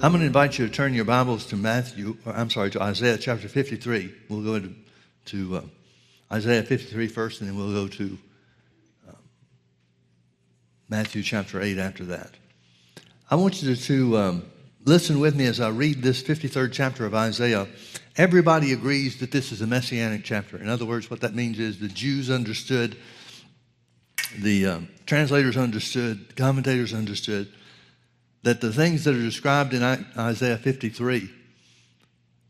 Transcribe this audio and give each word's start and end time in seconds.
I'm 0.00 0.12
going 0.12 0.20
to 0.20 0.26
invite 0.28 0.60
you 0.60 0.68
to 0.68 0.72
turn 0.72 0.94
your 0.94 1.04
Bibles 1.04 1.46
to 1.46 1.56
Matthew, 1.56 2.16
or 2.24 2.32
I'm 2.32 2.50
sorry, 2.50 2.70
to 2.70 2.80
Isaiah 2.80 3.18
chapter 3.18 3.48
53. 3.48 4.14
We'll 4.28 4.42
go 4.42 4.54
into 4.54 4.74
to, 5.24 5.56
uh, 5.56 5.62
Isaiah 6.32 6.62
53 6.62 7.08
first, 7.08 7.40
and 7.40 7.50
then 7.50 7.56
we'll 7.56 7.72
go 7.72 7.88
to 7.88 8.18
uh, 9.08 9.12
Matthew 10.88 11.24
chapter 11.24 11.60
8 11.60 11.78
after 11.78 12.04
that. 12.04 12.30
I 13.28 13.34
want 13.34 13.60
you 13.60 13.74
to, 13.74 13.82
to 13.86 14.18
um, 14.18 14.44
listen 14.84 15.18
with 15.18 15.34
me 15.34 15.46
as 15.46 15.58
I 15.58 15.70
read 15.70 16.00
this 16.00 16.22
53rd 16.22 16.70
chapter 16.72 17.04
of 17.04 17.12
Isaiah. 17.12 17.66
Everybody 18.16 18.72
agrees 18.72 19.18
that 19.18 19.32
this 19.32 19.50
is 19.50 19.62
a 19.62 19.66
messianic 19.66 20.22
chapter. 20.22 20.58
In 20.58 20.68
other 20.68 20.84
words, 20.84 21.10
what 21.10 21.22
that 21.22 21.34
means 21.34 21.58
is 21.58 21.80
the 21.80 21.88
Jews 21.88 22.30
understood, 22.30 22.96
the 24.38 24.64
um, 24.64 24.88
translators 25.06 25.56
understood, 25.56 26.36
commentators 26.36 26.94
understood 26.94 27.52
that 28.42 28.60
the 28.60 28.72
things 28.72 29.04
that 29.04 29.14
are 29.14 29.20
described 29.20 29.74
in 29.74 29.82
Isaiah 30.16 30.58
53 30.58 31.30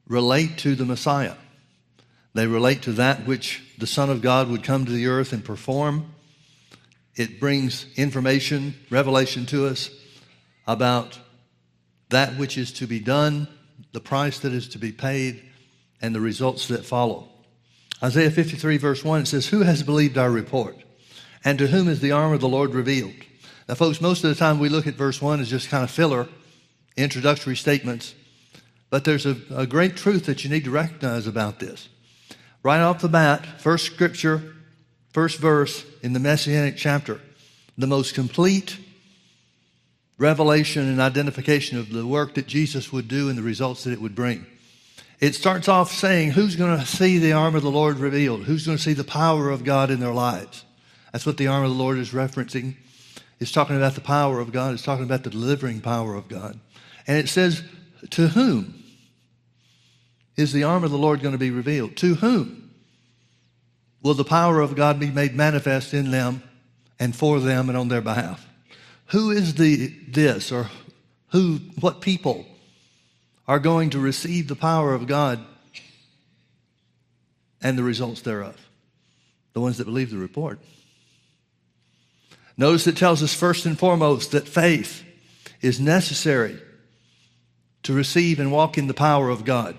relate 0.06 0.58
to 0.58 0.74
the 0.74 0.84
Messiah. 0.84 1.34
They 2.34 2.46
relate 2.46 2.82
to 2.82 2.92
that 2.92 3.26
which 3.26 3.62
the 3.78 3.86
Son 3.86 4.10
of 4.10 4.22
God 4.22 4.48
would 4.48 4.62
come 4.62 4.84
to 4.84 4.92
the 4.92 5.06
earth 5.06 5.32
and 5.32 5.44
perform. 5.44 6.12
It 7.16 7.40
brings 7.40 7.86
information, 7.96 8.74
revelation 8.90 9.46
to 9.46 9.66
us 9.66 9.90
about 10.66 11.18
that 12.10 12.36
which 12.36 12.56
is 12.56 12.72
to 12.74 12.86
be 12.86 13.00
done, 13.00 13.48
the 13.92 14.00
price 14.00 14.40
that 14.40 14.52
is 14.52 14.68
to 14.70 14.78
be 14.78 14.92
paid, 14.92 15.42
and 16.00 16.14
the 16.14 16.20
results 16.20 16.68
that 16.68 16.84
follow. 16.84 17.28
Isaiah 18.02 18.30
53, 18.30 18.76
verse 18.76 19.04
1, 19.04 19.22
it 19.22 19.26
says, 19.26 19.48
Who 19.48 19.62
has 19.62 19.82
believed 19.82 20.16
our 20.16 20.30
report? 20.30 20.76
And 21.44 21.58
to 21.58 21.66
whom 21.66 21.88
is 21.88 22.00
the 22.00 22.12
arm 22.12 22.32
of 22.32 22.40
the 22.40 22.48
Lord 22.48 22.74
revealed? 22.74 23.14
Now, 23.68 23.74
folks, 23.74 24.00
most 24.00 24.24
of 24.24 24.30
the 24.30 24.36
time 24.36 24.58
we 24.58 24.70
look 24.70 24.86
at 24.86 24.94
verse 24.94 25.20
1 25.20 25.40
as 25.40 25.50
just 25.50 25.68
kind 25.68 25.84
of 25.84 25.90
filler, 25.90 26.26
introductory 26.96 27.56
statements. 27.56 28.14
But 28.90 29.04
there's 29.04 29.26
a, 29.26 29.36
a 29.54 29.66
great 29.66 29.96
truth 29.96 30.26
that 30.26 30.42
you 30.42 30.50
need 30.50 30.64
to 30.64 30.70
recognize 30.70 31.26
about 31.26 31.60
this. 31.60 31.88
Right 32.62 32.80
off 32.80 33.00
the 33.00 33.08
bat, 33.08 33.44
first 33.60 33.84
scripture, 33.84 34.54
first 35.12 35.38
verse 35.38 35.84
in 36.02 36.14
the 36.14 36.20
Messianic 36.20 36.76
chapter, 36.76 37.20
the 37.76 37.86
most 37.86 38.14
complete 38.14 38.78
revelation 40.16 40.88
and 40.88 41.00
identification 41.00 41.78
of 41.78 41.90
the 41.90 42.06
work 42.06 42.34
that 42.34 42.46
Jesus 42.46 42.90
would 42.90 43.06
do 43.06 43.28
and 43.28 43.38
the 43.38 43.42
results 43.42 43.84
that 43.84 43.92
it 43.92 44.00
would 44.00 44.14
bring. 44.14 44.46
It 45.20 45.34
starts 45.34 45.68
off 45.68 45.92
saying, 45.92 46.30
Who's 46.30 46.56
going 46.56 46.78
to 46.78 46.86
see 46.86 47.18
the 47.18 47.32
arm 47.32 47.54
of 47.54 47.62
the 47.62 47.70
Lord 47.70 47.98
revealed? 47.98 48.44
Who's 48.44 48.64
going 48.64 48.78
to 48.78 48.82
see 48.82 48.94
the 48.94 49.04
power 49.04 49.50
of 49.50 49.64
God 49.64 49.90
in 49.90 50.00
their 50.00 50.12
lives? 50.12 50.64
That's 51.12 51.26
what 51.26 51.36
the 51.36 51.48
arm 51.48 51.64
of 51.64 51.70
the 51.70 51.76
Lord 51.76 51.98
is 51.98 52.10
referencing. 52.10 52.76
It's 53.40 53.52
talking 53.52 53.76
about 53.76 53.94
the 53.94 54.00
power 54.00 54.40
of 54.40 54.52
God. 54.52 54.74
It's 54.74 54.82
talking 54.82 55.04
about 55.04 55.22
the 55.22 55.30
delivering 55.30 55.80
power 55.80 56.14
of 56.14 56.28
God. 56.28 56.58
And 57.06 57.16
it 57.18 57.28
says, 57.28 57.62
To 58.10 58.28
whom 58.28 58.82
is 60.36 60.52
the 60.52 60.64
arm 60.64 60.84
of 60.84 60.90
the 60.90 60.98
Lord 60.98 61.20
going 61.20 61.32
to 61.32 61.38
be 61.38 61.50
revealed? 61.50 61.96
To 61.98 62.14
whom 62.16 62.70
will 64.02 64.14
the 64.14 64.24
power 64.24 64.60
of 64.60 64.74
God 64.74 64.98
be 64.98 65.10
made 65.10 65.34
manifest 65.34 65.94
in 65.94 66.10
them 66.10 66.42
and 66.98 67.14
for 67.14 67.40
them 67.40 67.68
and 67.68 67.78
on 67.78 67.88
their 67.88 68.00
behalf? 68.00 68.46
Who 69.06 69.30
is 69.30 69.54
the 69.54 69.88
this 70.08 70.52
or 70.52 70.68
who 71.28 71.60
what 71.80 72.00
people 72.00 72.46
are 73.46 73.58
going 73.58 73.90
to 73.90 73.98
receive 73.98 74.48
the 74.48 74.56
power 74.56 74.94
of 74.94 75.06
God 75.06 75.40
and 77.62 77.78
the 77.78 77.82
results 77.82 78.20
thereof? 78.20 78.56
The 79.54 79.60
ones 79.60 79.78
that 79.78 79.84
believe 79.84 80.10
the 80.10 80.18
report. 80.18 80.58
Notice 82.58 82.88
it 82.88 82.96
tells 82.96 83.22
us 83.22 83.32
first 83.32 83.64
and 83.66 83.78
foremost 83.78 84.32
that 84.32 84.48
faith 84.48 85.04
is 85.62 85.78
necessary 85.78 86.58
to 87.84 87.92
receive 87.92 88.40
and 88.40 88.50
walk 88.50 88.76
in 88.76 88.88
the 88.88 88.94
power 88.94 89.30
of 89.30 89.44
God. 89.44 89.76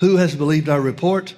Who 0.00 0.18
has 0.18 0.36
believed 0.36 0.68
our 0.68 0.80
report? 0.80 1.34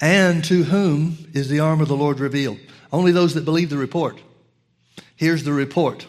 And 0.00 0.42
to 0.44 0.64
whom 0.64 1.30
is 1.34 1.48
the 1.48 1.60
arm 1.60 1.80
of 1.80 1.88
the 1.88 1.96
Lord 1.96 2.18
revealed? 2.18 2.58
Only 2.92 3.12
those 3.12 3.34
that 3.34 3.44
believe 3.44 3.68
the 3.68 3.76
report. 3.76 4.18
Here's 5.14 5.44
the 5.44 5.52
report. 5.52 6.06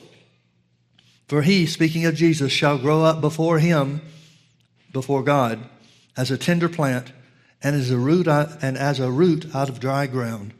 For 1.28 1.42
he, 1.42 1.66
speaking 1.66 2.06
of 2.06 2.16
Jesus, 2.16 2.52
shall 2.52 2.78
grow 2.78 3.04
up 3.04 3.20
before 3.20 3.60
him, 3.60 4.02
before 4.92 5.24
God, 5.24 5.60
as 6.16 6.32
a 6.32 6.38
tender 6.38 6.70
plant 6.70 7.12
and 7.62 7.76
as 7.76 7.92
a 7.92 7.98
root 7.98 8.28
and 8.28 8.78
as 8.78 9.00
a 9.00 9.12
root 9.12 9.54
out 9.54 9.68
of 9.68 9.80
dry 9.80 10.08
ground. 10.08 10.54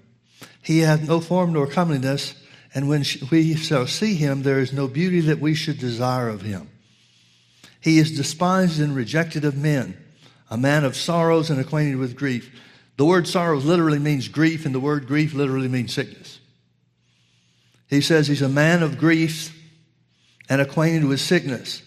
He 0.62 0.80
hath 0.80 1.08
no 1.08 1.20
form 1.20 1.54
nor 1.54 1.68
comeliness, 1.68 2.36
and 2.74 2.88
when 2.88 3.04
we 3.32 3.56
shall 3.56 3.88
see 3.88 4.16
him, 4.16 4.44
there 4.44 4.60
is 4.60 4.74
no 4.74 4.88
beauty 4.88 5.22
that 5.22 5.40
we 5.40 5.56
should 5.56 5.80
desire 5.80 6.30
of 6.30 6.42
him. 6.42 6.70
He 7.82 7.98
is 7.98 8.16
despised 8.16 8.80
and 8.80 8.96
rejected 8.96 9.46
of 9.46 9.56
men, 9.58 9.98
a 10.50 10.58
man 10.58 10.84
of 10.84 10.96
sorrows 10.96 11.50
and 11.50 11.60
acquainted 11.60 11.96
with 11.96 12.16
grief. 12.16 12.54
The 12.98 13.06
word 13.06 13.28
sorrows 13.28 13.64
literally 13.64 14.00
means 14.00 14.28
grief, 14.28 14.66
and 14.66 14.76
the 14.76 14.80
word 14.80 15.08
grief 15.08 15.34
literally 15.34 15.70
means 15.70 15.94
sickness. 15.94 16.40
He 17.88 18.02
says 18.02 18.28
he's 18.28 18.42
a 18.42 18.50
man 18.50 18.84
of 18.84 18.98
griefs 18.98 19.52
and 20.50 20.62
acquainted 20.62 21.06
with 21.06 21.20
sickness. 21.20 21.82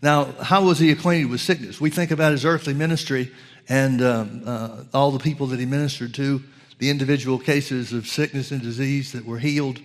Now, 0.00 0.26
how 0.40 0.64
was 0.64 0.78
he 0.78 0.90
acquainted 0.90 1.30
with 1.30 1.40
sickness? 1.40 1.80
We 1.80 1.90
think 1.90 2.10
about 2.10 2.32
his 2.32 2.44
earthly 2.44 2.74
ministry 2.74 3.32
and 3.68 4.02
um, 4.02 4.42
uh, 4.46 4.84
all 4.94 5.10
the 5.10 5.18
people 5.18 5.48
that 5.48 5.58
he 5.58 5.66
ministered 5.66 6.14
to 6.14 6.42
the 6.78 6.90
individual 6.90 7.38
cases 7.38 7.92
of 7.92 8.06
sickness 8.06 8.50
and 8.50 8.62
disease 8.62 9.12
that 9.12 9.24
were 9.24 9.38
healed 9.38 9.80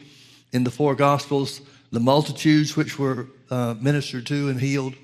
in 0.52 0.64
the 0.64 0.72
four 0.72 0.96
Gospels, 0.96 1.62
the 1.92 2.00
multitudes 2.00 2.78
which 2.78 2.98
were 2.98 3.28
uh, 3.50 3.76
ministered 3.80 4.26
to 4.28 4.50
and 4.50 4.60
healed. 4.60 4.96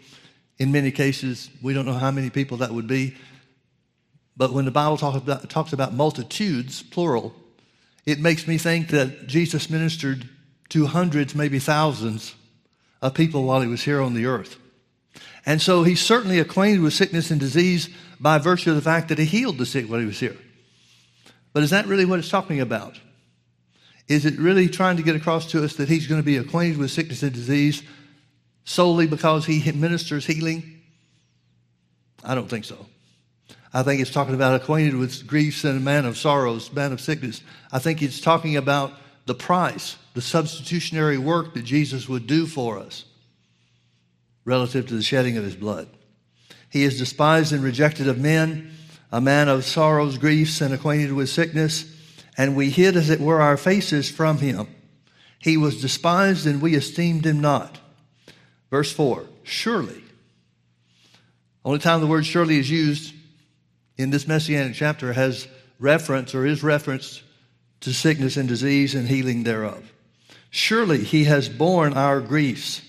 In 0.57 0.71
many 0.71 0.91
cases, 0.91 1.49
we 1.61 1.73
don't 1.73 1.85
know 1.85 1.93
how 1.93 2.11
many 2.11 2.29
people 2.29 2.57
that 2.57 2.71
would 2.71 2.87
be. 2.87 3.15
But 4.37 4.53
when 4.53 4.65
the 4.65 4.71
Bible 4.71 4.97
talk 4.97 5.15
about, 5.15 5.49
talks 5.49 5.73
about 5.73 5.93
multitudes, 5.93 6.83
plural, 6.83 7.33
it 8.05 8.19
makes 8.19 8.47
me 8.47 8.57
think 8.57 8.89
that 8.89 9.27
Jesus 9.27 9.69
ministered 9.69 10.29
to 10.69 10.85
hundreds, 10.85 11.35
maybe 11.35 11.59
thousands 11.59 12.35
of 13.01 13.13
people 13.13 13.43
while 13.43 13.61
he 13.61 13.67
was 13.67 13.83
here 13.83 14.01
on 14.01 14.13
the 14.13 14.25
earth. 14.25 14.57
And 15.45 15.61
so 15.61 15.83
he's 15.83 16.01
certainly 16.01 16.39
acquainted 16.39 16.81
with 16.81 16.93
sickness 16.93 17.31
and 17.31 17.39
disease 17.39 17.89
by 18.19 18.37
virtue 18.37 18.69
of 18.69 18.75
the 18.75 18.81
fact 18.81 19.09
that 19.09 19.17
he 19.17 19.25
healed 19.25 19.57
the 19.57 19.65
sick 19.65 19.87
while 19.87 19.99
he 19.99 20.05
was 20.05 20.19
here. 20.19 20.37
But 21.53 21.63
is 21.63 21.71
that 21.71 21.87
really 21.87 22.05
what 22.05 22.19
it's 22.19 22.29
talking 22.29 22.61
about? 22.61 22.99
Is 24.07 24.25
it 24.25 24.37
really 24.39 24.67
trying 24.67 24.97
to 24.97 25.03
get 25.03 25.15
across 25.15 25.51
to 25.51 25.63
us 25.63 25.75
that 25.75 25.87
he's 25.87 26.07
going 26.07 26.21
to 26.21 26.25
be 26.25 26.37
acquainted 26.37 26.77
with 26.77 26.91
sickness 26.91 27.23
and 27.23 27.31
disease 27.31 27.83
solely 28.63 29.07
because 29.07 29.45
he 29.45 29.67
administers 29.69 30.25
healing? 30.25 30.81
I 32.23 32.35
don't 32.35 32.49
think 32.49 32.65
so. 32.65 32.85
I 33.71 33.83
think 33.83 34.01
it's 34.01 34.11
talking 34.11 34.33
about 34.33 34.59
acquainted 34.59 34.95
with 34.95 35.27
griefs 35.27 35.63
and 35.63 35.77
a 35.77 35.79
man 35.79 36.05
of 36.05 36.17
sorrows, 36.17 36.73
man 36.73 36.91
of 36.91 36.99
sickness. 36.99 37.43
I 37.71 37.77
think 37.77 38.01
it's 38.01 38.19
talking 38.19 38.57
about 38.57 38.93
the 39.27 39.35
price, 39.35 39.95
the 40.15 40.21
substitutionary 40.21 41.19
work 41.19 41.53
that 41.53 41.63
Jesus 41.63 42.09
would 42.09 42.25
do 42.25 42.47
for 42.47 42.79
us 42.79 43.05
relative 44.43 44.87
to 44.87 44.95
the 44.95 45.03
shedding 45.03 45.37
of 45.37 45.43
his 45.43 45.55
blood. 45.55 45.87
He 46.71 46.83
is 46.83 46.97
despised 46.97 47.53
and 47.53 47.63
rejected 47.63 48.07
of 48.07 48.17
men 48.17 48.71
a 49.11 49.21
man 49.21 49.47
of 49.47 49.65
sorrows, 49.65 50.17
griefs, 50.17 50.61
and 50.61 50.73
acquainted 50.73 51.13
with 51.13 51.29
sickness, 51.29 51.85
and 52.37 52.55
we 52.55 52.69
hid, 52.69 52.95
as 52.95 53.09
it 53.09 53.19
were, 53.19 53.41
our 53.41 53.57
faces 53.57 54.09
from 54.09 54.37
him. 54.37 54.67
He 55.39 55.57
was 55.57 55.81
despised, 55.81 56.45
and 56.45 56.61
we 56.61 56.75
esteemed 56.75 57.25
him 57.25 57.39
not. 57.41 57.79
Verse 58.69 58.91
4 58.91 59.25
Surely. 59.43 60.03
Only 61.65 61.79
time 61.79 61.99
the 61.99 62.07
word 62.07 62.25
surely 62.25 62.57
is 62.57 62.69
used 62.69 63.13
in 63.97 64.11
this 64.11 64.27
messianic 64.27 64.75
chapter 64.75 65.11
has 65.13 65.47
reference 65.77 66.33
or 66.33 66.45
is 66.45 66.63
referenced 66.63 67.21
to 67.81 67.93
sickness 67.93 68.37
and 68.37 68.47
disease 68.47 68.95
and 68.95 69.07
healing 69.07 69.43
thereof. 69.43 69.91
Surely 70.49 71.03
he 71.03 71.25
has 71.25 71.49
borne 71.49 71.93
our 71.93 72.21
griefs 72.21 72.81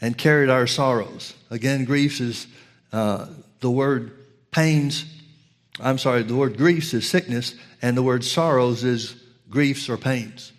and 0.00 0.16
carried 0.16 0.50
our 0.50 0.66
sorrows. 0.66 1.34
Again, 1.50 1.84
griefs 1.84 2.20
is 2.20 2.46
uh, 2.92 3.26
the 3.60 3.70
word 3.70 4.12
pains, 4.54 5.04
I'm 5.80 5.98
sorry, 5.98 6.22
the 6.22 6.36
word 6.36 6.56
griefs 6.56 6.94
is 6.94 7.08
sickness, 7.08 7.54
and 7.82 7.96
the 7.96 8.02
word 8.02 8.24
sorrows 8.24 8.84
is 8.84 9.16
griefs 9.50 9.88
or 9.88 9.96
pains. 9.96 10.52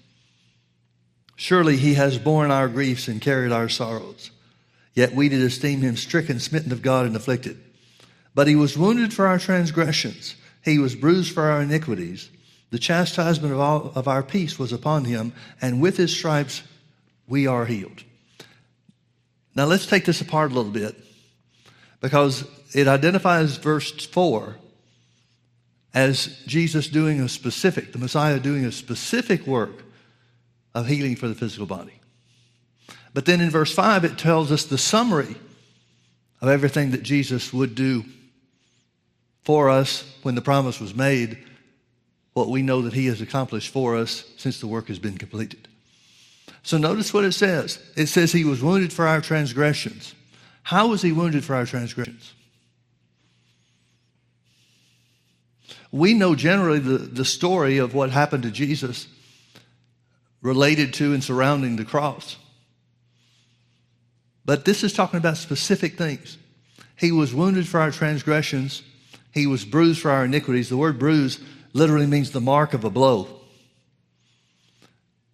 Surely 1.37 1.77
he 1.77 1.95
has 1.95 2.17
borne 2.17 2.51
our 2.51 2.67
griefs 2.67 3.07
and 3.07 3.21
carried 3.21 3.51
our 3.51 3.69
sorrows. 3.69 4.31
Yet 4.93 5.13
we 5.13 5.29
did 5.29 5.41
esteem 5.41 5.81
him 5.81 5.97
stricken, 5.97 6.39
smitten 6.39 6.71
of 6.71 6.81
God, 6.81 7.05
and 7.05 7.15
afflicted. 7.15 7.57
But 8.33 8.47
he 8.47 8.55
was 8.55 8.77
wounded 8.77 9.13
for 9.13 9.27
our 9.27 9.39
transgressions, 9.39 10.35
he 10.63 10.77
was 10.77 10.95
bruised 10.95 11.33
for 11.33 11.43
our 11.43 11.61
iniquities. 11.61 12.29
The 12.71 12.79
chastisement 12.79 13.53
of, 13.53 13.59
all, 13.59 13.91
of 13.95 14.07
our 14.07 14.23
peace 14.23 14.59
was 14.59 14.73
upon 14.73 15.05
him, 15.05 15.31
and 15.61 15.79
with 15.79 15.95
his 15.95 16.13
stripes 16.13 16.63
we 17.27 17.47
are 17.47 17.65
healed. 17.65 18.03
Now 19.53 19.65
let's 19.65 19.85
take 19.85 20.03
this 20.03 20.19
apart 20.19 20.51
a 20.51 20.55
little 20.55 20.71
bit 20.71 20.95
because 22.01 22.45
it 22.75 22.89
identifies 22.89 23.55
verse 23.55 24.05
4 24.05 24.57
as 25.93 26.43
Jesus 26.45 26.89
doing 26.89 27.21
a 27.21 27.29
specific, 27.29 27.93
the 27.93 27.97
Messiah 27.97 28.37
doing 28.37 28.65
a 28.65 28.71
specific 28.71 29.47
work 29.47 29.81
of 30.73 30.85
healing 30.85 31.15
for 31.15 31.29
the 31.29 31.35
physical 31.35 31.65
body. 31.65 31.93
But 33.13 33.25
then 33.25 33.39
in 33.39 33.49
verse 33.49 33.73
5, 33.73 34.03
it 34.03 34.17
tells 34.17 34.51
us 34.51 34.65
the 34.65 34.77
summary 34.77 35.37
of 36.41 36.49
everything 36.49 36.91
that 36.91 37.01
Jesus 37.01 37.53
would 37.53 37.75
do 37.75 38.03
for 39.43 39.69
us 39.69 40.03
when 40.23 40.35
the 40.35 40.41
promise 40.41 40.81
was 40.81 40.93
made, 40.93 41.37
what 42.33 42.49
we 42.49 42.61
know 42.61 42.81
that 42.81 42.91
he 42.91 43.05
has 43.05 43.21
accomplished 43.21 43.71
for 43.71 43.95
us 43.95 44.25
since 44.35 44.59
the 44.59 44.67
work 44.67 44.89
has 44.89 44.99
been 44.99 45.17
completed. 45.17 45.69
So 46.61 46.77
notice 46.77 47.13
what 47.13 47.23
it 47.23 47.31
says. 47.31 47.81
It 47.95 48.07
says 48.07 48.33
he 48.33 48.43
was 48.43 48.61
wounded 48.61 48.91
for 48.91 49.07
our 49.07 49.21
transgressions. 49.21 50.13
How 50.63 50.87
was 50.87 51.01
he 51.01 51.13
wounded 51.13 51.45
for 51.45 51.55
our 51.55 51.65
transgressions? 51.65 52.33
We 55.91 56.13
know 56.13 56.35
generally 56.35 56.79
the, 56.79 56.97
the 56.97 57.25
story 57.25 57.77
of 57.77 57.93
what 57.93 58.09
happened 58.09 58.43
to 58.43 58.51
Jesus 58.51 59.07
related 60.41 60.93
to 60.95 61.13
and 61.13 61.23
surrounding 61.23 61.75
the 61.75 61.85
cross. 61.85 62.37
But 64.45 64.65
this 64.65 64.83
is 64.83 64.93
talking 64.93 65.17
about 65.17 65.37
specific 65.37 65.97
things. 65.97 66.37
He 66.97 67.11
was 67.11 67.33
wounded 67.33 67.67
for 67.67 67.79
our 67.79 67.91
transgressions, 67.91 68.83
he 69.33 69.47
was 69.47 69.65
bruised 69.65 70.01
for 70.01 70.11
our 70.11 70.25
iniquities. 70.25 70.69
The 70.69 70.77
word 70.77 70.97
bruise 70.97 71.39
literally 71.73 72.05
means 72.05 72.31
the 72.31 72.39
mark 72.39 72.73
of 72.73 72.85
a 72.85 72.89
blow. 72.89 73.27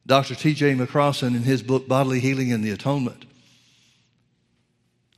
Dr. 0.07 0.33
T.J. 0.33 0.73
McCrossan, 0.73 1.35
in 1.35 1.43
his 1.43 1.61
book 1.61 1.87
Bodily 1.87 2.19
Healing 2.19 2.51
and 2.51 2.63
the 2.63 2.71
Atonement, 2.71 3.25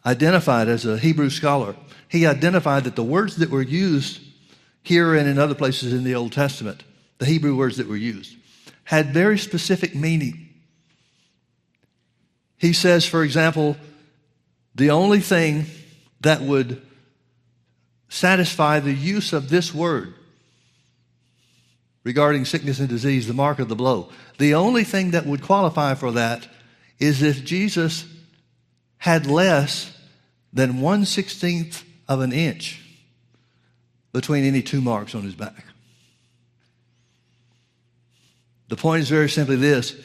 identified 0.05 0.67
as 0.67 0.85
a 0.85 0.97
Hebrew 0.97 1.29
scholar, 1.29 1.75
he 2.09 2.27
identified 2.27 2.83
that 2.83 2.97
the 2.97 3.03
words 3.03 3.37
that 3.37 3.49
were 3.49 3.61
used 3.61 4.19
here 4.83 5.15
and 5.15 5.27
in 5.27 5.39
other 5.39 5.55
places 5.55 5.93
in 5.93 6.03
the 6.03 6.15
Old 6.15 6.33
Testament, 6.33 6.83
the 7.17 7.25
Hebrew 7.25 7.55
words 7.55 7.77
that 7.77 7.87
were 7.87 7.95
used, 7.95 8.35
had 8.83 9.13
very 9.13 9.37
specific 9.37 9.95
meaning. 9.95 10.49
He 12.57 12.73
says, 12.73 13.05
for 13.05 13.23
example, 13.23 13.77
the 14.75 14.91
only 14.91 15.19
thing 15.19 15.65
that 16.21 16.41
would 16.41 16.81
satisfy 18.09 18.79
the 18.79 18.93
use 18.93 19.33
of 19.33 19.49
this 19.49 19.73
word 19.73 20.13
regarding 22.03 22.45
sickness 22.45 22.79
and 22.79 22.89
disease, 22.89 23.27
the 23.27 23.33
mark 23.33 23.59
of 23.59 23.69
the 23.69 23.75
blow, 23.75 24.09
the 24.37 24.53
only 24.53 24.83
thing 24.83 25.11
that 25.11 25.25
would 25.25 25.41
qualify 25.41 25.95
for 25.95 26.11
that 26.11 26.47
is 26.99 27.21
if 27.21 27.43
Jesus 27.45 28.05
had 28.97 29.25
less 29.25 29.97
than 30.51 30.81
one 30.81 31.05
sixteenth 31.05 31.83
of 32.07 32.19
an 32.19 32.31
inch 32.31 32.82
between 34.13 34.45
any 34.45 34.61
two 34.61 34.79
marks 34.79 35.13
on 35.15 35.23
his 35.23 35.35
back. 35.35 35.65
The 38.69 38.77
point 38.77 39.01
is 39.01 39.09
very 39.09 39.29
simply 39.29 39.57
this 39.57 39.95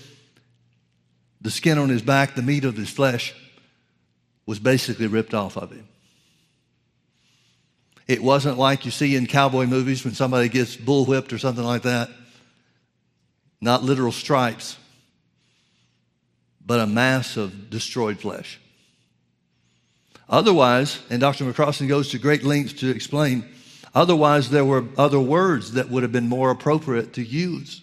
the 1.40 1.50
skin 1.50 1.78
on 1.78 1.88
his 1.88 2.02
back, 2.02 2.34
the 2.34 2.42
meat 2.42 2.64
of 2.64 2.76
his 2.76 2.90
flesh, 2.90 3.32
was 4.44 4.58
basically 4.58 5.06
ripped 5.06 5.34
off 5.34 5.56
of 5.56 5.70
him. 5.70 5.86
It 8.08 8.22
wasn't 8.22 8.58
like 8.58 8.84
you 8.84 8.90
see 8.90 9.14
in 9.14 9.26
cowboy 9.26 9.66
movies 9.66 10.04
when 10.04 10.14
somebody 10.14 10.48
gets 10.48 10.76
bullwhipped 10.76 11.32
or 11.32 11.38
something 11.38 11.62
like 11.64 11.82
that. 11.82 12.08
Not 13.60 13.84
literal 13.84 14.12
stripes, 14.12 14.78
but 16.64 16.80
a 16.80 16.86
mass 16.86 17.36
of 17.36 17.70
destroyed 17.70 18.18
flesh. 18.18 18.58
Otherwise, 20.28 21.00
and 21.10 21.20
Dr. 21.20 21.44
McCrossan 21.44 21.88
goes 21.88 22.10
to 22.10 22.18
great 22.18 22.44
lengths 22.44 22.80
to 22.80 22.90
explain, 22.90 23.44
otherwise, 23.94 24.50
there 24.50 24.64
were 24.64 24.84
other 24.96 25.20
words 25.20 25.72
that 25.72 25.90
would 25.90 26.02
have 26.02 26.12
been 26.12 26.28
more 26.28 26.50
appropriate 26.50 27.14
to 27.14 27.22
use. 27.22 27.82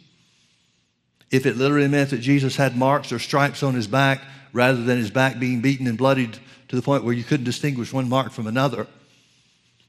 If 1.32 1.46
it 1.46 1.58
literally 1.58 1.88
meant 1.88 2.12
that 2.12 2.20
Jesus 2.20 2.56
had 2.56 2.78
marks 2.78 3.12
or 3.12 3.20
stripes 3.20 3.64
on 3.64 3.74
his 3.74 3.88
back 3.88 4.22
rather 4.54 4.82
than 4.82 4.98
his 4.98 5.12
back 5.12 5.40
being 5.40 5.62
beaten 5.62 5.88
and 5.88 5.98
bloodied 5.98 6.38
to 6.68 6.76
the 6.76 6.82
point 6.82 7.04
where 7.04 7.14
you 7.14 7.24
couldn't 7.24 7.46
distinguish 7.46 7.92
one 7.92 8.10
mark 8.10 8.32
from 8.32 8.48
another, 8.48 8.88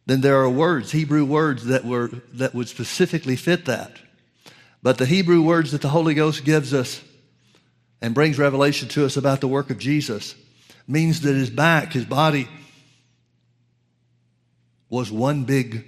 then 0.06 0.20
there 0.20 0.40
are 0.40 0.50
words, 0.50 0.92
Hebrew 0.92 1.24
words 1.24 1.66
that 1.66 1.84
were 1.84 2.10
that 2.34 2.54
would 2.54 2.68
specifically 2.68 3.36
fit 3.36 3.64
that. 3.66 3.96
But 4.82 4.98
the 4.98 5.06
Hebrew 5.06 5.42
words 5.42 5.72
that 5.72 5.82
the 5.82 5.88
Holy 5.88 6.14
Ghost 6.14 6.44
gives 6.44 6.72
us 6.72 7.02
and 8.00 8.14
brings 8.14 8.38
revelation 8.38 8.88
to 8.90 9.04
us 9.04 9.16
about 9.16 9.40
the 9.40 9.48
work 9.48 9.70
of 9.70 9.78
Jesus 9.78 10.34
means 10.86 11.22
that 11.22 11.34
his 11.34 11.50
back, 11.50 11.92
his 11.92 12.04
body, 12.04 12.48
was 14.88 15.10
one 15.10 15.44
big 15.44 15.84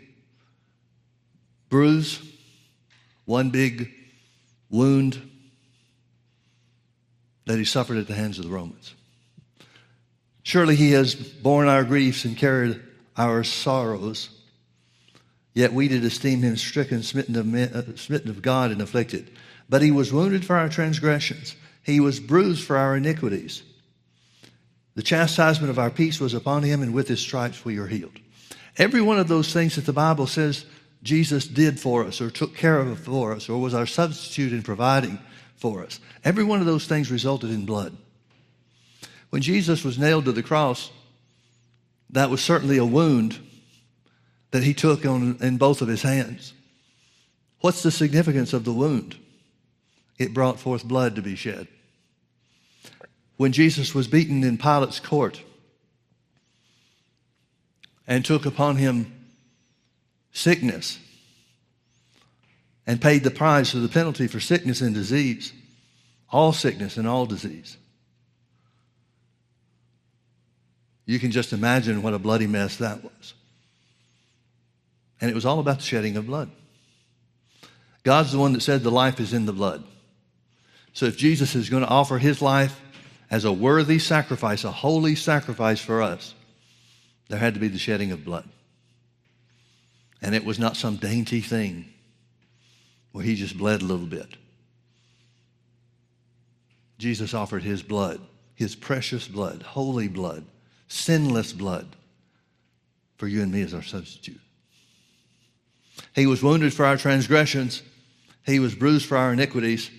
bruise, 1.69 2.20
one 3.25 3.50
big 3.50 3.93
wound 4.70 5.20
that 7.47 7.59
he 7.59 7.65
suffered 7.65 7.97
at 7.97 8.06
the 8.06 8.15
hands 8.15 8.38
of 8.38 8.44
the 8.44 8.50
Romans. 8.50 8.94
Surely 10.43 10.76
he 10.76 10.93
has 10.93 11.15
borne 11.15 11.69
our 11.69 11.85
griefs 11.85 12.25
and 12.25 12.37
carried 12.37 12.81
our 13.17 13.44
sorrows. 13.44 14.31
Yet 15.53 15.73
we 15.73 15.88
did 15.88 16.05
esteem 16.05 16.43
him 16.43 16.56
stricken, 16.56 17.03
smitten 17.03 17.37
of, 17.37 17.47
men, 17.47 17.73
uh, 17.75 17.97
smitten 17.97 18.31
of 18.31 18.41
God, 18.41 18.71
and 18.71 18.81
afflicted. 18.81 19.31
But 19.69 19.82
he 19.82 19.91
was 19.91 20.12
wounded 20.12 20.44
for 20.44 20.56
our 20.56 20.69
transgressions, 20.69 21.56
he 21.82 22.00
was 22.00 22.21
bruised 22.21 22.64
for 22.64 22.76
our 22.76 22.97
iniquities. 22.97 23.62
The 24.94 25.03
chastisement 25.03 25.71
of 25.71 25.79
our 25.79 25.91
peace 25.91 26.19
was 26.19 26.35
upon 26.35 26.62
him, 26.62 26.82
and 26.82 26.93
with 26.93 27.09
his 27.09 27.21
stripes 27.21 27.64
we 27.64 27.79
are 27.79 27.87
healed. 27.87 28.19
Every 28.76 29.00
one 29.00 29.19
of 29.19 29.29
those 29.29 29.53
things 29.53 29.76
that 29.76 29.87
the 29.87 29.93
Bible 29.93 30.26
says 30.26 30.64
Jesus 31.08 31.46
did 31.46 31.81
for 31.81 32.05
us, 32.05 32.20
or 32.20 32.31
took 32.31 32.55
care 32.55 32.78
of 32.78 33.00
for 33.00 33.32
us, 33.32 33.49
or 33.49 33.58
was 33.58 33.72
our 33.72 33.87
substitute 33.87 34.52
in 34.52 34.62
providing 34.62 35.19
for 35.56 35.82
us, 35.82 36.00
every 36.22 36.44
one 36.44 36.60
of 36.60 36.66
those 36.66 36.87
things 36.87 37.10
resulted 37.10 37.49
in 37.49 37.64
blood. 37.64 37.96
When 39.31 39.40
Jesus 39.40 39.82
was 39.82 39.99
nailed 39.99 40.26
to 40.26 40.32
the 40.32 40.43
cross, 40.43 40.90
that 42.10 42.28
was 42.28 42.44
certainly 42.44 42.76
a 42.76 42.84
wound 42.84 43.38
that 44.50 44.62
he 44.62 44.75
took 44.75 45.06
on, 45.06 45.38
in 45.40 45.56
both 45.56 45.81
of 45.81 45.88
his 45.88 46.02
hands. 46.02 46.52
What's 47.61 47.82
the 47.82 47.90
significance 47.90 48.52
of 48.52 48.64
the 48.64 48.72
wound? 48.72 49.16
It 50.19 50.34
brought 50.34 50.61
forth 50.61 50.84
blood 50.84 51.16
to 51.16 51.22
be 51.22 51.37
shed 51.37 51.69
when 53.38 53.52
Jesus 53.52 53.94
was 53.94 54.08
beaten 54.08 54.44
in 54.44 54.58
Pilate's 54.58 55.00
court 55.00 55.40
and 58.06 58.25
took 58.25 58.44
upon 58.44 58.76
him 58.76 59.18
sickness 60.32 60.98
and 62.86 63.00
paid 63.00 63.22
the 63.22 63.30
price 63.30 63.75
of 63.75 63.82
the 63.82 63.88
penalty 63.88 64.26
for 64.26 64.40
sickness 64.40 64.80
and 64.80 64.94
disease, 64.94 65.52
all 66.30 66.52
sickness 66.52 66.96
and 66.96 67.06
all 67.06 67.26
disease. 67.26 67.76
You 71.04 71.18
can 71.18 71.30
just 71.30 71.52
imagine 71.52 72.02
what 72.02 72.14
a 72.14 72.18
bloody 72.18 72.47
mess 72.47 72.76
that 72.76 73.02
was. 73.02 73.35
And 75.20 75.30
it 75.30 75.35
was 75.35 75.47
all 75.47 75.58
about 75.58 75.78
the 75.78 75.85
shedding 75.85 76.16
of 76.16 76.26
blood. 76.26 76.50
God's 78.04 78.32
the 78.32 78.38
one 78.38 78.52
that 78.52 78.62
said 78.62 78.82
the 78.82 78.90
life 78.90 79.20
is 79.20 79.32
in 79.32 79.47
the 79.47 79.52
blood. 79.52 79.85
So 80.92 81.06
if 81.06 81.16
Jesus 81.16 81.54
is 81.54 81.68
going 81.68 81.82
to 81.82 81.88
offer 81.88 82.18
his 82.18 82.40
life 82.40 82.80
as 83.30 83.44
a 83.44 83.52
worthy 83.52 83.99
sacrifice, 83.99 84.64
a 84.64 84.70
holy 84.70 85.14
sacrifice 85.14 85.80
for 85.80 86.02
us, 86.02 86.35
there 87.28 87.38
had 87.38 87.54
to 87.54 87.61
be 87.61 87.68
the 87.68 87.78
shedding 87.78 88.12
of 88.12 88.25
blood. 88.25 88.49
And 90.20 90.34
it 90.34 90.44
was 90.44 90.58
not 90.58 90.76
some 90.76 90.96
dainty 90.96 91.40
thing 91.40 91.87
where 93.12 93.25
he 93.25 93.34
just 93.34 93.56
bled 93.56 93.82
a 93.82 93.87
little 93.87 94.06
bit. 94.06 94.37
Jesus 96.98 97.32
offered 97.34 97.62
his 97.62 97.82
blood, 97.82 98.20
his 98.54 98.75
precious 98.75 99.28
blood, 99.28 99.62
holy 99.62 100.08
blood, 100.08 100.44
sinless 100.88 101.52
blood 101.52 101.87
for 103.16 103.28
you 103.28 103.42
and 103.42 103.52
me 103.52 103.62
as 103.62 103.75
our 103.75 103.82
substitute. 103.82 104.40
He 106.14 106.26
was 106.26 106.42
wounded 106.42 106.75
for 106.75 106.84
our 106.84 106.96
transgressions, 106.96 107.82
he 108.44 108.58
was 108.58 108.75
bruised 108.75 109.06
for 109.06 109.16
our 109.16 109.32
iniquities. 109.32 109.90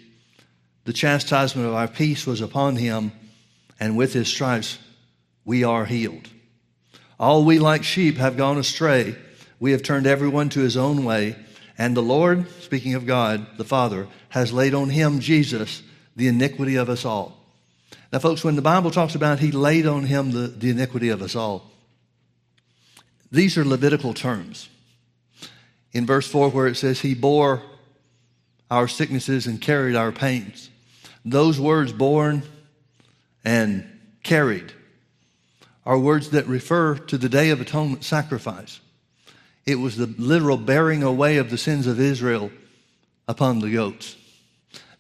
The 0.85 0.93
chastisement 0.93 1.67
of 1.67 1.75
our 1.75 1.87
peace 1.87 2.25
was 2.25 2.41
upon 2.41 2.77
him, 2.77 3.11
and 3.79 3.95
with 3.95 4.13
his 4.13 4.27
stripes 4.27 4.79
we 5.45 5.63
are 5.63 5.85
healed. 5.85 6.27
All 7.19 7.45
we 7.45 7.59
like 7.59 7.83
sheep 7.83 8.17
have 8.17 8.37
gone 8.37 8.57
astray. 8.57 9.15
We 9.59 9.71
have 9.71 9.83
turned 9.83 10.07
everyone 10.07 10.49
to 10.49 10.61
his 10.61 10.77
own 10.77 11.03
way. 11.03 11.35
And 11.77 11.95
the 11.95 12.01
Lord, 12.01 12.49
speaking 12.61 12.95
of 12.95 13.05
God, 13.05 13.57
the 13.57 13.63
Father, 13.63 14.07
has 14.29 14.53
laid 14.53 14.73
on 14.73 14.89
him, 14.89 15.19
Jesus, 15.19 15.81
the 16.15 16.27
iniquity 16.27 16.75
of 16.75 16.89
us 16.89 17.05
all. 17.05 17.37
Now, 18.11 18.19
folks, 18.19 18.43
when 18.43 18.55
the 18.55 18.61
Bible 18.61 18.91
talks 18.91 19.15
about 19.15 19.39
he 19.39 19.51
laid 19.51 19.85
on 19.85 20.03
him 20.03 20.31
the, 20.31 20.47
the 20.47 20.71
iniquity 20.71 21.09
of 21.09 21.21
us 21.21 21.35
all, 21.35 21.71
these 23.31 23.57
are 23.57 23.65
Levitical 23.65 24.13
terms. 24.13 24.69
In 25.93 26.05
verse 26.05 26.27
4, 26.27 26.49
where 26.49 26.67
it 26.67 26.75
says, 26.75 27.01
He 27.01 27.13
bore 27.13 27.61
our 28.69 28.87
sicknesses 28.87 29.47
and 29.47 29.61
carried 29.61 29.95
our 29.95 30.11
pains. 30.11 30.69
Those 31.25 31.59
words, 31.59 31.93
borne 31.93 32.43
and 33.43 33.87
carried, 34.23 34.71
are 35.85 35.97
words 35.97 36.31
that 36.31 36.47
refer 36.47 36.95
to 36.95 37.17
the 37.17 37.29
Day 37.29 37.49
of 37.49 37.61
Atonement 37.61 38.03
sacrifice. 38.03 38.79
It 39.65 39.75
was 39.75 39.97
the 39.97 40.07
literal 40.17 40.57
bearing 40.57 41.03
away 41.03 41.37
of 41.37 41.49
the 41.49 41.57
sins 41.57 41.87
of 41.87 41.99
Israel 41.99 42.51
upon 43.27 43.59
the 43.59 43.71
goats. 43.71 44.15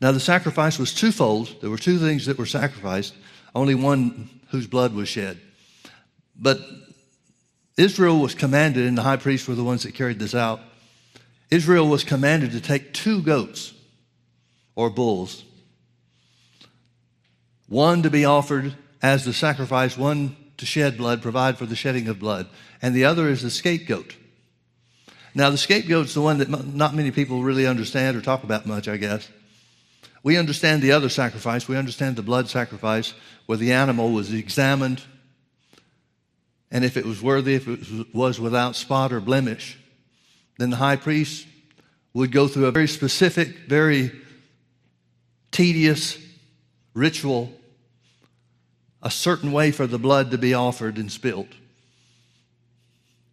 Now, 0.01 0.11
the 0.11 0.19
sacrifice 0.19 0.79
was 0.79 0.93
twofold. 0.93 1.55
There 1.61 1.69
were 1.69 1.77
two 1.77 1.99
things 1.99 2.25
that 2.25 2.37
were 2.37 2.45
sacrificed 2.45 3.13
only 3.55 3.75
one 3.75 4.29
whose 4.49 4.67
blood 4.67 4.93
was 4.93 5.09
shed. 5.09 5.39
But 6.35 6.59
Israel 7.77 8.19
was 8.19 8.35
commanded, 8.35 8.85
and 8.85 8.97
the 8.97 9.03
high 9.03 9.17
priests 9.17 9.47
were 9.47 9.55
the 9.55 9.63
ones 9.63 9.83
that 9.83 9.93
carried 9.93 10.19
this 10.19 10.35
out. 10.35 10.59
Israel 11.49 11.87
was 11.87 12.03
commanded 12.03 12.51
to 12.51 12.61
take 12.61 12.93
two 12.93 13.21
goats 13.21 13.73
or 14.75 14.89
bulls, 14.89 15.43
one 17.67 18.03
to 18.03 18.09
be 18.09 18.25
offered 18.25 18.75
as 19.01 19.25
the 19.25 19.33
sacrifice, 19.33 19.97
one 19.97 20.35
to 20.57 20.65
shed 20.65 20.97
blood, 20.97 21.21
provide 21.21 21.57
for 21.57 21.65
the 21.65 21.75
shedding 21.75 22.07
of 22.07 22.19
blood, 22.19 22.47
and 22.81 22.93
the 22.93 23.05
other 23.05 23.29
is 23.29 23.41
the 23.41 23.49
scapegoat. 23.49 24.15
Now, 25.35 25.49
the 25.49 25.57
scapegoat's 25.57 26.13
the 26.13 26.21
one 26.21 26.39
that 26.39 26.49
not 26.49 26.95
many 26.95 27.11
people 27.11 27.43
really 27.43 27.67
understand 27.67 28.17
or 28.17 28.21
talk 28.21 28.43
about 28.43 28.65
much, 28.65 28.87
I 28.87 28.97
guess. 28.97 29.27
We 30.23 30.37
understand 30.37 30.81
the 30.81 30.91
other 30.91 31.09
sacrifice. 31.09 31.67
We 31.67 31.77
understand 31.77 32.15
the 32.15 32.21
blood 32.21 32.49
sacrifice 32.49 33.13
where 33.45 33.57
the 33.57 33.71
animal 33.71 34.11
was 34.11 34.33
examined, 34.33 35.01
and 36.71 36.83
if 36.83 36.97
it 36.97 37.05
was 37.05 37.21
worthy, 37.21 37.55
if 37.55 37.67
it 37.67 38.13
was 38.13 38.39
without 38.39 38.75
spot 38.75 39.11
or 39.11 39.19
blemish, 39.19 39.77
then 40.57 40.69
the 40.69 40.75
high 40.75 40.97
priest 40.97 41.47
would 42.13 42.31
go 42.31 42.47
through 42.47 42.65
a 42.65 42.71
very 42.71 42.87
specific, 42.87 43.49
very 43.67 44.11
tedious 45.51 46.17
ritual, 46.93 47.51
a 49.01 49.09
certain 49.09 49.51
way 49.51 49.71
for 49.71 49.87
the 49.87 49.99
blood 49.99 50.31
to 50.31 50.37
be 50.37 50.53
offered 50.53 50.97
and 50.97 51.11
spilled. 51.11 51.55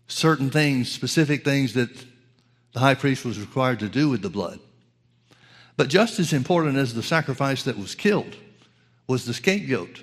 Certain 0.08 0.50
things, 0.50 0.90
specific 0.90 1.44
things 1.44 1.74
that 1.74 1.90
the 2.72 2.80
high 2.80 2.94
priest 2.94 3.24
was 3.24 3.40
required 3.40 3.80
to 3.80 3.88
do 3.88 4.08
with 4.08 4.22
the 4.22 4.30
blood. 4.30 4.60
But 5.76 5.88
just 5.88 6.18
as 6.18 6.32
important 6.32 6.76
as 6.76 6.94
the 6.94 7.02
sacrifice 7.02 7.62
that 7.64 7.78
was 7.78 7.94
killed 7.94 8.36
was 9.06 9.24
the 9.24 9.34
scapegoat. 9.34 10.02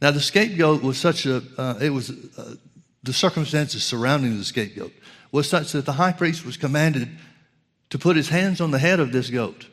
Now, 0.00 0.10
the 0.10 0.20
scapegoat 0.20 0.82
was 0.82 0.98
such 0.98 1.26
a, 1.26 1.42
uh, 1.56 1.78
it 1.80 1.90
was, 1.90 2.10
uh, 2.10 2.56
the 3.02 3.12
circumstances 3.12 3.84
surrounding 3.84 4.36
the 4.36 4.44
scapegoat 4.44 4.92
was 5.32 5.48
such 5.48 5.72
that 5.72 5.86
the 5.86 5.92
high 5.92 6.12
priest 6.12 6.44
was 6.44 6.56
commanded 6.56 7.08
to 7.90 7.98
put 7.98 8.16
his 8.16 8.28
hands 8.28 8.60
on 8.60 8.70
the 8.70 8.78
head 8.78 9.00
of 9.00 9.12
this 9.12 9.30
goat 9.30 9.66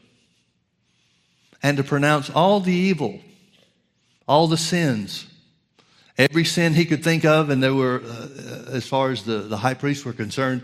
and 1.61 1.77
to 1.77 1.83
pronounce 1.83 2.29
all 2.29 2.59
the 2.59 2.73
evil, 2.73 3.19
all 4.27 4.47
the 4.47 4.57
sins, 4.57 5.25
every 6.17 6.45
sin 6.45 6.73
he 6.73 6.85
could 6.85 7.03
think 7.03 7.25
of, 7.25 7.49
and 7.49 7.61
there 7.61 7.73
were, 7.73 8.01
uh, 8.05 8.71
as 8.71 8.87
far 8.87 9.11
as 9.11 9.23
the, 9.23 9.39
the 9.39 9.57
high 9.57 9.73
priests 9.73 10.05
were 10.05 10.13
concerned, 10.13 10.63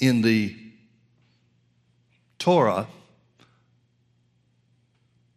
in 0.00 0.22
the 0.22 0.56
Torah, 2.38 2.88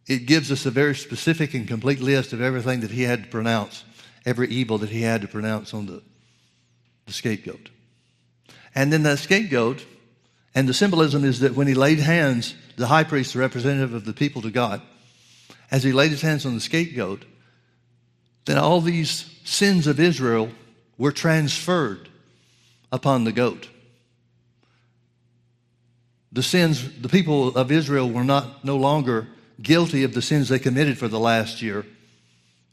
it 0.07 0.25
gives 0.25 0.51
us 0.51 0.65
a 0.65 0.71
very 0.71 0.95
specific 0.95 1.53
and 1.53 1.67
complete 1.67 1.99
list 1.99 2.33
of 2.33 2.41
everything 2.41 2.81
that 2.81 2.91
he 2.91 3.03
had 3.03 3.23
to 3.23 3.29
pronounce, 3.29 3.83
every 4.25 4.49
evil 4.49 4.77
that 4.79 4.89
he 4.89 5.01
had 5.01 5.21
to 5.21 5.27
pronounce 5.27 5.73
on 5.73 5.85
the, 5.85 6.01
the 7.05 7.13
scapegoat. 7.13 7.69
And 8.73 8.91
then 8.91 9.03
that 9.03 9.19
scapegoat, 9.19 9.85
and 10.53 10.67
the 10.67 10.73
symbolism 10.73 11.23
is 11.23 11.39
that 11.41 11.55
when 11.55 11.67
he 11.67 11.75
laid 11.75 11.99
hands, 11.99 12.55
the 12.75 12.87
high 12.87 13.03
priest, 13.03 13.33
the 13.33 13.39
representative 13.39 13.93
of 13.93 14.05
the 14.05 14.13
people 14.13 14.41
to 14.41 14.51
God, 14.51 14.81
as 15.71 15.83
he 15.83 15.91
laid 15.91 16.11
his 16.11 16.21
hands 16.21 16.45
on 16.45 16.55
the 16.55 16.61
scapegoat, 16.61 17.25
then 18.45 18.57
all 18.57 18.81
these 18.81 19.29
sins 19.43 19.87
of 19.87 19.99
Israel 19.99 20.49
were 20.97 21.11
transferred 21.11 22.09
upon 22.91 23.23
the 23.23 23.31
goat 23.31 23.67
the 26.35 26.43
sins, 26.43 26.99
the 26.99 27.07
people 27.07 27.55
of 27.55 27.71
Israel 27.71 28.09
were 28.09 28.25
not 28.25 28.65
no 28.65 28.75
longer 28.75 29.25
guilty 29.61 30.03
of 30.03 30.13
the 30.13 30.21
sins 30.21 30.49
they 30.49 30.59
committed 30.59 30.97
for 30.97 31.07
the 31.07 31.19
last 31.19 31.61
year, 31.61 31.85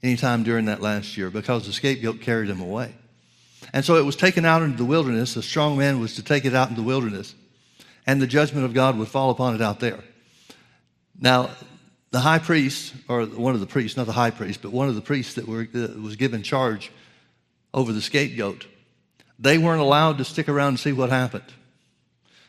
anytime 0.03 0.43
during 0.43 0.65
that 0.65 0.83
last 0.83 1.17
year, 1.17 1.31
because 1.31 1.65
the 1.65 1.73
scapegoat 1.73 2.21
carried 2.21 2.49
them 2.49 2.61
away. 2.61 2.93
And 3.73 3.85
so 3.85 3.95
it 3.95 4.05
was 4.05 4.17
taken 4.17 4.45
out 4.45 4.63
into 4.63 4.79
the 4.79 4.85
wilderness. 4.85 5.35
The 5.35 5.45
strong 5.45 5.79
man 5.79 6.01
was 6.01 6.17
to 6.17 6.25
take 6.25 6.45
it 6.45 6.57
out 6.57 6.71
into 6.71 6.81
the 6.81 6.87
wilderness, 6.87 7.37
and 8.05 8.21
the 8.21 8.27
judgment 8.27 8.65
of 8.65 8.75
God 8.75 8.99
would 8.99 9.07
fall 9.07 9.31
upon 9.31 9.55
it 9.55 9.63
out 9.63 9.79
there. 9.79 10.03
Now, 11.17 11.51
the 12.13 12.21
high 12.21 12.39
priest, 12.39 12.95
or 13.09 13.25
one 13.25 13.55
of 13.55 13.61
the 13.61 13.67
priests, 13.67 13.97
not 13.97 14.07
the 14.07 14.13
high 14.13 14.31
priest, 14.31 14.61
but 14.63 14.71
one 14.71 14.89
of 14.89 14.95
the 14.95 15.01
priests 15.01 15.35
that 15.35 15.49
were, 15.49 15.67
was 16.01 16.17
given 16.17 16.43
charge 16.43 16.93
over 17.75 17.91
the 17.93 18.03
scapegoat, 18.03 18.67
they 19.39 19.57
weren't 19.57 19.81
allowed 19.81 20.19
to 20.19 20.25
stick 20.25 20.49
around 20.49 20.69
and 20.69 20.81
see 20.81 20.93
what 20.93 21.09
happened. 21.09 21.53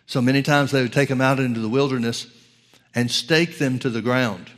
So 0.05 0.21
many 0.21 0.43
times 0.43 0.71
they 0.71 0.81
would 0.81 0.91
take 0.91 1.07
them 1.07 1.21
out 1.21 1.39
into 1.39 1.61
the 1.61 1.69
wilderness 1.69 2.27
and 2.93 3.09
stake 3.09 3.57
them 3.57 3.79
to 3.79 3.89
the 3.89 4.01
ground. 4.01 4.51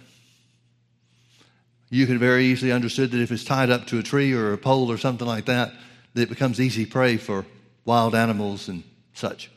You 1.92 2.08
could 2.08 2.20
very 2.20 2.46
easily 2.46 2.72
understood 2.72 3.12
that 3.12 3.22
if 3.22 3.32
it's 3.32 3.44
tied 3.44 3.70
up 3.70 3.86
to 3.88 4.00
a 4.00 4.04
tree 4.04 4.34
or 4.34 4.54
a 4.54 4.58
pole 4.58 4.92
or 4.92 4.98
something 4.98 5.28
like 5.28 5.46
that, 5.46 5.72
that 6.16 6.24
it 6.24 6.30
becomes 6.30 6.60
easy 6.60 6.88
prey 6.88 7.18
for 7.18 7.46
wild 7.86 8.16
animals 8.16 8.68
and 8.70 8.84
such. 9.14 9.52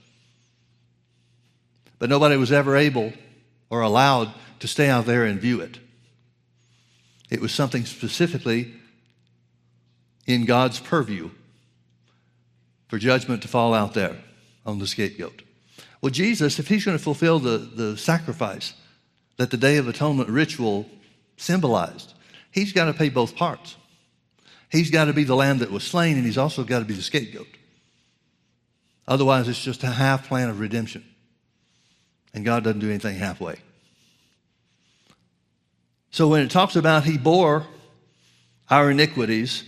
But 1.99 2.11
nobody 2.11 2.37
was 2.37 2.53
ever 2.53 2.77
able 2.77 3.15
or 3.71 3.81
allowed 3.81 4.33
to 4.61 4.69
stay 4.69 4.89
out 4.89 5.07
there 5.07 5.25
and 5.25 5.41
view 5.41 5.61
it. 5.61 5.79
It 7.31 7.41
was 7.41 7.53
something 7.53 7.85
specifically 7.85 8.75
in 10.27 10.45
God's 10.45 10.81
purview 10.81 11.31
for 12.89 12.99
judgment 12.99 13.43
to 13.43 13.49
fall 13.49 13.75
out 13.75 13.95
there 13.95 14.17
on 14.65 14.79
the 14.79 14.87
scapegoat. 14.87 15.43
Well, 16.01 16.11
Jesus, 16.11 16.59
if 16.59 16.69
he's 16.69 16.85
going 16.85 16.97
to 16.97 17.03
fulfill 17.03 17.39
the, 17.39 17.59
the 17.59 17.97
sacrifice 17.97 18.75
that 19.37 19.51
the 19.51 19.57
Day 19.57 19.77
of 19.77 19.89
Atonement 19.89 20.29
ritual 20.29 20.87
symbolized, 21.37 22.15
he's 22.51 22.73
got 22.73 22.87
to 22.87 22.95
pay 22.95 23.09
both 23.09 23.37
parts. 23.37 23.77
He's 24.71 24.91
got 24.91 25.07
to 25.07 25.13
be 25.13 25.25
the 25.25 25.35
lamb 25.35 25.59
that 25.59 25.71
was 25.71 25.85
slain, 25.85 26.17
and 26.17 26.27
he's 26.27 26.39
also 26.39 26.63
got 26.63 26.81
to 26.81 26.85
be 26.85 26.95
the 26.95 27.03
scapegoat. 27.03 27.47
Otherwise, 29.07 29.49
it's 29.49 29.63
just 29.63 29.83
a 29.83 29.87
half 29.87 30.29
plan 30.29 30.51
of 30.51 30.61
redemption. 30.61 31.05
And 32.35 32.45
God 32.45 32.65
doesn't 32.65 32.81
do 32.81 32.91
anything 32.91 33.17
halfway. 33.17 33.57
So 36.11 36.29
when 36.29 36.43
it 36.43 36.51
talks 36.51 36.77
about 36.77 37.05
he 37.05 37.19
bore 37.19 37.67
our 38.71 38.91
iniquities, 38.91 39.65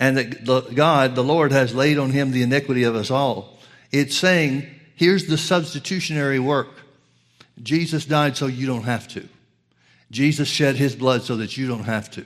and 0.00 0.16
that 0.16 0.74
God, 0.74 1.14
the 1.14 1.24
Lord, 1.24 1.52
has 1.52 1.74
laid 1.74 1.98
on 1.98 2.10
him 2.10 2.30
the 2.30 2.42
iniquity 2.42 2.82
of 2.82 2.94
us 2.94 3.10
all, 3.10 3.58
it's 3.92 4.16
saying 4.16 4.66
Here's 4.94 5.26
the 5.26 5.38
substitutionary 5.38 6.38
work 6.38 6.68
Jesus 7.62 8.04
died 8.06 8.36
so 8.36 8.46
you 8.46 8.66
don't 8.66 8.84
have 8.84 9.08
to. 9.08 9.28
Jesus 10.10 10.48
shed 10.48 10.76
his 10.76 10.94
blood 10.94 11.22
so 11.22 11.36
that 11.36 11.56
you 11.56 11.66
don't 11.66 11.84
have 11.84 12.10
to. 12.12 12.24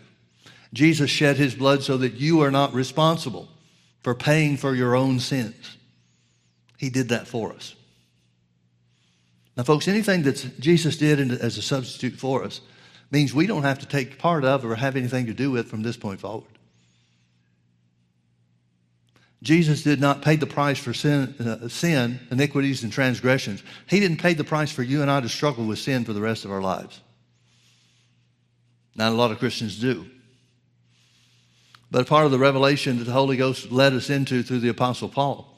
Jesus 0.74 1.10
shed 1.10 1.36
his 1.36 1.54
blood 1.54 1.82
so 1.82 1.96
that 1.98 2.14
you 2.14 2.42
are 2.42 2.50
not 2.50 2.74
responsible 2.74 3.48
for 4.02 4.14
paying 4.14 4.56
for 4.56 4.74
your 4.74 4.94
own 4.94 5.20
sins. 5.20 5.76
He 6.76 6.90
did 6.90 7.08
that 7.08 7.26
for 7.26 7.52
us. 7.52 7.74
Now, 9.56 9.64
folks, 9.64 9.88
anything 9.88 10.22
that 10.22 10.60
Jesus 10.60 10.96
did 10.98 11.18
as 11.32 11.56
a 11.56 11.62
substitute 11.62 12.14
for 12.14 12.44
us 12.44 12.60
means 13.10 13.34
we 13.34 13.46
don't 13.46 13.62
have 13.62 13.78
to 13.80 13.86
take 13.86 14.18
part 14.18 14.44
of 14.44 14.64
or 14.64 14.74
have 14.74 14.96
anything 14.96 15.26
to 15.26 15.34
do 15.34 15.50
with 15.50 15.68
from 15.68 15.82
this 15.82 15.96
point 15.96 16.20
forward. 16.20 16.58
Jesus 19.42 19.82
did 19.82 20.00
not 20.00 20.22
pay 20.22 20.36
the 20.36 20.46
price 20.46 20.78
for 20.78 20.92
sin, 20.92 21.34
uh, 21.38 21.68
sin, 21.68 22.18
iniquities, 22.30 22.82
and 22.82 22.92
transgressions. 22.92 23.62
He 23.86 24.00
didn't 24.00 24.20
pay 24.20 24.34
the 24.34 24.44
price 24.44 24.72
for 24.72 24.82
you 24.82 25.00
and 25.00 25.10
I 25.10 25.20
to 25.20 25.28
struggle 25.28 25.64
with 25.64 25.78
sin 25.78 26.04
for 26.04 26.12
the 26.12 26.20
rest 26.20 26.44
of 26.44 26.50
our 26.50 26.60
lives. 26.60 27.00
Not 28.96 29.12
a 29.12 29.14
lot 29.14 29.30
of 29.30 29.38
Christians 29.38 29.78
do. 29.78 30.06
But 31.90 32.08
part 32.08 32.26
of 32.26 32.32
the 32.32 32.38
revelation 32.38 32.98
that 32.98 33.04
the 33.04 33.12
Holy 33.12 33.36
Ghost 33.36 33.70
led 33.70 33.92
us 33.92 34.10
into 34.10 34.42
through 34.42 34.58
the 34.58 34.68
Apostle 34.68 35.08
Paul 35.08 35.56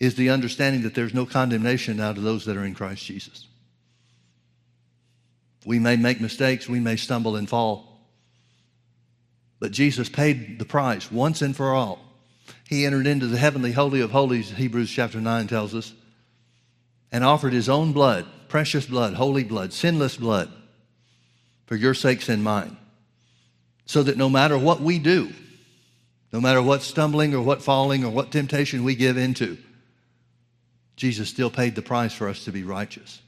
is 0.00 0.16
the 0.16 0.30
understanding 0.30 0.82
that 0.82 0.94
there's 0.94 1.14
no 1.14 1.24
condemnation 1.24 1.96
now 1.96 2.12
to 2.12 2.20
those 2.20 2.44
that 2.44 2.56
are 2.56 2.64
in 2.64 2.74
Christ 2.74 3.04
Jesus. 3.04 3.46
We 5.66 5.78
may 5.78 5.96
make 5.96 6.20
mistakes, 6.20 6.68
we 6.68 6.80
may 6.80 6.96
stumble 6.96 7.36
and 7.36 7.48
fall, 7.48 8.00
but 9.58 9.72
Jesus 9.72 10.08
paid 10.08 10.58
the 10.58 10.64
price 10.64 11.10
once 11.10 11.42
and 11.42 11.54
for 11.54 11.74
all 11.74 12.06
he 12.68 12.84
entered 12.84 13.06
into 13.06 13.26
the 13.26 13.38
heavenly 13.38 13.72
holy 13.72 14.00
of 14.00 14.10
holies, 14.10 14.50
Hebrews 14.50 14.90
chapter 14.90 15.20
9 15.20 15.46
tells 15.46 15.74
us, 15.74 15.92
and 17.12 17.24
offered 17.24 17.52
his 17.52 17.68
own 17.68 17.92
blood, 17.92 18.26
precious 18.48 18.86
blood, 18.86 19.14
holy 19.14 19.44
blood, 19.44 19.72
sinless 19.72 20.16
blood, 20.16 20.50
for 21.66 21.76
your 21.76 21.94
sakes 21.94 22.28
and 22.28 22.42
mine. 22.42 22.76
So 23.86 24.02
that 24.02 24.16
no 24.16 24.28
matter 24.28 24.58
what 24.58 24.80
we 24.80 24.98
do, 24.98 25.32
no 26.32 26.40
matter 26.40 26.60
what 26.60 26.82
stumbling 26.82 27.34
or 27.34 27.42
what 27.42 27.62
falling 27.62 28.04
or 28.04 28.10
what 28.10 28.32
temptation 28.32 28.82
we 28.82 28.96
give 28.96 29.16
into, 29.16 29.58
Jesus 30.96 31.28
still 31.28 31.50
paid 31.50 31.74
the 31.74 31.82
price 31.82 32.12
for 32.12 32.28
us 32.28 32.44
to 32.44 32.52
be 32.52 32.64
righteous. 32.64 33.20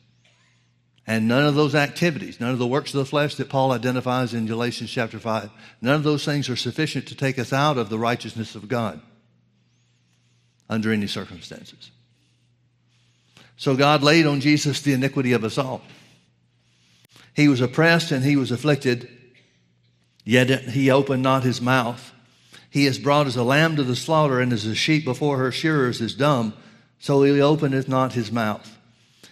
And 1.09 1.27
none 1.27 1.47
of 1.47 1.55
those 1.55 1.75
activities, 1.75 2.39
none 2.39 2.51
of 2.51 2.59
the 2.59 2.67
works 2.67 2.93
of 2.93 2.99
the 2.99 3.07
flesh 3.07 3.37
that 3.37 3.49
Paul 3.49 3.73
identifies 3.73 4.35
in 4.35 4.45
Galatians 4.45 4.91
chapter 4.91 5.19
5, 5.19 5.51
none 5.81 5.95
of 5.95 6.03
those 6.03 6.23
things 6.23 6.51
are 6.51 6.57
sufficient 6.57 7.09
to 7.09 7.15
take 7.15 7.39
us 7.39 7.51
out 7.51 7.79
of 7.79 7.89
the 7.89 7.99
righteousness 7.99 8.55
of 8.55 8.69
God 8.69 9.01
under 10.69 10.93
any 10.93 11.07
circumstances. 11.07 11.91
So 13.57 13.75
God 13.75 14.03
laid 14.03 14.27
on 14.27 14.43
Jesus 14.43 14.83
the 14.83 14.93
iniquity 14.93 15.33
of 15.33 15.45
us 15.45 15.57
all. 15.57 15.81
He 17.35 17.49
was 17.49 17.63
oppressed 17.63 18.13
and 18.13 18.23
he 18.23 18.37
was 18.37 18.51
afflicted, 18.51 19.09
yet 20.27 20.51
he 20.51 20.91
opened 20.91 21.23
not 21.23 21.43
his 21.43 21.63
mouth. 21.63 22.13
He 22.69 22.85
is 22.85 22.99
brought 22.99 23.27
as 23.27 23.37
a 23.37 23.43
lamb 23.43 23.77
to 23.77 23.83
the 23.83 23.97
slaughter, 23.97 24.41
and 24.41 24.53
as 24.53 24.67
a 24.67 24.75
sheep 24.75 25.07
before 25.07 25.39
her 25.39 25.53
shearers 25.53 26.03
is 26.03 26.15
dumb, 26.15 26.53
so 26.99 27.23
he 27.23 27.41
openeth 27.41 27.89
not 27.89 28.13
his 28.13 28.31
mouth. 28.31 28.77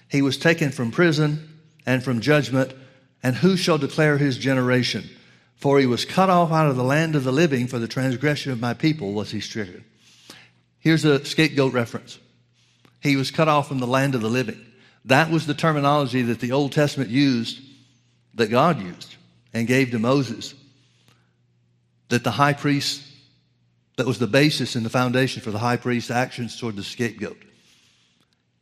He 0.08 0.22
was 0.22 0.38
taken 0.38 0.72
from 0.72 0.90
prison 0.90 1.52
and 1.86 2.02
from 2.02 2.20
judgment, 2.20 2.74
and 3.22 3.36
who 3.36 3.56
shall 3.56 3.78
declare 3.78 4.18
his 4.18 4.36
generation? 4.36 5.08
For 5.56 5.78
he 5.78 5.86
was 5.86 6.04
cut 6.04 6.28
off 6.28 6.52
out 6.52 6.68
of 6.68 6.76
the 6.76 6.84
land 6.84 7.16
of 7.16 7.24
the 7.24 7.32
living, 7.32 7.66
for 7.66 7.78
the 7.78 7.88
transgression 7.88 8.52
of 8.52 8.60
my 8.60 8.74
people 8.74 9.12
was 9.12 9.30
he 9.30 9.40
stricken. 9.40 9.84
Here's 10.80 11.04
a 11.04 11.24
scapegoat 11.24 11.72
reference. 11.72 12.18
He 13.00 13.16
was 13.16 13.30
cut 13.30 13.48
off 13.48 13.68
from 13.68 13.78
the 13.78 13.86
land 13.86 14.14
of 14.14 14.20
the 14.20 14.28
living. 14.28 14.64
That 15.06 15.30
was 15.30 15.46
the 15.46 15.54
terminology 15.54 16.22
that 16.22 16.40
the 16.40 16.52
Old 16.52 16.72
Testament 16.72 17.10
used, 17.10 17.60
that 18.34 18.50
God 18.50 18.82
used, 18.82 19.14
and 19.54 19.66
gave 19.66 19.92
to 19.92 19.98
Moses. 19.98 20.54
That 22.08 22.24
the 22.24 22.30
high 22.30 22.52
priest, 22.52 23.02
that 23.96 24.06
was 24.06 24.18
the 24.18 24.26
basis 24.26 24.74
and 24.74 24.84
the 24.84 24.90
foundation 24.90 25.42
for 25.42 25.50
the 25.50 25.58
high 25.58 25.76
priest's 25.76 26.10
actions 26.10 26.58
toward 26.58 26.76
the 26.76 26.84
scapegoat. 26.84 27.38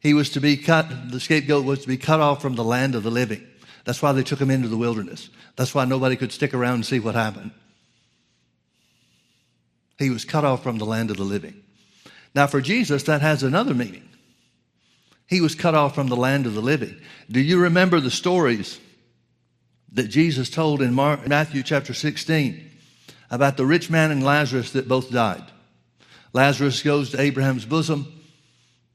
He 0.05 0.13
was 0.13 0.29
to 0.31 0.41
be 0.41 0.59
cut, 0.59 1.11
the 1.11 1.19
scapegoat 1.19 1.65
was 1.65 1.81
to 1.81 1.89
be 1.89 1.97
cut 1.97 2.21
off 2.21 2.43
from 2.43 2.57
the 2.57 2.63
land 2.63 2.95
of 2.95 3.03
the 3.03 3.11
living. 3.11 3.45
That's 3.85 4.03
why 4.03 4.13
they 4.13 4.23
took 4.23 4.39
him 4.39 4.51
into 4.51 4.69
the 4.69 4.77
wilderness. 4.77 5.31
That's 5.57 5.75
why 5.75 5.87
nobody 5.87 6.15
could 6.15 6.31
stick 6.31 6.53
around 6.53 6.75
and 6.75 6.87
see 6.87 7.01
what 7.01 7.15
happened. 7.15 7.53
He 9.99 10.11
was 10.11 10.27
cut 10.27 10.45
off 10.45 10.63
from 10.63 10.77
the 10.77 10.85
land 10.85 11.11
of 11.11 11.17
the 11.17 11.25
living. 11.25 11.63
Now, 12.35 12.47
for 12.47 12.61
Jesus, 12.61 13.05
that 13.05 13.23
has 13.23 13.43
another 13.43 13.73
meaning. 13.73 14.07
He 15.27 15.41
was 15.41 15.55
cut 15.55 15.75
off 15.75 15.95
from 15.95 16.09
the 16.09 16.17
land 16.17 16.45
of 16.45 16.53
the 16.53 16.61
living. 16.61 17.01
Do 17.31 17.41
you 17.41 17.63
remember 17.63 17.99
the 17.99 18.11
stories 18.11 18.79
that 19.93 20.09
Jesus 20.09 20.51
told 20.51 20.83
in 20.83 20.95
Matthew 20.95 21.63
chapter 21.63 21.95
16 21.95 22.71
about 23.31 23.57
the 23.57 23.65
rich 23.65 23.89
man 23.89 24.11
and 24.11 24.23
Lazarus 24.23 24.73
that 24.73 24.87
both 24.87 25.11
died? 25.11 25.45
Lazarus 26.35 26.83
goes 26.83 27.11
to 27.13 27.21
Abraham's 27.23 27.65
bosom. 27.65 28.21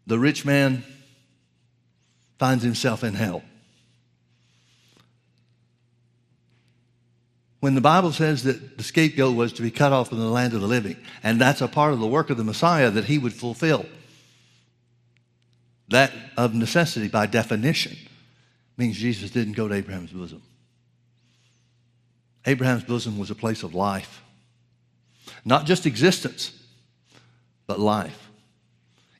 The 0.05 0.19
rich 0.19 0.45
man 0.45 0.83
finds 2.39 2.63
himself 2.63 3.03
in 3.03 3.13
hell. 3.13 3.43
When 7.59 7.75
the 7.75 7.81
Bible 7.81 8.13
says 8.13 8.43
that 8.43 8.77
the 8.77 8.83
scapegoat 8.83 9.35
was 9.35 9.51
to 9.53 9.61
be 9.61 9.69
cut 9.69 9.91
off 9.91 10.09
from 10.09 10.19
the 10.19 10.25
land 10.25 10.53
of 10.53 10.61
the 10.61 10.67
living, 10.67 10.95
and 11.21 11.39
that's 11.39 11.59
a 11.59 11.67
part 11.67 11.91
of 11.91 11.99
the 11.99 12.07
work 12.07 12.29
of 12.29 12.37
the 12.37 12.43
Messiah 12.43 12.89
that 12.89 13.05
he 13.05 13.17
would 13.17 13.33
fulfill, 13.33 13.85
that 15.89 16.13
of 16.37 16.53
necessity, 16.53 17.09
by 17.09 17.25
definition, 17.25 17.97
means 18.77 18.95
Jesus 18.95 19.29
didn't 19.31 19.53
go 19.53 19.67
to 19.67 19.75
Abraham's 19.75 20.11
bosom. 20.11 20.41
Abraham's 22.45 22.85
bosom 22.85 23.19
was 23.19 23.29
a 23.29 23.35
place 23.35 23.63
of 23.63 23.75
life, 23.75 24.23
not 25.43 25.65
just 25.65 25.85
existence, 25.85 26.53
but 27.67 27.77
life. 27.79 28.29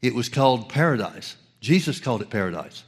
It 0.01 0.15
was 0.15 0.29
called 0.29 0.69
paradise. 0.69 1.35
Jesus 1.59 1.99
called 1.99 2.21
it 2.21 2.29
paradise. 2.29 2.83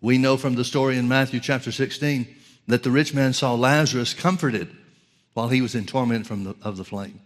We 0.00 0.18
know 0.18 0.36
from 0.36 0.54
the 0.54 0.64
story 0.64 0.96
in 0.96 1.08
Matthew 1.08 1.40
chapter 1.40 1.72
16 1.72 2.26
that 2.68 2.82
the 2.82 2.90
rich 2.90 3.12
man 3.12 3.32
saw 3.32 3.54
Lazarus 3.54 4.14
comforted 4.14 4.68
while 5.34 5.48
he 5.48 5.60
was 5.60 5.74
in 5.74 5.86
torment 5.86 6.26
from 6.26 6.44
the, 6.44 6.54
of 6.62 6.76
the 6.76 6.84
flame. 6.84 7.20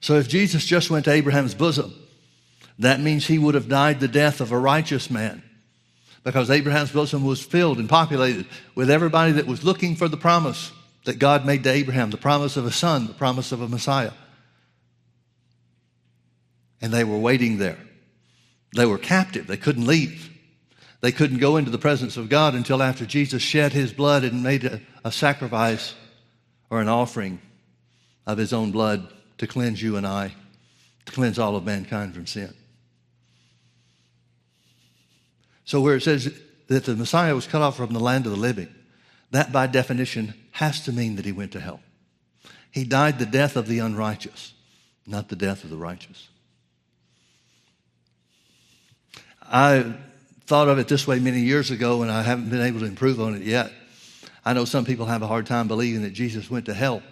So 0.00 0.16
if 0.16 0.28
Jesus 0.28 0.64
just 0.66 0.90
went 0.90 1.06
to 1.06 1.12
Abraham's 1.12 1.54
bosom, 1.54 1.94
that 2.78 3.00
means 3.00 3.26
he 3.26 3.38
would 3.38 3.54
have 3.54 3.68
died 3.68 4.00
the 4.00 4.08
death 4.08 4.40
of 4.40 4.52
a 4.52 4.58
righteous 4.58 5.10
man 5.10 5.42
because 6.24 6.50
Abraham's 6.50 6.90
bosom 6.90 7.24
was 7.24 7.42
filled 7.42 7.78
and 7.78 7.88
populated 7.88 8.46
with 8.74 8.90
everybody 8.90 9.32
that 9.32 9.46
was 9.46 9.64
looking 9.64 9.94
for 9.94 10.08
the 10.08 10.16
promise 10.16 10.72
that 11.04 11.18
God 11.18 11.46
made 11.46 11.62
to 11.64 11.70
Abraham, 11.70 12.10
the 12.10 12.16
promise 12.16 12.56
of 12.56 12.64
a 12.66 12.72
son, 12.72 13.06
the 13.06 13.14
promise 13.14 13.52
of 13.52 13.60
a 13.60 13.68
Messiah. 13.68 14.12
And 16.84 16.92
they 16.92 17.02
were 17.02 17.16
waiting 17.16 17.56
there. 17.56 17.78
They 18.76 18.84
were 18.84 18.98
captive, 18.98 19.46
they 19.46 19.56
couldn't 19.56 19.86
leave. 19.86 20.28
They 21.00 21.12
couldn't 21.12 21.38
go 21.38 21.56
into 21.56 21.70
the 21.70 21.78
presence 21.78 22.18
of 22.18 22.28
God 22.28 22.54
until 22.54 22.82
after 22.82 23.06
Jesus 23.06 23.40
shed 23.40 23.72
his 23.72 23.90
blood 23.90 24.22
and 24.22 24.42
made 24.42 24.66
a, 24.66 24.82
a 25.02 25.10
sacrifice 25.10 25.94
or 26.68 26.82
an 26.82 26.88
offering 26.88 27.40
of 28.26 28.36
his 28.36 28.52
own 28.52 28.70
blood 28.70 29.10
to 29.38 29.46
cleanse 29.46 29.80
you 29.80 29.96
and 29.96 30.06
I, 30.06 30.34
to 31.06 31.12
cleanse 31.12 31.38
all 31.38 31.56
of 31.56 31.64
mankind 31.64 32.12
from 32.12 32.26
sin. 32.26 32.52
So, 35.64 35.80
where 35.80 35.96
it 35.96 36.02
says 36.02 36.38
that 36.68 36.84
the 36.84 36.96
Messiah 36.96 37.34
was 37.34 37.46
cut 37.46 37.62
off 37.62 37.78
from 37.78 37.94
the 37.94 37.98
land 37.98 38.26
of 38.26 38.32
the 38.32 38.38
living, 38.38 38.68
that 39.30 39.52
by 39.52 39.68
definition 39.68 40.34
has 40.50 40.84
to 40.84 40.92
mean 40.92 41.16
that 41.16 41.24
he 41.24 41.32
went 41.32 41.52
to 41.52 41.60
hell. 41.60 41.80
He 42.70 42.84
died 42.84 43.18
the 43.18 43.24
death 43.24 43.56
of 43.56 43.68
the 43.68 43.78
unrighteous, 43.78 44.52
not 45.06 45.30
the 45.30 45.36
death 45.36 45.64
of 45.64 45.70
the 45.70 45.78
righteous. 45.78 46.28
I 49.50 49.94
thought 50.46 50.68
of 50.68 50.78
it 50.78 50.88
this 50.88 51.06
way 51.06 51.18
many 51.20 51.40
years 51.40 51.70
ago, 51.70 52.02
and 52.02 52.10
I 52.10 52.22
haven't 52.22 52.50
been 52.50 52.60
able 52.60 52.80
to 52.80 52.86
improve 52.86 53.20
on 53.20 53.34
it 53.34 53.42
yet. 53.42 53.72
I 54.44 54.52
know 54.52 54.64
some 54.64 54.84
people 54.84 55.06
have 55.06 55.22
a 55.22 55.26
hard 55.26 55.46
time 55.46 55.68
believing 55.68 56.02
that 56.02 56.12
Jesus 56.12 56.50
went 56.50 56.66
to 56.66 56.74
hell. 56.74 57.02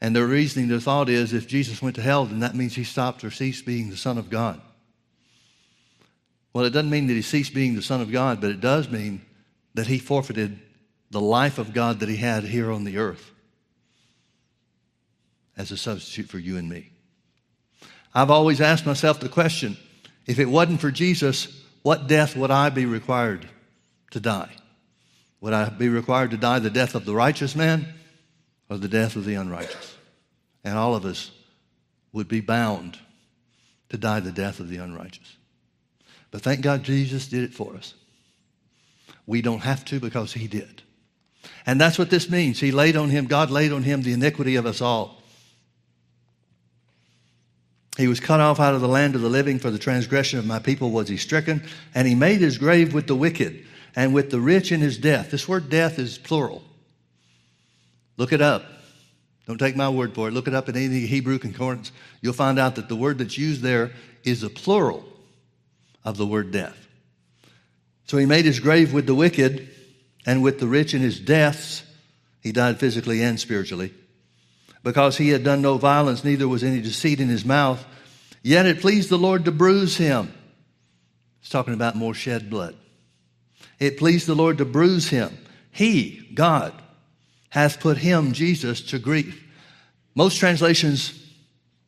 And 0.00 0.14
their 0.14 0.26
reasoning, 0.26 0.68
their 0.68 0.80
thought 0.80 1.08
is 1.08 1.32
if 1.32 1.48
Jesus 1.48 1.82
went 1.82 1.96
to 1.96 2.02
hell, 2.02 2.24
then 2.24 2.40
that 2.40 2.54
means 2.54 2.74
he 2.74 2.84
stopped 2.84 3.24
or 3.24 3.30
ceased 3.30 3.66
being 3.66 3.90
the 3.90 3.96
Son 3.96 4.18
of 4.18 4.30
God. 4.30 4.60
Well, 6.52 6.64
it 6.64 6.70
doesn't 6.70 6.90
mean 6.90 7.06
that 7.08 7.14
he 7.14 7.22
ceased 7.22 7.54
being 7.54 7.74
the 7.74 7.82
Son 7.82 8.00
of 8.00 8.10
God, 8.10 8.40
but 8.40 8.50
it 8.50 8.60
does 8.60 8.88
mean 8.88 9.22
that 9.74 9.86
he 9.86 9.98
forfeited 9.98 10.58
the 11.10 11.20
life 11.20 11.58
of 11.58 11.72
God 11.72 12.00
that 12.00 12.08
he 12.08 12.16
had 12.16 12.44
here 12.44 12.70
on 12.70 12.84
the 12.84 12.98
earth 12.98 13.30
as 15.56 15.72
a 15.72 15.76
substitute 15.76 16.28
for 16.28 16.38
you 16.38 16.56
and 16.56 16.68
me. 16.68 16.90
I've 18.14 18.30
always 18.30 18.60
asked 18.60 18.86
myself 18.86 19.20
the 19.20 19.28
question 19.28 19.76
if 20.28 20.38
it 20.38 20.44
wasn't 20.44 20.80
for 20.80 20.92
Jesus, 20.92 21.48
what 21.82 22.06
death 22.06 22.36
would 22.36 22.50
I 22.50 22.68
be 22.68 22.84
required 22.84 23.48
to 24.10 24.20
die? 24.20 24.50
Would 25.40 25.54
I 25.54 25.70
be 25.70 25.88
required 25.88 26.32
to 26.32 26.36
die 26.36 26.58
the 26.58 26.70
death 26.70 26.94
of 26.94 27.06
the 27.06 27.14
righteous 27.14 27.56
man 27.56 27.86
or 28.68 28.76
the 28.76 28.88
death 28.88 29.16
of 29.16 29.24
the 29.24 29.34
unrighteous? 29.34 29.96
And 30.62 30.76
all 30.76 30.94
of 30.94 31.06
us 31.06 31.30
would 32.12 32.28
be 32.28 32.40
bound 32.40 32.98
to 33.88 33.96
die 33.96 34.20
the 34.20 34.30
death 34.30 34.60
of 34.60 34.68
the 34.68 34.76
unrighteous. 34.76 35.36
But 36.30 36.42
thank 36.42 36.60
God 36.60 36.82
Jesus 36.82 37.26
did 37.26 37.44
it 37.44 37.54
for 37.54 37.74
us. 37.74 37.94
We 39.26 39.40
don't 39.40 39.60
have 39.60 39.84
to 39.86 39.98
because 39.98 40.34
he 40.34 40.46
did. 40.46 40.82
And 41.64 41.80
that's 41.80 41.98
what 41.98 42.10
this 42.10 42.28
means. 42.28 42.60
He 42.60 42.70
laid 42.70 42.96
on 42.96 43.08
him, 43.08 43.26
God 43.26 43.50
laid 43.50 43.72
on 43.72 43.82
him 43.82 44.02
the 44.02 44.12
iniquity 44.12 44.56
of 44.56 44.66
us 44.66 44.82
all. 44.82 45.17
He 47.98 48.06
was 48.06 48.20
cut 48.20 48.38
off 48.38 48.60
out 48.60 48.74
of 48.74 48.80
the 48.80 48.86
land 48.86 49.16
of 49.16 49.22
the 49.22 49.28
living 49.28 49.58
for 49.58 49.72
the 49.72 49.78
transgression 49.78 50.38
of 50.38 50.46
my 50.46 50.60
people 50.60 50.92
was 50.92 51.08
he 51.08 51.16
stricken, 51.16 51.64
and 51.96 52.06
he 52.06 52.14
made 52.14 52.40
his 52.40 52.56
grave 52.56 52.94
with 52.94 53.08
the 53.08 53.16
wicked 53.16 53.66
and 53.96 54.14
with 54.14 54.30
the 54.30 54.40
rich 54.40 54.70
in 54.70 54.80
his 54.80 54.98
death. 54.98 55.32
This 55.32 55.48
word 55.48 55.68
death 55.68 55.98
is 55.98 56.16
plural. 56.16 56.62
Look 58.16 58.32
it 58.32 58.40
up. 58.40 58.64
Don't 59.48 59.58
take 59.58 59.74
my 59.74 59.88
word 59.88 60.14
for 60.14 60.28
it. 60.28 60.30
Look 60.30 60.46
it 60.46 60.54
up 60.54 60.68
in 60.68 60.76
any 60.76 61.06
Hebrew 61.06 61.40
concordance. 61.40 61.90
You'll 62.20 62.34
find 62.34 62.56
out 62.56 62.76
that 62.76 62.88
the 62.88 62.94
word 62.94 63.18
that's 63.18 63.36
used 63.36 63.62
there 63.62 63.90
is 64.22 64.44
a 64.44 64.50
plural 64.50 65.04
of 66.04 66.18
the 66.18 66.26
word 66.26 66.52
death. 66.52 66.86
So 68.06 68.16
he 68.16 68.26
made 68.26 68.44
his 68.44 68.60
grave 68.60 68.92
with 68.92 69.06
the 69.06 69.14
wicked 69.14 69.70
and 70.24 70.44
with 70.44 70.60
the 70.60 70.68
rich 70.68 70.94
in 70.94 71.00
his 71.00 71.18
deaths. 71.18 71.82
He 72.42 72.52
died 72.52 72.78
physically 72.78 73.22
and 73.24 73.40
spiritually 73.40 73.92
because 74.82 75.16
he 75.16 75.30
had 75.30 75.44
done 75.44 75.62
no 75.62 75.78
violence, 75.78 76.24
neither 76.24 76.48
was 76.48 76.64
any 76.64 76.80
deceit 76.80 77.20
in 77.20 77.28
his 77.28 77.44
mouth. 77.44 77.84
Yet 78.42 78.66
it 78.66 78.80
pleased 78.80 79.08
the 79.08 79.18
Lord 79.18 79.44
to 79.44 79.52
bruise 79.52 79.96
him. 79.96 80.32
He's 81.40 81.50
talking 81.50 81.74
about 81.74 81.96
more 81.96 82.14
shed 82.14 82.50
blood. 82.50 82.76
It 83.78 83.98
pleased 83.98 84.26
the 84.26 84.34
Lord 84.34 84.58
to 84.58 84.64
bruise 84.64 85.08
him. 85.08 85.36
He, 85.70 86.28
God, 86.34 86.72
hath 87.50 87.80
put 87.80 87.98
him, 87.98 88.32
Jesus, 88.32 88.80
to 88.82 88.98
grief. 88.98 89.44
Most 90.14 90.38
translations, 90.38 91.24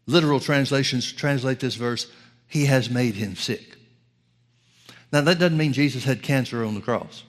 literal 0.06 0.40
translations, 0.40 1.10
translate 1.10 1.60
this 1.60 1.74
verse, 1.74 2.10
He 2.46 2.66
has 2.66 2.90
made 2.90 3.14
him 3.14 3.36
sick. 3.36 3.76
Now, 5.12 5.22
that 5.22 5.38
doesn't 5.38 5.58
mean 5.58 5.72
Jesus 5.72 6.04
had 6.04 6.22
cancer 6.22 6.64
on 6.64 6.74
the 6.74 6.80
cross 6.80 7.24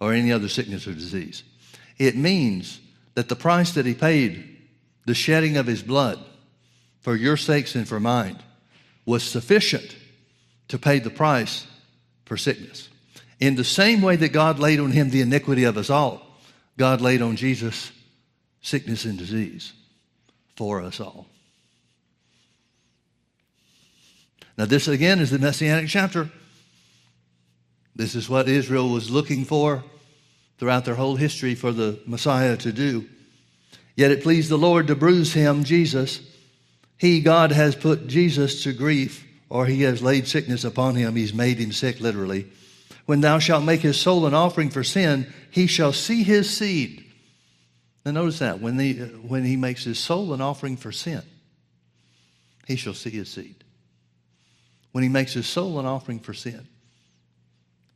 or 0.00 0.12
any 0.12 0.30
other 0.30 0.48
sickness 0.48 0.86
or 0.86 0.92
disease. 0.92 1.42
It 1.98 2.16
means 2.16 2.80
that 3.14 3.28
the 3.28 3.36
price 3.36 3.72
that 3.72 3.86
he 3.86 3.94
paid, 3.94 4.56
the 5.06 5.14
shedding 5.14 5.56
of 5.56 5.66
his 5.66 5.82
blood 5.82 6.18
for 7.00 7.16
your 7.16 7.36
sakes 7.36 7.74
and 7.74 7.88
for 7.88 7.98
mine, 7.98 8.38
was 9.04 9.22
sufficient 9.22 9.96
to 10.68 10.78
pay 10.78 10.98
the 10.98 11.10
price 11.10 11.66
for 12.24 12.36
sickness. 12.36 12.88
In 13.40 13.56
the 13.56 13.64
same 13.64 14.02
way 14.02 14.16
that 14.16 14.32
God 14.32 14.58
laid 14.58 14.80
on 14.80 14.90
him 14.90 15.10
the 15.10 15.20
iniquity 15.20 15.64
of 15.64 15.76
us 15.76 15.90
all, 15.90 16.22
God 16.76 17.00
laid 17.00 17.22
on 17.22 17.36
Jesus 17.36 17.90
sickness 18.60 19.04
and 19.04 19.18
disease 19.18 19.72
for 20.56 20.82
us 20.82 21.00
all. 21.00 21.26
Now, 24.56 24.66
this 24.66 24.88
again 24.88 25.20
is 25.20 25.30
the 25.30 25.38
Messianic 25.38 25.88
chapter. 25.88 26.30
This 27.94 28.14
is 28.14 28.28
what 28.28 28.48
Israel 28.48 28.88
was 28.90 29.10
looking 29.10 29.44
for 29.44 29.84
throughout 30.58 30.84
their 30.84 30.96
whole 30.96 31.16
history 31.16 31.54
for 31.54 31.72
the 31.72 31.98
Messiah 32.06 32.56
to 32.58 32.72
do. 32.72 33.08
Yet 33.96 34.10
it 34.10 34.22
pleased 34.22 34.48
the 34.48 34.58
Lord 34.58 34.88
to 34.88 34.96
bruise 34.96 35.32
him, 35.32 35.64
Jesus. 35.64 36.20
He, 36.96 37.20
God, 37.20 37.52
has 37.52 37.74
put 37.74 38.06
Jesus 38.06 38.64
to 38.64 38.72
grief, 38.72 39.26
or 39.48 39.66
he 39.66 39.82
has 39.82 40.02
laid 40.02 40.28
sickness 40.28 40.64
upon 40.64 40.96
him. 40.96 41.16
He's 41.16 41.34
made 41.34 41.58
him 41.58 41.72
sick, 41.72 42.00
literally. 42.00 42.46
When 43.06 43.20
thou 43.20 43.38
shalt 43.38 43.64
make 43.64 43.80
his 43.80 43.98
soul 43.98 44.26
an 44.26 44.34
offering 44.34 44.70
for 44.70 44.84
sin, 44.84 45.32
he 45.50 45.66
shall 45.66 45.92
see 45.92 46.22
his 46.22 46.54
seed. 46.54 47.04
Now, 48.04 48.12
notice 48.12 48.40
that 48.40 48.60
when, 48.60 48.76
the, 48.76 48.94
when 48.94 49.44
he 49.44 49.56
makes 49.56 49.84
his 49.84 49.98
soul 49.98 50.34
an 50.34 50.40
offering 50.40 50.76
for 50.76 50.92
sin, 50.92 51.22
he 52.66 52.76
shall 52.76 52.94
see 52.94 53.10
his 53.10 53.30
seed. 53.30 53.64
When 54.92 55.02
he 55.02 55.08
makes 55.08 55.32
his 55.32 55.46
soul 55.46 55.78
an 55.78 55.86
offering 55.86 56.20
for 56.20 56.34
sin, 56.34 56.66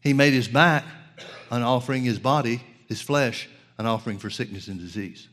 he 0.01 0.13
made 0.13 0.33
his 0.33 0.49
back 0.49 0.85
an 1.53 1.63
offering, 1.63 2.03
his 2.03 2.19
body, 2.19 2.63
his 2.89 3.03
flesh, 3.03 3.49
an 3.77 3.85
offering 3.87 4.19
for 4.19 4.31
sickness 4.31 4.69
and 4.69 4.81
disease. 4.81 5.29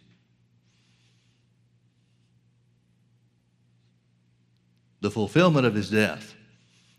The 4.99 5.09
fulfillment 5.09 5.65
of 5.65 5.73
his 5.73 5.89
death 5.89 6.35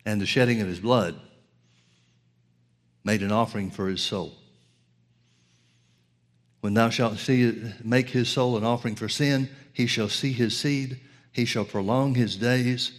and 0.06 0.20
the 0.20 0.26
shedding 0.26 0.62
of 0.62 0.68
his 0.68 0.80
blood 0.80 1.20
made 3.04 3.22
an 3.22 3.30
offering 3.30 3.70
for 3.70 3.88
his 3.88 4.00
soul. 4.00 4.32
When 6.62 6.72
thou 6.72 6.88
shalt 6.88 7.18
see, 7.18 7.62
make 7.84 8.08
his 8.08 8.30
soul 8.30 8.56
an 8.56 8.64
offering 8.64 8.94
for 8.94 9.08
sin, 9.08 9.50
he 9.74 9.86
shall 9.86 10.08
see 10.08 10.32
his 10.32 10.56
seed, 10.56 10.98
he 11.30 11.44
shall 11.44 11.66
prolong 11.66 12.14
his 12.14 12.36
days, 12.36 12.92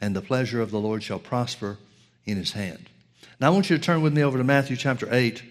and 0.00 0.14
the 0.14 0.22
pleasure 0.22 0.60
of 0.60 0.70
the 0.70 0.80
Lord 0.80 1.02
shall 1.02 1.18
prosper 1.18 1.78
in 2.26 2.36
his 2.36 2.52
hand. 2.52 2.90
Now 3.40 3.48
I 3.48 3.50
want 3.50 3.70
you 3.70 3.76
to 3.76 3.82
turn 3.82 4.02
with 4.02 4.12
me 4.12 4.22
over 4.22 4.38
to 4.38 4.44
Matthew 4.44 4.76
chapter 4.76 5.12
8. 5.12 5.42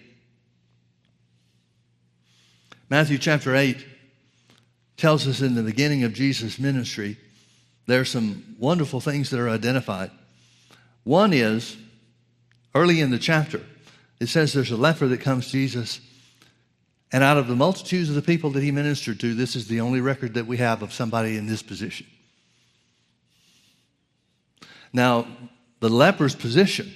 Matthew 2.90 3.18
chapter 3.18 3.56
8 3.56 3.84
tells 4.96 5.26
us 5.26 5.40
in 5.40 5.54
the 5.54 5.62
beginning 5.62 6.04
of 6.04 6.12
Jesus' 6.12 6.58
ministry, 6.58 7.16
there 7.86 8.00
are 8.00 8.04
some 8.04 8.56
wonderful 8.58 9.00
things 9.00 9.30
that 9.30 9.40
are 9.40 9.48
identified. 9.48 10.10
One 11.02 11.32
is, 11.32 11.76
early 12.74 13.00
in 13.00 13.10
the 13.10 13.18
chapter, 13.18 13.60
it 14.20 14.28
says 14.28 14.52
there's 14.52 14.70
a 14.70 14.76
leper 14.76 15.06
that 15.08 15.20
comes 15.20 15.46
to 15.46 15.52
Jesus 15.52 16.00
and 17.14 17.22
out 17.22 17.36
of 17.36 17.46
the 17.46 17.54
multitudes 17.54 18.08
of 18.08 18.16
the 18.16 18.22
people 18.22 18.50
that 18.50 18.62
he 18.62 18.72
ministered 18.72 19.20
to, 19.20 19.34
this 19.34 19.54
is 19.54 19.68
the 19.68 19.80
only 19.80 20.00
record 20.00 20.34
that 20.34 20.46
we 20.46 20.56
have 20.56 20.82
of 20.82 20.92
somebody 20.92 21.36
in 21.36 21.46
this 21.46 21.62
position. 21.62 22.06
Now, 24.92 25.28
the 25.78 25.88
leper's 25.88 26.34
position 26.34 26.92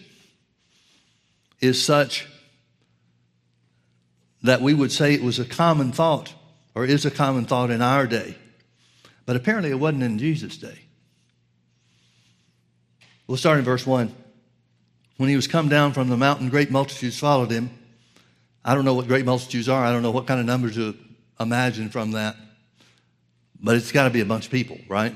is 1.60 1.80
such 1.80 2.26
that 4.42 4.60
we 4.60 4.74
would 4.74 4.92
say 4.92 5.14
it 5.14 5.22
was 5.22 5.38
a 5.38 5.44
common 5.44 5.92
thought 5.92 6.34
or 6.74 6.84
is 6.84 7.04
a 7.04 7.10
common 7.10 7.44
thought 7.44 7.70
in 7.70 7.82
our 7.82 8.06
day. 8.06 8.36
But 9.26 9.36
apparently 9.36 9.70
it 9.70 9.78
wasn't 9.78 10.04
in 10.04 10.18
Jesus' 10.18 10.56
day. 10.56 10.78
We'll 13.26 13.36
start 13.36 13.58
in 13.58 13.64
verse 13.64 13.86
1. 13.86 14.14
When 15.16 15.28
he 15.28 15.36
was 15.36 15.48
come 15.48 15.68
down 15.68 15.92
from 15.92 16.08
the 16.08 16.16
mountain, 16.16 16.48
great 16.48 16.70
multitudes 16.70 17.18
followed 17.18 17.50
him 17.50 17.70
I 18.64 18.74
don't 18.74 18.84
know 18.84 18.94
what 18.94 19.08
great 19.08 19.24
multitudes 19.24 19.68
are. 19.68 19.82
I 19.82 19.92
don't 19.92 20.02
know 20.02 20.10
what 20.10 20.26
kind 20.26 20.40
of 20.40 20.44
numbers 20.46 20.74
to 20.74 20.94
imagine 21.40 21.88
from 21.88 22.12
that. 22.12 22.36
But 23.60 23.76
it's 23.76 23.92
got 23.92 24.04
to 24.04 24.10
be 24.10 24.20
a 24.20 24.26
bunch 24.26 24.46
of 24.46 24.52
people, 24.52 24.78
right? 24.88 25.14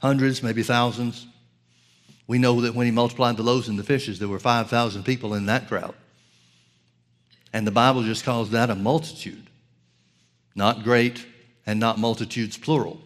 Hundreds, 0.00 0.42
maybe 0.42 0.62
thousands. 0.62 1.26
We 2.28 2.38
know 2.38 2.60
that 2.60 2.74
when 2.74 2.86
he 2.86 2.92
multiplied 2.92 3.36
the 3.36 3.42
loaves 3.42 3.68
and 3.68 3.78
the 3.78 3.82
fishes, 3.82 4.18
there 4.18 4.28
were 4.28 4.38
5,000 4.38 5.02
people 5.02 5.34
in 5.34 5.46
that 5.46 5.68
crowd. 5.68 5.94
And 7.52 7.66
the 7.66 7.70
Bible 7.70 8.02
just 8.02 8.24
calls 8.24 8.50
that 8.50 8.70
a 8.70 8.74
multitude, 8.74 9.48
not 10.54 10.84
great 10.84 11.26
and 11.66 11.78
not 11.78 11.98
multitudes 11.98 12.56
plural. 12.56 13.00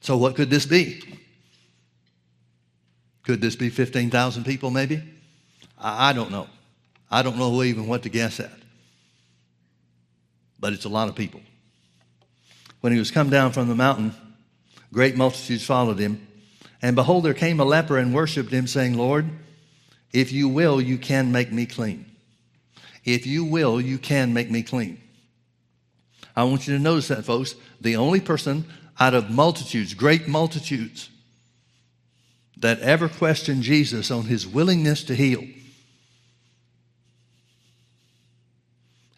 So, 0.00 0.16
what 0.16 0.34
could 0.34 0.50
this 0.50 0.66
be? 0.66 1.00
Could 3.22 3.40
this 3.40 3.54
be 3.54 3.70
15,000 3.70 4.44
people, 4.44 4.70
maybe? 4.70 5.02
I 5.78 6.12
don't 6.12 6.30
know. 6.30 6.48
I 7.10 7.22
don't 7.22 7.36
know 7.36 7.62
even 7.62 7.86
what 7.86 8.02
to 8.02 8.08
guess 8.08 8.40
at. 8.40 8.50
But 10.58 10.72
it's 10.72 10.84
a 10.84 10.88
lot 10.88 11.08
of 11.08 11.14
people. 11.14 11.40
When 12.80 12.92
he 12.92 12.98
was 12.98 13.10
come 13.10 13.30
down 13.30 13.52
from 13.52 13.68
the 13.68 13.74
mountain, 13.74 14.14
great 14.92 15.16
multitudes 15.16 15.64
followed 15.64 15.98
him. 15.98 16.26
And 16.80 16.96
behold, 16.96 17.24
there 17.24 17.34
came 17.34 17.60
a 17.60 17.64
leper 17.64 17.98
and 17.98 18.12
worshiped 18.12 18.50
him, 18.50 18.66
saying, 18.66 18.96
Lord, 18.96 19.28
if 20.12 20.32
you 20.32 20.48
will, 20.48 20.80
you 20.80 20.98
can 20.98 21.30
make 21.30 21.52
me 21.52 21.64
clean. 21.64 22.11
If 23.04 23.26
you 23.26 23.44
will, 23.44 23.80
you 23.80 23.98
can 23.98 24.32
make 24.32 24.50
me 24.50 24.62
clean. 24.62 25.00
I 26.34 26.44
want 26.44 26.66
you 26.66 26.76
to 26.76 26.82
notice 26.82 27.08
that, 27.08 27.24
folks. 27.24 27.54
The 27.80 27.96
only 27.96 28.20
person 28.20 28.64
out 28.98 29.14
of 29.14 29.30
multitudes, 29.30 29.94
great 29.94 30.28
multitudes, 30.28 31.10
that 32.58 32.80
ever 32.80 33.08
questioned 33.08 33.62
Jesus 33.62 34.10
on 34.10 34.24
his 34.24 34.46
willingness 34.46 35.04
to 35.04 35.14
heal 35.14 35.42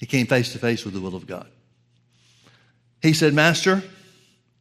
He 0.05 0.07
came 0.07 0.27
face 0.27 0.53
to 0.53 0.59
face 0.59 0.85
with 0.85 0.93
the 0.93 1.01
will 1.01 1.17
of 1.17 1.27
God. 1.27 1.47
He 3.01 3.15
said, 3.15 3.33
Master, 3.33 3.83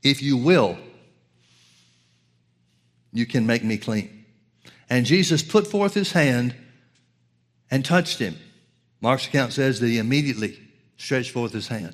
if 0.01 0.21
you 0.21 0.37
will, 0.37 0.77
you 3.11 3.25
can 3.25 3.45
make 3.45 3.61
me 3.61 3.75
clean. 3.75 4.23
And 4.89 5.05
Jesus 5.05 5.43
put 5.43 5.67
forth 5.67 5.93
his 5.93 6.13
hand 6.13 6.55
and 7.69 7.83
touched 7.83 8.19
him. 8.19 8.37
Mark's 9.03 9.27
account 9.27 9.51
says 9.51 9.81
that 9.81 9.87
he 9.87 9.97
immediately 9.97 10.57
stretched 10.95 11.31
forth 11.31 11.51
his 11.51 11.67
hand. 11.67 11.93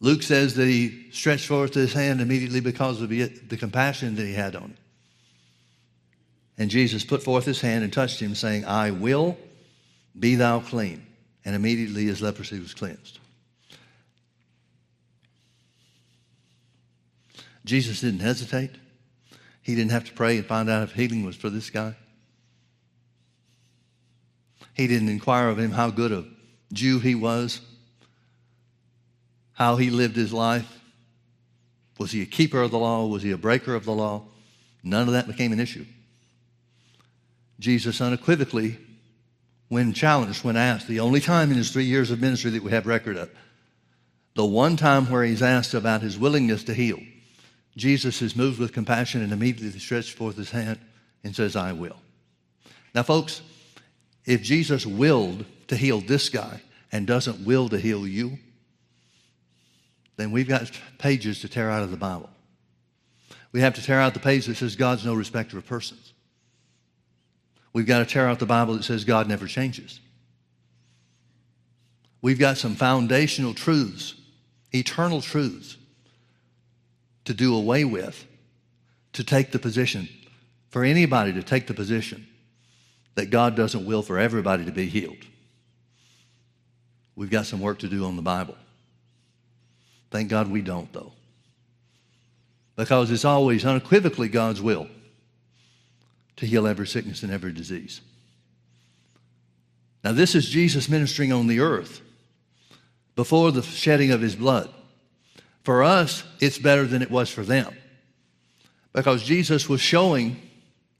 Luke 0.00 0.24
says 0.24 0.56
that 0.56 0.66
he 0.66 1.06
stretched 1.12 1.46
forth 1.46 1.72
his 1.72 1.92
hand 1.92 2.20
immediately 2.20 2.58
because 2.58 3.00
of 3.00 3.08
the 3.08 3.56
compassion 3.56 4.16
that 4.16 4.26
he 4.26 4.32
had 4.32 4.56
on 4.56 4.62
him. 4.62 4.76
And 6.58 6.68
Jesus 6.68 7.04
put 7.04 7.22
forth 7.22 7.44
his 7.44 7.60
hand 7.60 7.84
and 7.84 7.92
touched 7.92 8.18
him, 8.18 8.34
saying, 8.34 8.64
I 8.64 8.90
will 8.90 9.38
be 10.18 10.34
thou 10.34 10.58
clean 10.58 11.06
and 11.44 11.54
immediately 11.54 12.06
his 12.06 12.20
leprosy 12.20 12.58
was 12.58 12.74
cleansed. 12.74 13.20
Jesus 17.64 18.00
didn't 18.00 18.20
hesitate. 18.20 18.72
He 19.62 19.76
didn't 19.76 19.92
have 19.92 20.06
to 20.06 20.12
pray 20.12 20.38
and 20.38 20.44
find 20.46 20.68
out 20.68 20.82
if 20.82 20.92
healing 20.92 21.24
was 21.24 21.36
for 21.36 21.50
this 21.50 21.70
guy. 21.70 21.94
He 24.78 24.86
didn't 24.86 25.08
inquire 25.08 25.48
of 25.48 25.58
him 25.58 25.72
how 25.72 25.90
good 25.90 26.12
a 26.12 26.24
Jew 26.72 27.00
he 27.00 27.16
was, 27.16 27.60
how 29.52 29.76
he 29.76 29.90
lived 29.90 30.14
his 30.14 30.32
life. 30.32 30.80
Was 31.98 32.12
he 32.12 32.22
a 32.22 32.26
keeper 32.26 32.62
of 32.62 32.70
the 32.70 32.78
law? 32.78 33.04
Was 33.06 33.24
he 33.24 33.32
a 33.32 33.36
breaker 33.36 33.74
of 33.74 33.84
the 33.84 33.92
law? 33.92 34.22
None 34.84 35.08
of 35.08 35.14
that 35.14 35.26
became 35.26 35.52
an 35.52 35.58
issue. 35.58 35.84
Jesus 37.58 38.00
unequivocally 38.00 38.78
when 39.66 39.92
challenged, 39.92 40.44
when 40.44 40.56
asked, 40.56 40.86
the 40.86 41.00
only 41.00 41.20
time 41.20 41.50
in 41.50 41.56
his 41.56 41.72
three 41.72 41.84
years 41.84 42.12
of 42.12 42.20
ministry 42.20 42.52
that 42.52 42.62
we 42.62 42.70
have 42.70 42.86
record 42.86 43.16
of, 43.16 43.30
the 44.36 44.46
one 44.46 44.76
time 44.76 45.06
where 45.06 45.24
he's 45.24 45.42
asked 45.42 45.74
about 45.74 46.02
his 46.02 46.16
willingness 46.16 46.62
to 46.64 46.72
heal, 46.72 47.00
Jesus 47.76 48.22
is 48.22 48.36
moved 48.36 48.60
with 48.60 48.72
compassion 48.72 49.22
and 49.22 49.32
immediately 49.32 49.80
stretches 49.80 50.10
forth 50.10 50.36
his 50.36 50.52
hand 50.52 50.78
and 51.24 51.34
says, 51.34 51.56
I 51.56 51.72
will. 51.72 51.96
Now, 52.94 53.02
folks, 53.02 53.42
if 54.28 54.42
Jesus 54.42 54.84
willed 54.84 55.46
to 55.68 55.74
heal 55.74 56.02
this 56.02 56.28
guy 56.28 56.60
and 56.92 57.06
doesn't 57.06 57.46
will 57.46 57.70
to 57.70 57.78
heal 57.78 58.06
you, 58.06 58.38
then 60.16 60.32
we've 60.32 60.46
got 60.46 60.70
pages 60.98 61.40
to 61.40 61.48
tear 61.48 61.70
out 61.70 61.82
of 61.82 61.90
the 61.90 61.96
Bible. 61.96 62.28
We 63.52 63.62
have 63.62 63.74
to 63.76 63.82
tear 63.82 63.98
out 63.98 64.12
the 64.12 64.20
page 64.20 64.44
that 64.44 64.58
says 64.58 64.76
God's 64.76 65.06
no 65.06 65.14
respecter 65.14 65.56
of 65.56 65.64
persons. 65.64 66.12
We've 67.72 67.86
got 67.86 68.00
to 68.00 68.04
tear 68.04 68.28
out 68.28 68.38
the 68.38 68.44
Bible 68.44 68.74
that 68.74 68.84
says 68.84 69.02
God 69.06 69.28
never 69.28 69.46
changes. 69.46 69.98
We've 72.20 72.38
got 72.38 72.58
some 72.58 72.74
foundational 72.74 73.54
truths, 73.54 74.14
eternal 74.72 75.22
truths 75.22 75.78
to 77.24 77.32
do 77.32 77.56
away 77.56 77.86
with, 77.86 78.26
to 79.14 79.24
take 79.24 79.52
the 79.52 79.58
position, 79.58 80.06
for 80.68 80.84
anybody 80.84 81.32
to 81.32 81.42
take 81.42 81.66
the 81.66 81.72
position 81.72 82.26
that 83.18 83.30
God 83.30 83.56
doesn't 83.56 83.84
will 83.84 84.02
for 84.02 84.16
everybody 84.16 84.64
to 84.64 84.70
be 84.70 84.86
healed. 84.86 85.16
We've 87.16 87.28
got 87.28 87.46
some 87.46 87.58
work 87.60 87.80
to 87.80 87.88
do 87.88 88.04
on 88.04 88.14
the 88.14 88.22
Bible. 88.22 88.54
Thank 90.12 90.28
God 90.28 90.48
we 90.48 90.62
don't, 90.62 90.92
though. 90.92 91.10
Because 92.76 93.10
it's 93.10 93.24
always 93.24 93.64
unequivocally 93.64 94.28
God's 94.28 94.62
will 94.62 94.86
to 96.36 96.46
heal 96.46 96.64
every 96.64 96.86
sickness 96.86 97.24
and 97.24 97.32
every 97.32 97.52
disease. 97.52 98.02
Now, 100.04 100.12
this 100.12 100.36
is 100.36 100.48
Jesus 100.48 100.88
ministering 100.88 101.32
on 101.32 101.48
the 101.48 101.58
earth 101.58 102.00
before 103.16 103.50
the 103.50 103.62
shedding 103.62 104.12
of 104.12 104.20
his 104.20 104.36
blood. 104.36 104.72
For 105.64 105.82
us, 105.82 106.22
it's 106.38 106.58
better 106.58 106.86
than 106.86 107.02
it 107.02 107.10
was 107.10 107.28
for 107.30 107.42
them 107.42 107.76
because 108.92 109.24
Jesus 109.24 109.68
was 109.68 109.80
showing 109.80 110.40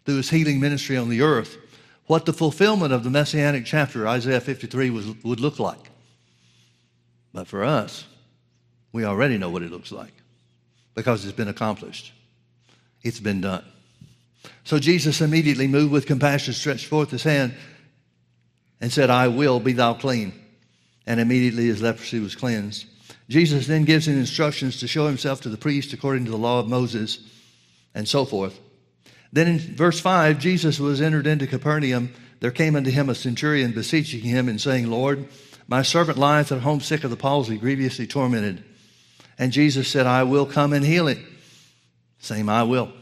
through 0.04 0.16
his 0.16 0.31
healing 0.31 0.59
ministry 0.59 0.96
on 0.96 1.11
the 1.11 1.22
earth 1.22 1.57
what 2.09 2.25
the 2.25 2.33
fulfillment 2.33 2.92
of 2.92 3.05
the 3.05 3.11
messianic 3.11 3.64
chapter, 3.64 4.09
Isaiah 4.09 4.40
53, 4.40 4.90
was, 4.90 5.07
would 5.23 5.40
look 5.40 5.59
like. 5.59 5.90
But 7.33 7.47
for 7.47 7.62
us, 7.62 8.07
we 8.92 9.05
already 9.05 9.38
know 9.38 9.51
what 9.51 9.62
it 9.62 9.71
looks 9.71 9.92
like 9.92 10.12
because 10.94 11.25
it's 11.25 11.37
been 11.37 11.49
accomplished, 11.49 12.12
it's 13.03 13.21
been 13.21 13.42
done. 13.42 13.64
So 14.64 14.79
Jesus 14.79 15.21
immediately 15.21 15.68
moved 15.68 15.92
with 15.92 16.07
compassion, 16.07 16.55
stretched 16.55 16.87
forth 16.87 17.11
his 17.11 17.23
hand, 17.23 17.55
and 18.81 18.90
said, 18.90 19.11
I 19.11 19.29
will 19.29 19.61
be 19.61 19.73
thou 19.73 19.94
clean. 19.94 20.33
And 21.07 21.21
immediately 21.21 21.66
his 21.66 21.83
leprosy 21.83 22.21
was 22.21 22.35
cleansed. 22.35 22.87
Jesus 23.29 23.66
then 23.66 23.85
gives 23.85 24.09
him 24.09 24.18
instructions 24.18 24.81
to 24.81 24.88
show 24.88 25.07
himself 25.07 25.42
to 25.42 25.49
the 25.49 25.57
priest 25.57 25.92
according 25.92 26.25
to 26.25 26.31
the 26.31 26.38
law 26.38 26.61
of 26.61 26.68
Moses 26.68 27.18
and 27.94 28.09
so 28.09 28.25
forth. 28.25 28.59
Then 29.32 29.48
in 29.48 29.58
verse 29.58 30.00
5, 30.00 30.38
Jesus 30.38 30.80
was 30.80 31.00
entered 31.00 31.26
into 31.26 31.46
Capernaum. 31.46 32.14
There 32.40 32.50
came 32.50 32.76
unto 32.76 32.90
him 32.90 33.08
a 33.08 33.14
centurion 33.14 33.72
beseeching 33.72 34.20
him 34.20 34.48
and 34.48 34.60
saying, 34.60 34.90
Lord, 34.90 35.28
my 35.66 35.82
servant 35.82 36.18
lieth 36.18 36.50
at 36.50 36.62
home 36.62 36.80
sick 36.80 37.04
of 37.04 37.10
the 37.10 37.16
palsy, 37.16 37.58
grievously 37.58 38.06
tormented. 38.06 38.64
And 39.38 39.52
Jesus 39.52 39.88
said, 39.88 40.06
I 40.06 40.22
will 40.22 40.46
come 40.46 40.72
and 40.72 40.84
heal 40.84 41.08
it. 41.08 41.18
Same, 42.18 42.48
I 42.48 42.62
will. 42.62 42.92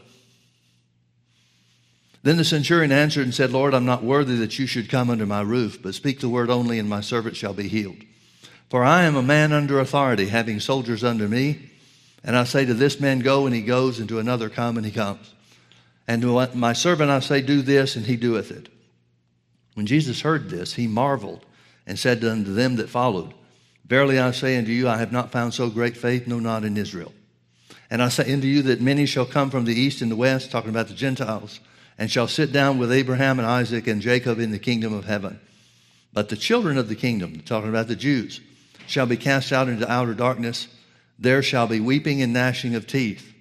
Then 2.23 2.37
the 2.37 2.43
centurion 2.43 2.91
answered 2.91 3.23
and 3.23 3.33
said, 3.33 3.51
Lord, 3.51 3.73
I'm 3.73 3.85
not 3.85 4.03
worthy 4.03 4.35
that 4.37 4.59
you 4.59 4.67
should 4.67 4.89
come 4.89 5.09
under 5.09 5.25
my 5.25 5.41
roof, 5.41 5.81
but 5.81 5.95
speak 5.95 6.19
the 6.19 6.29
word 6.29 6.49
only, 6.49 6.77
and 6.77 6.89
my 6.89 6.99
servant 6.99 7.37
shall 7.37 7.53
be 7.53 7.69
healed. 7.69 8.03
For 8.69 8.83
I 8.83 9.03
am 9.03 9.15
a 9.15 9.23
man 9.23 9.53
under 9.53 9.79
authority, 9.79 10.27
having 10.27 10.59
soldiers 10.59 11.03
under 11.03 11.27
me. 11.29 11.69
And 12.23 12.35
I 12.35 12.43
say 12.43 12.65
to 12.65 12.73
this 12.73 12.99
man, 12.99 13.19
Go, 13.19 13.45
and 13.45 13.55
he 13.55 13.61
goes, 13.61 13.99
and 13.99 14.09
to 14.09 14.19
another, 14.19 14.49
Come, 14.49 14.75
and 14.75 14.85
he 14.85 14.91
comes. 14.91 15.33
And 16.07 16.23
my 16.55 16.73
servant 16.73 17.11
I 17.11 17.19
say, 17.19 17.41
Do 17.41 17.61
this, 17.61 17.95
and 17.95 18.05
he 18.05 18.15
doeth 18.15 18.51
it. 18.51 18.69
When 19.73 19.85
Jesus 19.85 20.21
heard 20.21 20.49
this, 20.49 20.73
he 20.73 20.87
marveled 20.87 21.45
and 21.85 21.99
said 21.99 22.23
unto 22.23 22.53
them 22.53 22.77
that 22.77 22.89
followed, 22.89 23.33
Verily 23.85 24.19
I 24.19 24.31
say 24.31 24.57
unto 24.57 24.71
you, 24.71 24.89
I 24.89 24.97
have 24.97 25.11
not 25.11 25.31
found 25.31 25.53
so 25.53 25.69
great 25.69 25.95
faith, 25.95 26.27
no, 26.27 26.39
not 26.39 26.63
in 26.63 26.77
Israel. 26.77 27.13
And 27.89 28.01
I 28.01 28.09
say 28.09 28.33
unto 28.33 28.47
you 28.47 28.61
that 28.63 28.81
many 28.81 29.05
shall 29.05 29.25
come 29.25 29.49
from 29.49 29.65
the 29.65 29.79
east 29.79 30.01
and 30.01 30.11
the 30.11 30.15
west, 30.15 30.51
talking 30.51 30.69
about 30.69 30.87
the 30.87 30.93
Gentiles, 30.93 31.59
and 31.97 32.11
shall 32.11 32.27
sit 32.27 32.51
down 32.51 32.77
with 32.77 32.91
Abraham 32.91 33.39
and 33.39 33.47
Isaac 33.47 33.87
and 33.87 34.01
Jacob 34.01 34.39
in 34.39 34.51
the 34.51 34.59
kingdom 34.59 34.93
of 34.93 35.05
heaven. 35.05 35.39
But 36.11 36.29
the 36.29 36.35
children 36.35 36.77
of 36.77 36.89
the 36.89 36.95
kingdom, 36.95 37.41
talking 37.41 37.69
about 37.69 37.87
the 37.87 37.95
Jews, 37.95 38.41
shall 38.87 39.05
be 39.05 39.17
cast 39.17 39.51
out 39.51 39.69
into 39.69 39.89
outer 39.89 40.13
darkness. 40.13 40.67
There 41.19 41.41
shall 41.41 41.67
be 41.67 41.79
weeping 41.79 42.21
and 42.21 42.33
gnashing 42.33 42.75
of 42.75 42.87
teeth. 42.87 43.33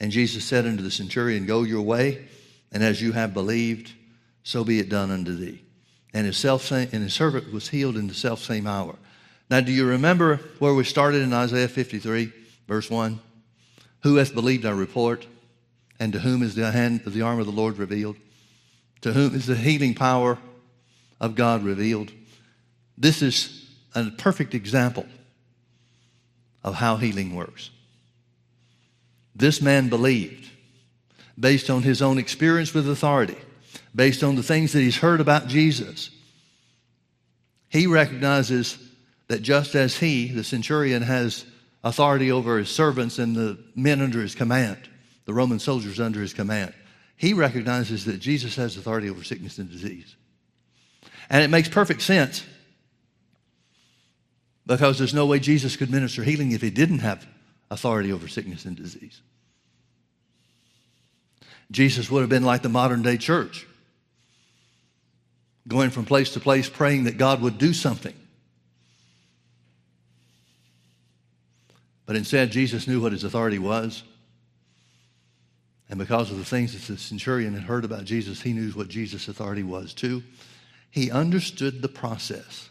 And 0.00 0.12
Jesus 0.12 0.44
said 0.44 0.66
unto 0.66 0.82
the 0.82 0.90
centurion, 0.90 1.46
Go 1.46 1.62
your 1.62 1.82
way, 1.82 2.26
and 2.72 2.82
as 2.82 3.02
you 3.02 3.12
have 3.12 3.34
believed, 3.34 3.92
so 4.42 4.64
be 4.64 4.78
it 4.78 4.88
done 4.88 5.10
unto 5.10 5.34
thee. 5.34 5.62
And 6.14 6.26
his, 6.26 6.36
self 6.36 6.70
and 6.70 6.90
his 6.90 7.14
servant 7.14 7.52
was 7.52 7.68
healed 7.68 7.96
in 7.96 8.06
the 8.08 8.14
self 8.14 8.40
same 8.40 8.66
hour. 8.66 8.96
Now, 9.50 9.60
do 9.60 9.72
you 9.72 9.86
remember 9.86 10.40
where 10.58 10.74
we 10.74 10.84
started 10.84 11.22
in 11.22 11.32
Isaiah 11.32 11.68
53, 11.68 12.32
verse 12.66 12.90
1? 12.90 13.18
Who 14.02 14.16
hath 14.16 14.34
believed 14.34 14.66
our 14.66 14.74
report? 14.74 15.26
And 16.00 16.12
to 16.12 16.20
whom 16.20 16.42
is 16.42 16.54
the 16.54 16.70
hand 16.70 17.02
of 17.06 17.12
the 17.12 17.22
arm 17.22 17.40
of 17.40 17.46
the 17.46 17.52
Lord 17.52 17.78
revealed? 17.78 18.16
To 19.00 19.12
whom 19.12 19.34
is 19.34 19.46
the 19.46 19.56
healing 19.56 19.94
power 19.94 20.38
of 21.20 21.34
God 21.34 21.64
revealed? 21.64 22.12
This 22.96 23.22
is 23.22 23.66
a 23.94 24.10
perfect 24.10 24.54
example 24.54 25.06
of 26.62 26.74
how 26.74 26.96
healing 26.96 27.34
works. 27.34 27.70
This 29.38 29.62
man 29.62 29.88
believed 29.88 30.50
based 31.38 31.70
on 31.70 31.82
his 31.82 32.02
own 32.02 32.18
experience 32.18 32.74
with 32.74 32.88
authority, 32.88 33.38
based 33.94 34.24
on 34.24 34.34
the 34.34 34.42
things 34.42 34.72
that 34.72 34.80
he's 34.80 34.96
heard 34.96 35.20
about 35.20 35.46
Jesus. 35.46 36.10
He 37.68 37.86
recognizes 37.86 38.78
that 39.28 39.42
just 39.42 39.76
as 39.76 39.96
he, 39.96 40.28
the 40.28 40.42
centurion, 40.42 41.02
has 41.02 41.44
authority 41.84 42.32
over 42.32 42.58
his 42.58 42.68
servants 42.68 43.20
and 43.20 43.36
the 43.36 43.58
men 43.76 44.02
under 44.02 44.20
his 44.20 44.34
command, 44.34 44.78
the 45.26 45.34
Roman 45.34 45.60
soldiers 45.60 46.00
under 46.00 46.20
his 46.20 46.34
command, 46.34 46.74
he 47.16 47.32
recognizes 47.32 48.04
that 48.06 48.18
Jesus 48.18 48.56
has 48.56 48.76
authority 48.76 49.08
over 49.08 49.22
sickness 49.22 49.58
and 49.58 49.70
disease. 49.70 50.16
And 51.30 51.44
it 51.44 51.50
makes 51.50 51.68
perfect 51.68 52.02
sense 52.02 52.44
because 54.66 54.98
there's 54.98 55.14
no 55.14 55.26
way 55.26 55.38
Jesus 55.38 55.76
could 55.76 55.90
minister 55.90 56.24
healing 56.24 56.50
if 56.52 56.62
he 56.62 56.70
didn't 56.70 57.00
have 57.00 57.26
authority 57.70 58.12
over 58.12 58.28
sickness 58.28 58.64
and 58.64 58.76
disease. 58.76 59.20
Jesus 61.70 62.10
would 62.10 62.20
have 62.20 62.30
been 62.30 62.44
like 62.44 62.62
the 62.62 62.68
modern 62.68 63.02
day 63.02 63.18
church, 63.18 63.66
going 65.66 65.90
from 65.90 66.04
place 66.04 66.32
to 66.32 66.40
place 66.40 66.68
praying 66.68 67.04
that 67.04 67.18
God 67.18 67.42
would 67.42 67.58
do 67.58 67.72
something. 67.72 68.14
But 72.06 72.16
instead, 72.16 72.50
Jesus 72.50 72.88
knew 72.88 73.02
what 73.02 73.12
his 73.12 73.22
authority 73.22 73.58
was. 73.58 74.02
And 75.90 75.98
because 75.98 76.30
of 76.30 76.38
the 76.38 76.44
things 76.44 76.72
that 76.72 76.90
the 76.92 76.98
centurion 76.98 77.52
had 77.52 77.64
heard 77.64 77.84
about 77.84 78.04
Jesus, 78.04 78.40
he 78.40 78.54
knew 78.54 78.70
what 78.70 78.88
Jesus' 78.88 79.28
authority 79.28 79.62
was 79.62 79.92
too. 79.92 80.22
He 80.90 81.10
understood 81.10 81.82
the 81.82 81.88
process. 81.88 82.70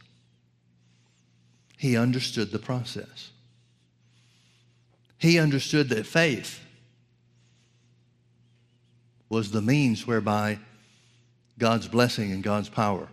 He 1.78 1.96
understood 1.96 2.52
the 2.52 2.60
process. 2.60 3.30
He 5.18 5.40
understood 5.40 5.90
that 5.90 6.06
faith 6.06 6.60
was 9.30 9.52
the 9.52 9.62
means 9.62 10.06
whereby 10.06 10.60
God's 11.58 11.88
blessing 11.88 12.32
and 12.32 12.44
God's 12.44 12.70
power 12.70 13.08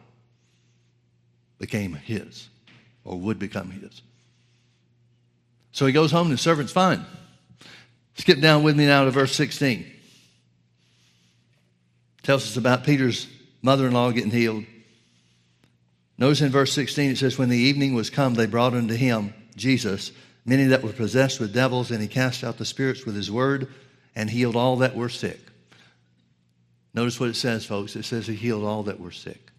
became 1.59 1.95
his 1.95 2.49
or 3.05 3.19
would 3.19 3.39
become 3.39 3.71
his. 3.71 4.03
So 5.73 5.87
he 5.87 5.93
goes 5.93 6.13
home 6.13 6.29
and 6.29 6.35
the 6.35 6.39
servant's 6.39 6.73
fine. 6.73 7.05
Skip 8.17 8.41
down 8.41 8.63
with 8.63 8.77
me 8.77 8.87
now 8.87 9.05
to 9.05 9.11
verse 9.11 9.35
16. 9.35 9.91
Tells 12.23 12.45
us 12.45 12.57
about 12.57 12.85
Peter's 12.85 13.27
mother 13.61 13.87
in 13.87 13.93
law 13.93 14.11
getting 14.13 14.31
healed. 14.31 14.65
Notice 16.17 16.43
in 16.43 16.51
verse 16.51 16.73
16 16.73 17.11
it 17.11 17.19
says, 17.19 17.39
When 17.39 17.49
the 17.49 17.59
evening 17.59 17.95
was 17.95 18.09
come, 18.09 18.35
they 18.35 18.47
brought 18.47 18.75
unto 18.75 18.95
him, 18.95 19.35
Jesus, 19.57 20.13
many 20.45 20.65
that 20.65 20.83
were 20.83 20.93
possessed 20.93 21.41
with 21.41 21.55
devils, 21.55 21.91
and 21.91 22.01
he 22.01 22.09
cast 22.09 22.45
out 22.45 22.59
the 22.59 22.65
spirits 22.65 23.05
with 23.05 23.17
his 23.17 23.31
word 23.31 23.69
and 24.15 24.31
healed 24.31 24.57
all 24.57 24.77
that 24.77 24.95
were 24.95 25.09
sick. 25.09 25.41
Notice 26.93 27.19
what 27.19 27.29
it 27.29 27.37
says, 27.37 27.67
folks. 27.67 27.97
It 27.97 28.05
says 28.05 28.27
he 28.27 28.35
healed 28.35 28.65
all 28.65 28.85
that 28.85 29.01
were 29.01 29.11
sick. 29.11 29.51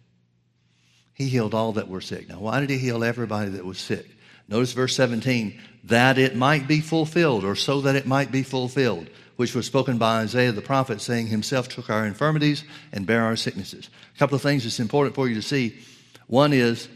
He 1.12 1.28
healed 1.28 1.54
all 1.54 1.72
that 1.72 1.88
were 1.88 2.00
sick. 2.00 2.28
Now, 2.28 2.40
why 2.40 2.60
did 2.60 2.70
he 2.70 2.78
heal 2.78 3.04
everybody 3.04 3.50
that 3.50 3.64
was 3.64 3.78
sick? 3.78 4.06
Notice 4.48 4.72
verse 4.72 4.94
17, 4.94 5.58
that 5.84 6.18
it 6.18 6.36
might 6.36 6.68
be 6.68 6.80
fulfilled, 6.80 7.44
or 7.44 7.56
so 7.56 7.80
that 7.82 7.96
it 7.96 8.06
might 8.06 8.30
be 8.30 8.42
fulfilled, 8.42 9.08
which 9.36 9.54
was 9.54 9.66
spoken 9.66 9.98
by 9.98 10.20
Isaiah 10.20 10.52
the 10.52 10.62
prophet, 10.62 11.00
saying, 11.00 11.26
Himself 11.26 11.68
took 11.68 11.90
our 11.90 12.06
infirmities 12.06 12.64
and 12.92 13.06
bare 13.06 13.24
our 13.24 13.36
sicknesses. 13.36 13.90
A 14.14 14.18
couple 14.18 14.36
of 14.36 14.42
things 14.42 14.62
that's 14.62 14.80
important 14.80 15.14
for 15.14 15.28
you 15.28 15.34
to 15.34 15.42
see. 15.42 15.78
One 16.26 16.52
is 16.52 16.88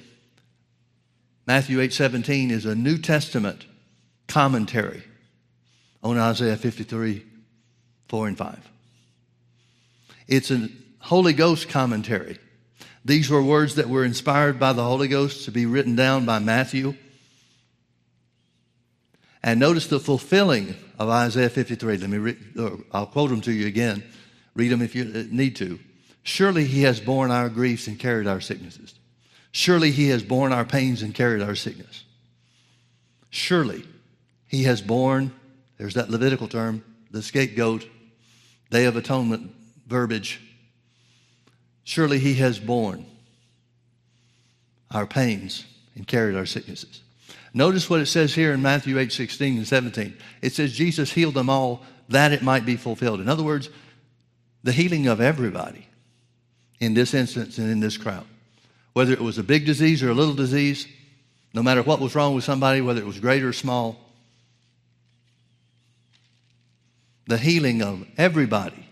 Matthew 1.46 1.80
8 1.80 1.92
17 1.92 2.50
is 2.50 2.64
a 2.64 2.74
New 2.74 2.98
Testament 2.98 3.66
commentary 4.30 5.02
on 6.02 6.16
Isaiah 6.16 6.56
53 6.56 7.26
4 8.08 8.28
and 8.28 8.38
5. 8.38 8.70
It's 10.26 10.50
a 10.50 10.68
Holy 11.00 11.32
Ghost 11.32 11.68
commentary. 11.68 12.38
These 13.04 13.30
were 13.30 13.42
words 13.42 13.76
that 13.76 13.88
were 13.88 14.04
inspired 14.04 14.58
by 14.58 14.72
the 14.72 14.84
Holy 14.84 15.08
Ghost 15.08 15.44
to 15.44 15.50
be 15.50 15.66
written 15.66 15.96
down 15.96 16.24
by 16.26 16.38
Matthew. 16.38 16.94
And 19.42 19.58
notice 19.58 19.86
the 19.86 20.00
fulfilling 20.00 20.74
of 20.98 21.08
Isaiah 21.08 21.48
53. 21.48 21.98
Let 21.98 22.10
me 22.10 22.18
read, 22.18 22.38
I'll 22.92 23.06
quote 23.06 23.30
them 23.30 23.40
to 23.42 23.52
you 23.52 23.66
again. 23.66 24.04
Read 24.54 24.68
them 24.68 24.82
if 24.82 24.94
you 24.94 25.10
uh, 25.14 25.24
need 25.30 25.56
to. 25.56 25.78
Surely 26.22 26.66
he 26.66 26.82
has 26.82 27.00
borne 27.00 27.30
our 27.30 27.48
griefs 27.48 27.86
and 27.86 27.98
carried 27.98 28.26
our 28.26 28.40
sicknesses. 28.40 28.94
Surely 29.52 29.90
he 29.90 30.08
has 30.08 30.22
borne 30.22 30.52
our 30.52 30.64
pains 30.64 31.02
and 31.02 31.14
carried 31.14 31.42
our 31.42 31.54
sickness. 31.54 32.04
Surely 33.30 33.84
he 34.50 34.64
has 34.64 34.82
borne, 34.82 35.32
there's 35.78 35.94
that 35.94 36.10
Levitical 36.10 36.48
term, 36.48 36.82
the 37.12 37.22
scapegoat, 37.22 37.86
day 38.68 38.84
of 38.84 38.96
atonement 38.96 39.52
verbiage. 39.86 40.40
Surely 41.84 42.18
he 42.18 42.34
has 42.34 42.58
borne 42.58 43.06
our 44.90 45.06
pains 45.06 45.64
and 45.94 46.04
carried 46.04 46.34
our 46.34 46.46
sicknesses. 46.46 47.00
Notice 47.54 47.88
what 47.88 48.00
it 48.00 48.06
says 48.06 48.34
here 48.34 48.52
in 48.52 48.60
Matthew 48.60 48.98
8 48.98 49.12
16 49.12 49.58
and 49.58 49.66
17. 49.68 50.16
It 50.42 50.52
says, 50.52 50.72
Jesus 50.72 51.12
healed 51.12 51.34
them 51.34 51.48
all 51.48 51.84
that 52.08 52.32
it 52.32 52.42
might 52.42 52.66
be 52.66 52.74
fulfilled. 52.74 53.20
In 53.20 53.28
other 53.28 53.44
words, 53.44 53.70
the 54.64 54.72
healing 54.72 55.06
of 55.06 55.20
everybody 55.20 55.86
in 56.80 56.94
this 56.94 57.14
instance 57.14 57.56
and 57.58 57.70
in 57.70 57.78
this 57.78 57.96
crowd. 57.96 58.26
Whether 58.94 59.12
it 59.12 59.20
was 59.20 59.38
a 59.38 59.44
big 59.44 59.64
disease 59.64 60.02
or 60.02 60.10
a 60.10 60.14
little 60.14 60.34
disease, 60.34 60.88
no 61.54 61.62
matter 61.62 61.82
what 61.82 62.00
was 62.00 62.16
wrong 62.16 62.34
with 62.34 62.42
somebody, 62.42 62.80
whether 62.80 63.00
it 63.00 63.06
was 63.06 63.20
great 63.20 63.44
or 63.44 63.52
small, 63.52 64.09
the 67.26 67.38
healing 67.38 67.82
of 67.82 68.06
everybody 68.16 68.88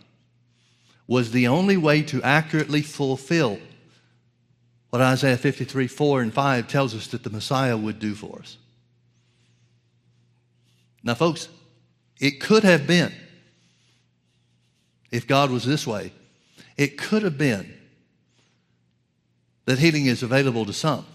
was 1.07 1.31
the 1.31 1.49
only 1.49 1.77
way 1.77 2.03
to 2.03 2.23
accurately 2.23 2.83
fulfill 2.83 3.59
what 4.91 5.03
Isaiah 5.03 5.37
53 5.37 5.87
4 5.87 6.23
and 6.23 6.33
5 6.33 6.69
tells 6.69 6.95
us 6.95 7.09
that 7.09 7.23
the 7.23 7.31
Messiah 7.31 7.77
would 7.77 7.99
do 7.99 8.14
for 8.14 8.38
us. 8.38 8.57
Now, 11.03 11.14
folks, 11.14 11.49
it 12.21 12.41
could 12.41 12.64
have 12.64 12.87
been, 12.87 13.12
if 15.11 15.27
God 15.27 15.51
was 15.51 15.64
this 15.64 15.87
way, 15.87 16.12
it 16.77 16.99
could 16.99 17.23
have 17.23 17.38
been 17.38 17.73
that 19.67 19.79
healing 19.79 20.07
is 20.07 20.23
available 20.23 20.64
to 20.64 20.73
some. 20.73 21.07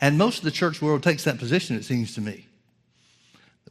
And 0.00 0.18
most 0.18 0.38
of 0.38 0.44
the 0.44 0.50
church 0.50 0.82
world 0.82 1.02
takes 1.02 1.24
that 1.24 1.38
position, 1.38 1.76
it 1.76 1.84
seems 1.84 2.14
to 2.14 2.20
me. 2.20 2.46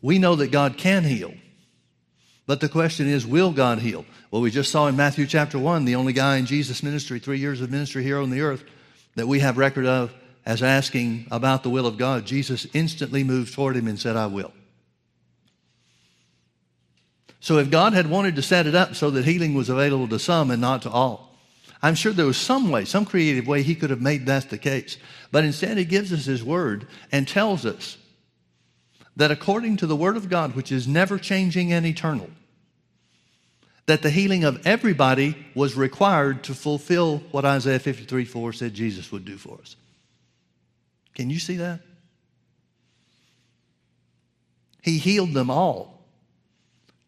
We 0.01 0.19
know 0.19 0.35
that 0.35 0.51
God 0.51 0.77
can 0.77 1.03
heal. 1.03 1.33
But 2.45 2.59
the 2.59 2.69
question 2.69 3.07
is, 3.07 3.25
will 3.25 3.51
God 3.51 3.79
heal? 3.79 4.05
Well, 4.29 4.41
we 4.41 4.51
just 4.51 4.71
saw 4.71 4.87
in 4.87 4.97
Matthew 4.97 5.25
chapter 5.25 5.57
1, 5.57 5.85
the 5.85 5.95
only 5.95 6.13
guy 6.13 6.37
in 6.37 6.45
Jesus' 6.45 6.83
ministry, 6.83 7.19
three 7.19 7.39
years 7.39 7.61
of 7.61 7.71
ministry 7.71 8.03
here 8.03 8.19
on 8.19 8.29
the 8.29 8.41
earth, 8.41 8.63
that 9.15 9.27
we 9.27 9.39
have 9.39 9.57
record 9.57 9.85
of 9.85 10.13
as 10.45 10.61
asking 10.61 11.27
about 11.31 11.63
the 11.63 11.69
will 11.69 11.87
of 11.87 11.97
God. 11.97 12.25
Jesus 12.25 12.67
instantly 12.73 13.23
moved 13.23 13.53
toward 13.53 13.77
him 13.77 13.87
and 13.87 13.97
said, 13.97 14.17
I 14.17 14.25
will. 14.27 14.51
So 17.39 17.57
if 17.57 17.69
God 17.69 17.93
had 17.93 18.09
wanted 18.09 18.35
to 18.37 18.41
set 18.41 18.67
it 18.67 18.75
up 18.75 18.95
so 18.95 19.09
that 19.11 19.25
healing 19.25 19.53
was 19.53 19.69
available 19.69 20.07
to 20.09 20.19
some 20.19 20.51
and 20.51 20.61
not 20.61 20.81
to 20.83 20.89
all, 20.89 21.37
I'm 21.81 21.95
sure 21.95 22.13
there 22.13 22.25
was 22.25 22.37
some 22.37 22.69
way, 22.69 22.85
some 22.85 23.05
creative 23.05 23.47
way 23.47 23.61
he 23.61 23.75
could 23.75 23.89
have 23.89 24.01
made 24.01 24.25
that 24.25 24.49
the 24.49 24.57
case. 24.57 24.97
But 25.31 25.43
instead, 25.43 25.77
he 25.77 25.83
gives 25.83 26.13
us 26.13 26.23
his 26.23 26.43
word 26.43 26.87
and 27.11 27.27
tells 27.27 27.65
us 27.65 27.97
that 29.15 29.31
according 29.31 29.77
to 29.77 29.87
the 29.87 29.95
Word 29.95 30.17
of 30.17 30.29
God, 30.29 30.55
which 30.55 30.71
is 30.71 30.87
never 30.87 31.17
changing 31.17 31.71
and 31.71 31.85
eternal, 31.85 32.29
that 33.85 34.01
the 34.01 34.09
healing 34.09 34.43
of 34.43 34.65
everybody 34.65 35.35
was 35.53 35.75
required 35.75 36.43
to 36.45 36.53
fulfill 36.53 37.19
what 37.31 37.45
Isaiah 37.45 37.79
53 37.79 38.25
4 38.25 38.53
said 38.53 38.73
Jesus 38.73 39.11
would 39.11 39.25
do 39.25 39.37
for 39.37 39.59
us. 39.61 39.75
Can 41.13 41.29
you 41.29 41.39
see 41.39 41.57
that? 41.57 41.81
He 44.81 44.97
healed 44.97 45.33
them 45.33 45.49
all 45.49 46.01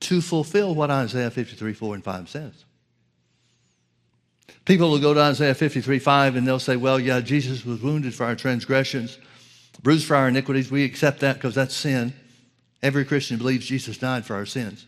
to 0.01 0.21
fulfill 0.21 0.75
what 0.75 0.91
Isaiah 0.91 1.31
53 1.31 1.73
4 1.73 1.95
and 1.95 2.03
5 2.03 2.29
says. 2.29 2.65
People 4.65 4.89
will 4.89 4.99
go 4.99 5.13
to 5.13 5.19
Isaiah 5.19 5.55
53 5.55 5.99
5 5.99 6.35
and 6.35 6.47
they'll 6.47 6.59
say, 6.59 6.75
well, 6.75 6.99
yeah, 6.99 7.21
Jesus 7.21 7.65
was 7.65 7.81
wounded 7.81 8.13
for 8.13 8.25
our 8.25 8.35
transgressions 8.35 9.17
bruised 9.81 10.07
for 10.07 10.15
our 10.15 10.27
iniquities. 10.27 10.71
We 10.71 10.83
accept 10.83 11.19
that 11.21 11.35
because 11.35 11.55
that's 11.55 11.75
sin. 11.75 12.13
Every 12.81 13.05
Christian 13.05 13.37
believes 13.37 13.65
Jesus 13.65 13.97
died 13.97 14.25
for 14.25 14.35
our 14.35 14.45
sins. 14.45 14.85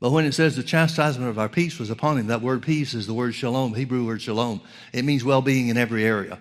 But 0.00 0.12
when 0.12 0.24
it 0.24 0.32
says 0.32 0.56
the 0.56 0.62
chastisement 0.62 1.28
of 1.28 1.38
our 1.38 1.48
peace 1.48 1.78
was 1.78 1.90
upon 1.90 2.18
him, 2.18 2.28
that 2.28 2.40
word 2.40 2.62
peace 2.62 2.94
is 2.94 3.06
the 3.06 3.14
word 3.14 3.34
shalom, 3.34 3.74
Hebrew 3.74 4.06
word 4.06 4.22
shalom. 4.22 4.62
It 4.94 5.04
means 5.04 5.24
well 5.24 5.42
being 5.42 5.68
in 5.68 5.76
every 5.76 6.04
area, 6.04 6.38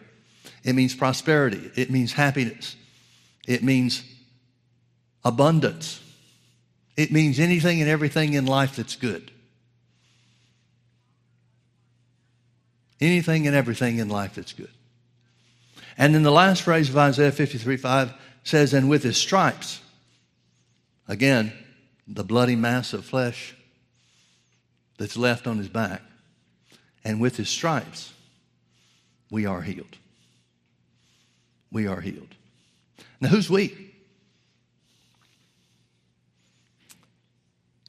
it 0.63 0.73
means 0.73 0.95
prosperity, 0.95 1.69
it 1.75 1.91
means 1.91 2.13
happiness, 2.13 2.77
it 3.47 3.61
means 3.61 4.03
abundance, 5.25 6.01
it 6.95 7.11
means 7.11 7.39
anything 7.39 7.81
and 7.81 7.89
everything 7.89 8.33
in 8.33 8.45
life 8.45 8.77
that's 8.77 8.95
good. 8.95 9.31
Anything 13.01 13.47
and 13.47 13.55
everything 13.55 13.97
in 13.97 14.09
life 14.09 14.35
that's 14.35 14.51
good. 14.51 14.71
And 15.99 16.15
then 16.15 16.23
the 16.23 16.31
last 16.31 16.61
phrase 16.61 16.89
of 16.89 16.97
Isaiah 16.97 17.33
53 17.33 17.75
5 17.75 18.13
says, 18.43 18.73
And 18.73 18.89
with 18.89 19.03
his 19.03 19.17
stripes, 19.17 19.81
again, 21.09 21.51
the 22.07 22.23
bloody 22.23 22.55
mass 22.55 22.93
of 22.93 23.03
flesh 23.03 23.53
that's 24.97 25.17
left 25.17 25.45
on 25.45 25.57
his 25.57 25.67
back, 25.67 26.01
and 27.03 27.19
with 27.19 27.35
his 27.35 27.49
stripes, 27.49 28.13
we 29.29 29.45
are 29.45 29.61
healed. 29.61 29.97
We 31.69 31.85
are 31.85 31.99
healed. 31.99 32.33
Now, 33.19 33.27
who's 33.27 33.49
we? 33.49 33.91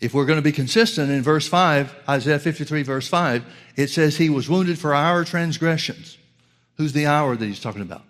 If 0.00 0.14
we're 0.14 0.26
going 0.26 0.38
to 0.38 0.42
be 0.42 0.52
consistent 0.52 1.10
in 1.12 1.22
verse 1.22 1.46
5, 1.46 1.94
Isaiah 2.08 2.38
53, 2.40 2.82
verse 2.82 3.06
5, 3.06 3.44
it 3.76 3.88
says, 3.88 4.16
He 4.16 4.30
was 4.30 4.48
wounded 4.48 4.78
for 4.80 4.94
our 4.94 5.24
transgressions. 5.24 6.16
Who's 6.80 6.94
the 6.94 7.04
our 7.04 7.36
that 7.36 7.44
he's 7.44 7.60
talking 7.60 7.82
about? 7.82 8.00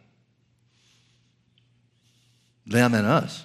Them 2.64 2.94
and 2.94 3.04
us. 3.04 3.42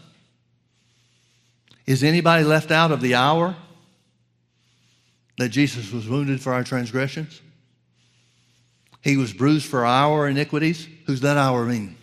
Is 1.88 2.04
anybody 2.04 2.44
left 2.44 2.70
out 2.70 2.92
of 2.92 3.02
the 3.02 3.16
our 3.16 3.56
that 5.40 5.50
Jesus 5.50 5.92
was 5.92 6.08
wounded 6.08 6.42
for 6.42 6.54
our 6.54 6.64
transgressions? 6.64 7.42
He 9.02 9.18
was 9.18 9.34
bruised 9.34 9.66
for 9.66 9.84
our 9.84 10.28
iniquities. 10.28 10.88
Who's 11.08 11.22
that 11.22 11.38
our 11.38 11.66
mean? 11.66 11.98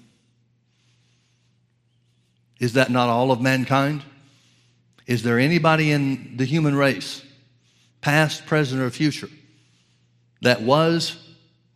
Is 2.59 2.73
that 2.73 2.91
not 2.91 3.09
all 3.09 3.31
of 3.31 3.41
mankind? 3.41 4.03
Is 5.07 5.23
there 5.23 5.39
anybody 5.39 5.93
in 5.93 6.39
the 6.39 6.45
human 6.45 6.75
race, 6.75 7.25
past, 8.01 8.47
present, 8.47 8.83
or 8.83 8.91
future, 8.91 9.31
that 10.41 10.63
was 10.63 11.25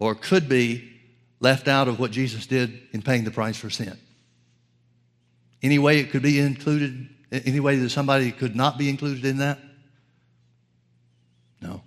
or 0.00 0.16
could 0.16 0.48
be 0.48 0.94
left 1.40 1.68
out 1.68 1.88
of 1.88 1.98
what 1.98 2.10
Jesus 2.10 2.46
did 2.46 2.80
in 2.92 3.02
paying 3.02 3.24
the 3.24 3.30
price 3.30 3.56
for 3.56 3.70
sin. 3.70 3.96
Any 5.62 5.78
way 5.78 5.98
it 5.98 6.10
could 6.10 6.22
be 6.22 6.40
included, 6.40 7.08
any 7.30 7.60
way 7.60 7.76
that 7.76 7.90
somebody 7.90 8.32
could 8.32 8.54
not 8.54 8.78
be 8.78 8.88
included 8.88 9.24
in 9.24 9.38
that? 9.38 9.58
No. 11.60 11.82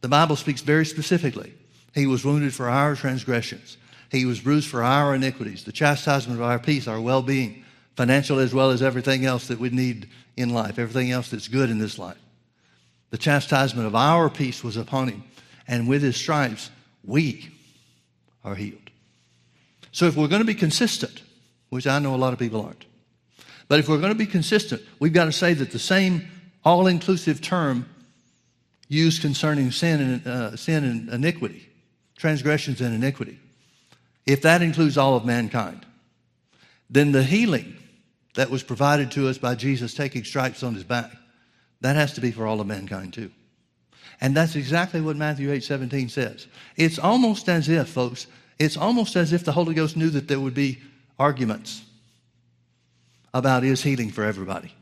The 0.00 0.08
Bible 0.08 0.36
speaks 0.36 0.60
very 0.60 0.84
specifically. 0.84 1.54
He 1.94 2.06
was 2.06 2.24
wounded 2.24 2.54
for 2.54 2.68
our 2.68 2.94
transgressions. 2.96 3.76
He 4.10 4.24
was 4.24 4.40
bruised 4.40 4.68
for 4.68 4.82
our 4.82 5.14
iniquities, 5.14 5.64
the 5.64 5.72
chastisement 5.72 6.38
of 6.38 6.44
our 6.44 6.58
peace, 6.58 6.86
our 6.88 7.00
well 7.00 7.22
being, 7.22 7.64
financial 7.96 8.38
as 8.38 8.54
well 8.54 8.70
as 8.70 8.82
everything 8.82 9.24
else 9.24 9.48
that 9.48 9.58
we 9.58 9.70
need 9.70 10.08
in 10.36 10.50
life, 10.50 10.78
everything 10.78 11.10
else 11.10 11.30
that's 11.30 11.48
good 11.48 11.70
in 11.70 11.78
this 11.78 11.98
life. 11.98 12.18
The 13.10 13.18
chastisement 13.18 13.86
of 13.86 13.94
our 13.94 14.30
peace 14.30 14.64
was 14.64 14.76
upon 14.76 15.08
him, 15.08 15.24
and 15.68 15.88
with 15.88 16.02
his 16.02 16.16
stripes, 16.16 16.70
we 17.04 17.50
are 18.44 18.54
healed. 18.54 18.90
So 19.92 20.06
if 20.06 20.16
we're 20.16 20.28
going 20.28 20.40
to 20.40 20.46
be 20.46 20.54
consistent, 20.54 21.22
which 21.68 21.86
I 21.86 21.98
know 21.98 22.14
a 22.14 22.16
lot 22.16 22.32
of 22.32 22.38
people 22.38 22.64
aren't, 22.64 22.86
but 23.68 23.78
if 23.78 23.88
we're 23.88 23.98
going 23.98 24.12
to 24.12 24.18
be 24.18 24.26
consistent, 24.26 24.82
we've 24.98 25.12
got 25.12 25.26
to 25.26 25.32
say 25.32 25.54
that 25.54 25.70
the 25.70 25.78
same 25.78 26.28
all 26.64 26.86
inclusive 26.86 27.40
term 27.40 27.88
used 28.88 29.22
concerning 29.22 29.70
sin 29.70 30.00
and, 30.00 30.26
uh, 30.26 30.56
sin 30.56 30.84
and 30.84 31.08
iniquity, 31.08 31.68
transgressions 32.16 32.80
and 32.80 32.94
iniquity, 32.94 33.38
if 34.26 34.42
that 34.42 34.62
includes 34.62 34.98
all 34.98 35.16
of 35.16 35.24
mankind, 35.24 35.86
then 36.90 37.12
the 37.12 37.22
healing 37.22 37.76
that 38.34 38.50
was 38.50 38.62
provided 38.62 39.10
to 39.12 39.28
us 39.28 39.38
by 39.38 39.54
Jesus 39.54 39.94
taking 39.94 40.24
stripes 40.24 40.62
on 40.62 40.74
his 40.74 40.84
back, 40.84 41.10
that 41.80 41.96
has 41.96 42.12
to 42.14 42.20
be 42.20 42.30
for 42.30 42.46
all 42.46 42.60
of 42.60 42.66
mankind 42.66 43.12
too. 43.12 43.30
And 44.22 44.36
that's 44.36 44.54
exactly 44.54 45.00
what 45.00 45.16
Matthew 45.16 45.50
8 45.50 45.64
17 45.64 46.08
says. 46.08 46.46
It's 46.76 46.98
almost 46.98 47.48
as 47.48 47.68
if, 47.68 47.88
folks, 47.88 48.28
it's 48.56 48.76
almost 48.76 49.16
as 49.16 49.32
if 49.32 49.44
the 49.44 49.50
Holy 49.50 49.74
Ghost 49.74 49.96
knew 49.96 50.10
that 50.10 50.28
there 50.28 50.38
would 50.38 50.54
be 50.54 50.78
arguments 51.18 51.82
about 53.34 53.64
his 53.64 53.82
healing 53.82 54.10
for 54.10 54.22
everybody. 54.22 54.72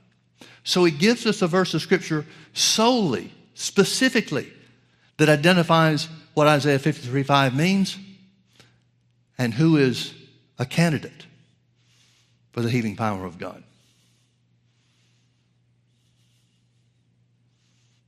So 0.62 0.84
he 0.84 0.92
gives 0.92 1.24
us 1.24 1.40
a 1.40 1.46
verse 1.46 1.72
of 1.72 1.80
scripture 1.80 2.26
solely, 2.52 3.32
specifically, 3.54 4.52
that 5.16 5.30
identifies 5.30 6.08
what 6.34 6.46
Isaiah 6.46 6.78
53 6.78 7.22
5 7.22 7.56
means 7.56 7.96
and 9.38 9.54
who 9.54 9.78
is 9.78 10.12
a 10.58 10.66
candidate 10.66 11.24
for 12.52 12.60
the 12.60 12.68
healing 12.68 12.94
power 12.94 13.24
of 13.24 13.38
God. 13.38 13.62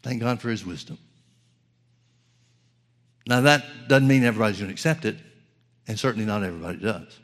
Thank 0.03 0.20
God 0.20 0.39
for 0.39 0.51
his 0.51 0.66
wisdom. 0.66 0.99
Now, 3.27 3.41
that 3.43 3.64
doesn't 3.89 4.09
mean 4.09 4.25
everybody's 4.25 4.59
going 4.59 4.68
to 4.68 4.73
accept 4.73 5.05
it, 5.05 5.16
and 5.87 5.99
certainly 5.99 6.27
not 6.27 6.43
everybody 6.43 6.79
does. 6.79 7.18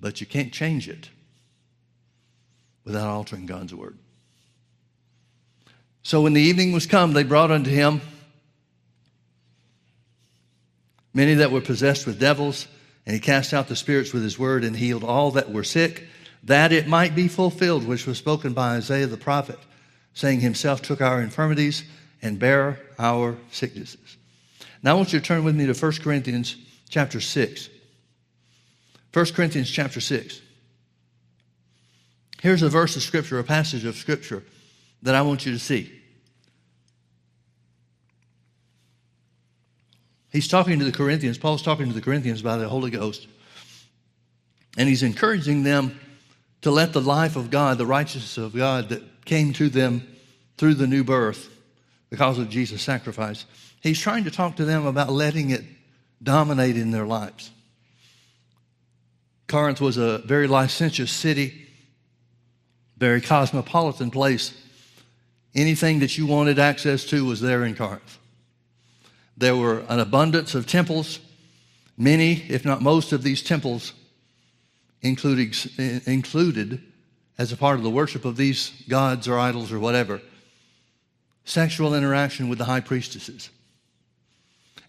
But 0.00 0.20
you 0.20 0.26
can't 0.26 0.52
change 0.52 0.88
it 0.88 1.08
without 2.84 3.08
altering 3.08 3.46
God's 3.46 3.74
word. 3.74 3.98
So 6.02 6.22
when 6.22 6.32
the 6.32 6.40
evening 6.40 6.72
was 6.72 6.86
come, 6.86 7.12
they 7.12 7.22
brought 7.22 7.50
unto 7.50 7.70
him 7.70 8.00
many 11.14 11.34
that 11.34 11.52
were 11.52 11.60
possessed 11.60 12.06
with 12.06 12.18
devils, 12.18 12.66
and 13.06 13.14
he 13.14 13.20
cast 13.20 13.52
out 13.52 13.68
the 13.68 13.76
spirits 13.76 14.12
with 14.12 14.22
his 14.22 14.38
word 14.38 14.64
and 14.64 14.76
healed 14.76 15.04
all 15.04 15.32
that 15.32 15.52
were 15.52 15.64
sick, 15.64 16.08
that 16.44 16.72
it 16.72 16.88
might 16.88 17.14
be 17.14 17.28
fulfilled, 17.28 17.86
which 17.86 18.06
was 18.06 18.18
spoken 18.18 18.52
by 18.52 18.76
Isaiah 18.76 19.06
the 19.06 19.16
prophet, 19.16 19.58
saying, 20.14 20.40
Himself 20.40 20.82
took 20.82 21.00
our 21.00 21.20
infirmities 21.20 21.84
and 22.20 22.38
bear 22.38 22.80
our 23.02 23.36
sicknesses. 23.50 24.16
Now 24.82 24.92
I 24.92 24.94
want 24.94 25.12
you 25.12 25.18
to 25.18 25.24
turn 25.24 25.44
with 25.44 25.56
me 25.56 25.66
to 25.66 25.74
1 25.74 25.92
Corinthians 26.02 26.56
chapter 26.88 27.20
6. 27.20 27.68
1 29.12 29.26
Corinthians 29.26 29.70
chapter 29.70 30.00
6. 30.00 30.40
Here's 32.40 32.62
a 32.62 32.68
verse 32.68 32.96
of 32.96 33.02
Scripture, 33.02 33.38
a 33.38 33.44
passage 33.44 33.84
of 33.84 33.96
Scripture 33.96 34.42
that 35.02 35.14
I 35.14 35.22
want 35.22 35.44
you 35.44 35.52
to 35.52 35.58
see. 35.58 35.92
He's 40.30 40.48
talking 40.48 40.78
to 40.78 40.84
the 40.84 40.92
Corinthians. 40.92 41.36
Paul's 41.38 41.62
talking 41.62 41.88
to 41.88 41.92
the 41.92 42.00
Corinthians 42.00 42.40
by 42.40 42.56
the 42.56 42.68
Holy 42.68 42.90
Ghost. 42.90 43.26
And 44.78 44.88
he's 44.88 45.02
encouraging 45.02 45.62
them 45.62 46.00
to 46.62 46.70
let 46.70 46.92
the 46.92 47.02
life 47.02 47.36
of 47.36 47.50
God, 47.50 47.76
the 47.76 47.86
righteousness 47.86 48.38
of 48.38 48.56
God 48.56 48.88
that 48.88 49.24
came 49.24 49.52
to 49.54 49.68
them 49.68 50.06
through 50.56 50.74
the 50.74 50.86
new 50.86 51.04
birth, 51.04 51.50
because 52.12 52.38
of 52.38 52.50
Jesus' 52.50 52.82
sacrifice, 52.82 53.46
he's 53.80 53.98
trying 53.98 54.24
to 54.24 54.30
talk 54.30 54.56
to 54.56 54.66
them 54.66 54.84
about 54.84 55.10
letting 55.10 55.48
it 55.48 55.64
dominate 56.22 56.76
in 56.76 56.90
their 56.90 57.06
lives. 57.06 57.50
Corinth 59.48 59.80
was 59.80 59.96
a 59.96 60.18
very 60.18 60.46
licentious 60.46 61.10
city, 61.10 61.68
very 62.98 63.22
cosmopolitan 63.22 64.10
place. 64.10 64.52
Anything 65.54 66.00
that 66.00 66.18
you 66.18 66.26
wanted 66.26 66.58
access 66.58 67.06
to 67.06 67.24
was 67.24 67.40
there 67.40 67.64
in 67.64 67.74
Corinth. 67.74 68.18
There 69.38 69.56
were 69.56 69.82
an 69.88 69.98
abundance 69.98 70.54
of 70.54 70.66
temples. 70.66 71.18
Many, 71.96 72.42
if 72.50 72.62
not 72.62 72.82
most, 72.82 73.14
of 73.14 73.22
these 73.22 73.42
temples 73.42 73.94
included, 75.00 75.56
included 76.06 76.82
as 77.38 77.52
a 77.52 77.56
part 77.56 77.78
of 77.78 77.82
the 77.82 77.90
worship 77.90 78.26
of 78.26 78.36
these 78.36 78.70
gods 78.86 79.26
or 79.28 79.38
idols 79.38 79.72
or 79.72 79.80
whatever, 79.80 80.20
sexual 81.44 81.94
interaction 81.94 82.48
with 82.48 82.58
the 82.58 82.64
high 82.64 82.80
priestesses. 82.80 83.50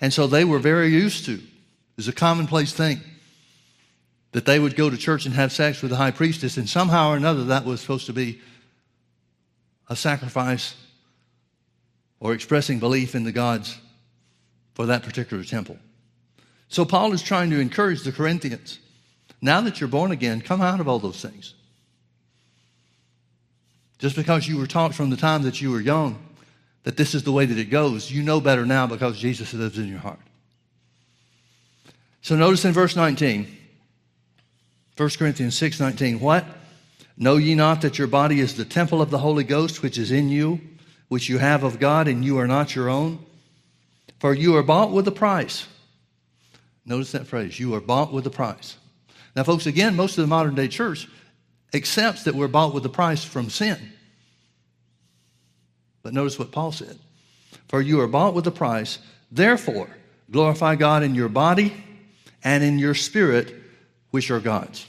And 0.01 0.13
so 0.13 0.27
they 0.27 0.45
were 0.45 0.59
very 0.59 0.89
used 0.89 1.25
to, 1.25 1.33
it 1.33 1.41
was 1.97 2.07
a 2.07 2.13
commonplace 2.13 2.73
thing, 2.73 3.01
that 4.33 4.45
they 4.45 4.59
would 4.59 4.75
go 4.75 4.89
to 4.89 4.97
church 4.97 5.25
and 5.25 5.35
have 5.35 5.51
sex 5.51 5.81
with 5.81 5.91
the 5.91 5.97
high 5.97 6.11
priestess, 6.11 6.57
and 6.57 6.67
somehow 6.67 7.11
or 7.11 7.17
another 7.17 7.45
that 7.45 7.65
was 7.65 7.81
supposed 7.81 8.07
to 8.07 8.13
be 8.13 8.41
a 9.89 9.95
sacrifice 9.95 10.75
or 12.19 12.33
expressing 12.33 12.79
belief 12.79 13.15
in 13.15 13.23
the 13.23 13.31
gods 13.31 13.77
for 14.73 14.87
that 14.87 15.03
particular 15.03 15.43
temple. 15.43 15.77
So 16.67 16.83
Paul 16.83 17.13
is 17.13 17.21
trying 17.21 17.51
to 17.51 17.59
encourage 17.59 18.03
the 18.03 18.11
Corinthians 18.11 18.79
now 19.41 19.61
that 19.61 19.79
you're 19.79 19.89
born 19.89 20.11
again, 20.11 20.41
come 20.41 20.61
out 20.61 20.79
of 20.79 20.87
all 20.87 20.99
those 20.99 21.21
things. 21.21 21.53
Just 23.99 24.15
because 24.15 24.47
you 24.47 24.57
were 24.57 24.67
taught 24.67 24.95
from 24.95 25.09
the 25.09 25.17
time 25.17 25.43
that 25.43 25.61
you 25.61 25.69
were 25.69 25.81
young 25.81 26.17
that 26.83 26.97
this 26.97 27.15
is 27.15 27.23
the 27.23 27.31
way 27.31 27.45
that 27.45 27.57
it 27.57 27.69
goes, 27.69 28.11
you 28.11 28.21
know 28.21 28.39
better 28.39 28.65
now 28.65 28.87
because 28.87 29.19
Jesus 29.19 29.53
lives 29.53 29.77
in 29.77 29.87
your 29.87 29.99
heart. 29.99 30.19
So 32.21 32.35
notice 32.35 32.65
in 32.65 32.73
verse 32.73 32.95
19, 32.95 33.47
1 34.95 35.09
Corinthians 35.17 35.57
6 35.57 35.79
19, 35.79 36.19
what? 36.19 36.45
Know 37.17 37.37
ye 37.37 37.55
not 37.55 37.81
that 37.81 37.97
your 37.97 38.07
body 38.07 38.39
is 38.39 38.55
the 38.55 38.65
temple 38.65 39.01
of 39.01 39.09
the 39.09 39.17
Holy 39.17 39.43
Ghost 39.43 39.81
which 39.81 39.97
is 39.97 40.11
in 40.11 40.29
you, 40.29 40.59
which 41.09 41.29
you 41.29 41.37
have 41.37 41.63
of 41.63 41.79
God, 41.79 42.07
and 42.07 42.23
you 42.23 42.37
are 42.39 42.47
not 42.47 42.75
your 42.75 42.89
own? 42.89 43.23
For 44.19 44.33
you 44.33 44.55
are 44.55 44.63
bought 44.63 44.91
with 44.91 45.07
a 45.07 45.11
price. 45.11 45.67
Notice 46.85 47.11
that 47.11 47.27
phrase, 47.27 47.59
you 47.59 47.73
are 47.75 47.81
bought 47.81 48.11
with 48.11 48.25
a 48.25 48.29
price. 48.29 48.77
Now, 49.35 49.43
folks, 49.43 49.65
again, 49.65 49.95
most 49.95 50.17
of 50.17 50.23
the 50.23 50.27
modern 50.27 50.55
day 50.55 50.67
church 50.67 51.07
accepts 51.73 52.23
that 52.23 52.35
we're 52.35 52.47
bought 52.47 52.73
with 52.73 52.85
a 52.85 52.89
price 52.89 53.23
from 53.23 53.49
sin. 53.49 53.77
But 56.03 56.13
notice 56.13 56.37
what 56.37 56.51
Paul 56.51 56.71
said 56.71 56.99
For 57.67 57.81
you 57.81 57.99
are 58.01 58.07
bought 58.07 58.33
with 58.33 58.45
a 58.47 58.51
price, 58.51 58.99
therefore, 59.31 59.89
glorify 60.29 60.75
God 60.75 61.03
in 61.03 61.15
your 61.15 61.29
body 61.29 61.73
and 62.43 62.63
in 62.63 62.77
your 62.77 62.93
spirit, 62.93 63.55
which 64.11 64.29
are 64.29 64.39
God's. 64.39 64.85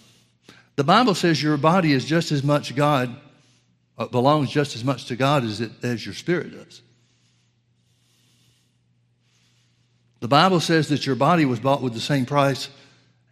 The 0.76 0.84
Bible 0.84 1.14
says 1.14 1.42
your 1.42 1.56
body 1.56 1.92
is 1.92 2.04
just 2.04 2.32
as 2.32 2.42
much 2.42 2.74
God, 2.74 3.14
uh, 3.96 4.06
belongs 4.06 4.50
just 4.50 4.74
as 4.74 4.84
much 4.84 5.06
to 5.06 5.16
God 5.16 5.44
as, 5.44 5.60
it, 5.60 5.70
as 5.82 6.04
your 6.04 6.14
spirit 6.14 6.52
does. 6.52 6.82
The 10.18 10.28
Bible 10.28 10.58
says 10.58 10.88
that 10.88 11.06
your 11.06 11.16
body 11.16 11.44
was 11.44 11.60
bought 11.60 11.80
with 11.80 11.94
the 11.94 12.00
same 12.00 12.26
price 12.26 12.68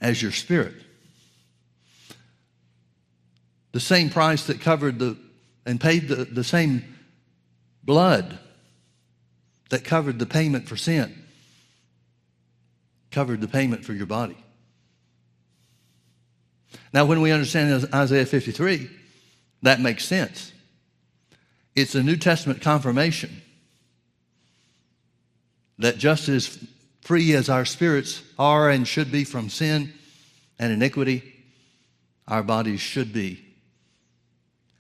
as 0.01 0.22
your 0.22 0.30
spirit 0.30 0.74
the 3.72 3.80
same 3.80 4.11
price 4.11 4.47
that 4.47 4.61
covered 4.61 4.99
the 4.99 5.16
and 5.64 5.80
paid 5.80 6.09
the, 6.09 6.24
the 6.24 6.45
same 6.45 6.85
blood 7.85 8.39
that 9.70 9.85
covered 9.85 10.18
the 10.18 10.26
payment 10.26 10.68
for 10.68 10.76
sin 10.76 11.14
covered 13.11 13.41
the 13.41 13.49
payment 13.49 13.85
for 13.85 13.93
your 13.93 14.07
body 14.07 14.37
now 16.93 17.05
when 17.05 17.20
we 17.20 17.30
understand 17.30 17.89
isaiah 17.95 18.26
53 18.26 18.91
that 19.62 19.80
makes 19.80 20.05
sense 20.05 20.53
it's 21.74 21.95
a 21.95 22.03
new 22.03 22.16
testament 22.16 22.61
confirmation 22.61 23.43
that 25.78 25.99
just 25.99 26.28
as 26.28 26.64
free 27.01 27.35
as 27.35 27.49
our 27.49 27.64
spirits 27.64 28.22
are 28.39 28.70
and 28.70 28.87
should 28.87 29.11
be 29.11 29.24
from 29.24 29.51
sin 29.51 29.93
and 30.59 30.72
iniquity 30.72 31.33
our 32.28 32.43
bodies 32.43 32.80
should 32.80 33.12
be 33.12 33.45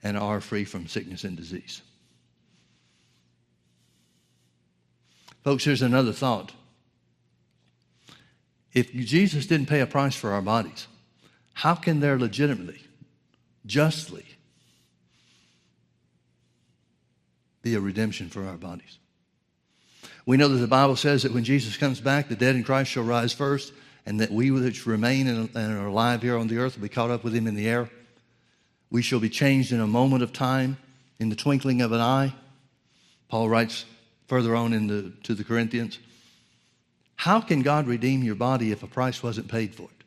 and 0.02 0.16
are 0.16 0.40
free 0.40 0.64
from 0.64 0.86
sickness 0.86 1.24
and 1.24 1.36
disease. 1.36 1.82
Folks, 5.42 5.64
here's 5.64 5.82
another 5.82 6.12
thought. 6.12 6.52
If 8.72 8.92
Jesus 8.92 9.46
didn't 9.46 9.66
pay 9.66 9.80
a 9.80 9.86
price 9.86 10.14
for 10.14 10.30
our 10.30 10.42
bodies, 10.42 10.86
how 11.54 11.74
can 11.74 12.00
there 12.00 12.18
legitimately, 12.18 12.80
justly, 13.66 14.24
be 17.60 17.74
a 17.74 17.80
redemption 17.80 18.28
for 18.28 18.44
our 18.46 18.56
bodies? 18.56 18.98
We 20.24 20.36
know 20.36 20.48
that 20.48 20.58
the 20.58 20.68
Bible 20.68 20.96
says 20.96 21.24
that 21.24 21.34
when 21.34 21.44
Jesus 21.44 21.76
comes 21.76 22.00
back, 22.00 22.28
the 22.28 22.36
dead 22.36 22.54
in 22.54 22.64
Christ 22.64 22.92
shall 22.92 23.02
rise 23.02 23.32
first, 23.32 23.72
and 24.06 24.20
that 24.20 24.30
we 24.30 24.50
which 24.50 24.86
remain 24.86 25.26
and 25.26 25.54
are 25.54 25.86
alive 25.86 26.22
here 26.22 26.38
on 26.38 26.46
the 26.46 26.58
earth 26.58 26.76
will 26.76 26.82
be 26.82 26.88
caught 26.88 27.10
up 27.10 27.24
with 27.24 27.34
him 27.34 27.46
in 27.46 27.54
the 27.54 27.68
air. 27.68 27.90
We 28.90 29.02
shall 29.02 29.20
be 29.20 29.28
changed 29.28 29.72
in 29.72 29.80
a 29.80 29.86
moment 29.86 30.22
of 30.22 30.32
time, 30.32 30.76
in 31.18 31.28
the 31.28 31.36
twinkling 31.36 31.82
of 31.82 31.92
an 31.92 32.00
eye. 32.00 32.34
Paul 33.28 33.48
writes 33.48 33.84
further 34.32 34.56
on 34.56 34.72
in 34.72 34.86
the, 34.86 35.12
to 35.24 35.34
the 35.34 35.44
Corinthians. 35.44 35.98
How 37.16 37.38
can 37.38 37.60
God 37.60 37.86
redeem 37.86 38.22
your 38.22 38.34
body 38.34 38.72
if 38.72 38.82
a 38.82 38.86
price 38.86 39.22
wasn't 39.22 39.46
paid 39.46 39.74
for 39.74 39.82
it? 39.82 40.04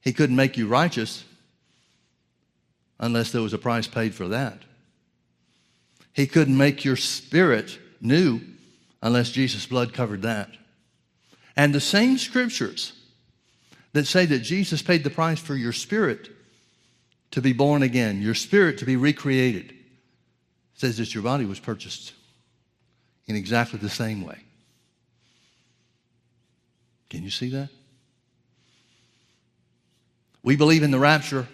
He 0.00 0.12
couldn't 0.12 0.36
make 0.36 0.56
you 0.56 0.68
righteous 0.68 1.24
unless 3.00 3.32
there 3.32 3.42
was 3.42 3.52
a 3.52 3.58
price 3.58 3.88
paid 3.88 4.14
for 4.14 4.28
that. 4.28 4.62
He 6.12 6.28
couldn't 6.28 6.56
make 6.56 6.84
your 6.84 6.94
spirit 6.94 7.80
new 8.00 8.40
unless 9.02 9.30
Jesus' 9.30 9.66
blood 9.66 9.92
covered 9.92 10.22
that. 10.22 10.50
And 11.56 11.74
the 11.74 11.80
same 11.80 12.16
scriptures 12.18 12.92
that 13.92 14.06
say 14.06 14.24
that 14.24 14.38
Jesus 14.44 14.82
paid 14.82 15.02
the 15.02 15.10
price 15.10 15.40
for 15.40 15.56
your 15.56 15.72
spirit 15.72 16.30
to 17.32 17.42
be 17.42 17.52
born 17.52 17.82
again, 17.82 18.22
your 18.22 18.36
spirit 18.36 18.78
to 18.78 18.84
be 18.84 18.94
recreated. 18.94 19.74
Says 20.78 20.96
that 20.98 21.12
your 21.12 21.24
body 21.24 21.44
was 21.44 21.58
purchased 21.58 22.12
in 23.26 23.34
exactly 23.34 23.80
the 23.80 23.90
same 23.90 24.24
way. 24.24 24.38
Can 27.10 27.24
you 27.24 27.30
see 27.30 27.50
that? 27.50 27.68
We 30.44 30.54
believe 30.54 30.84
in 30.84 30.92
the 30.92 30.98
rapture. 30.98 31.48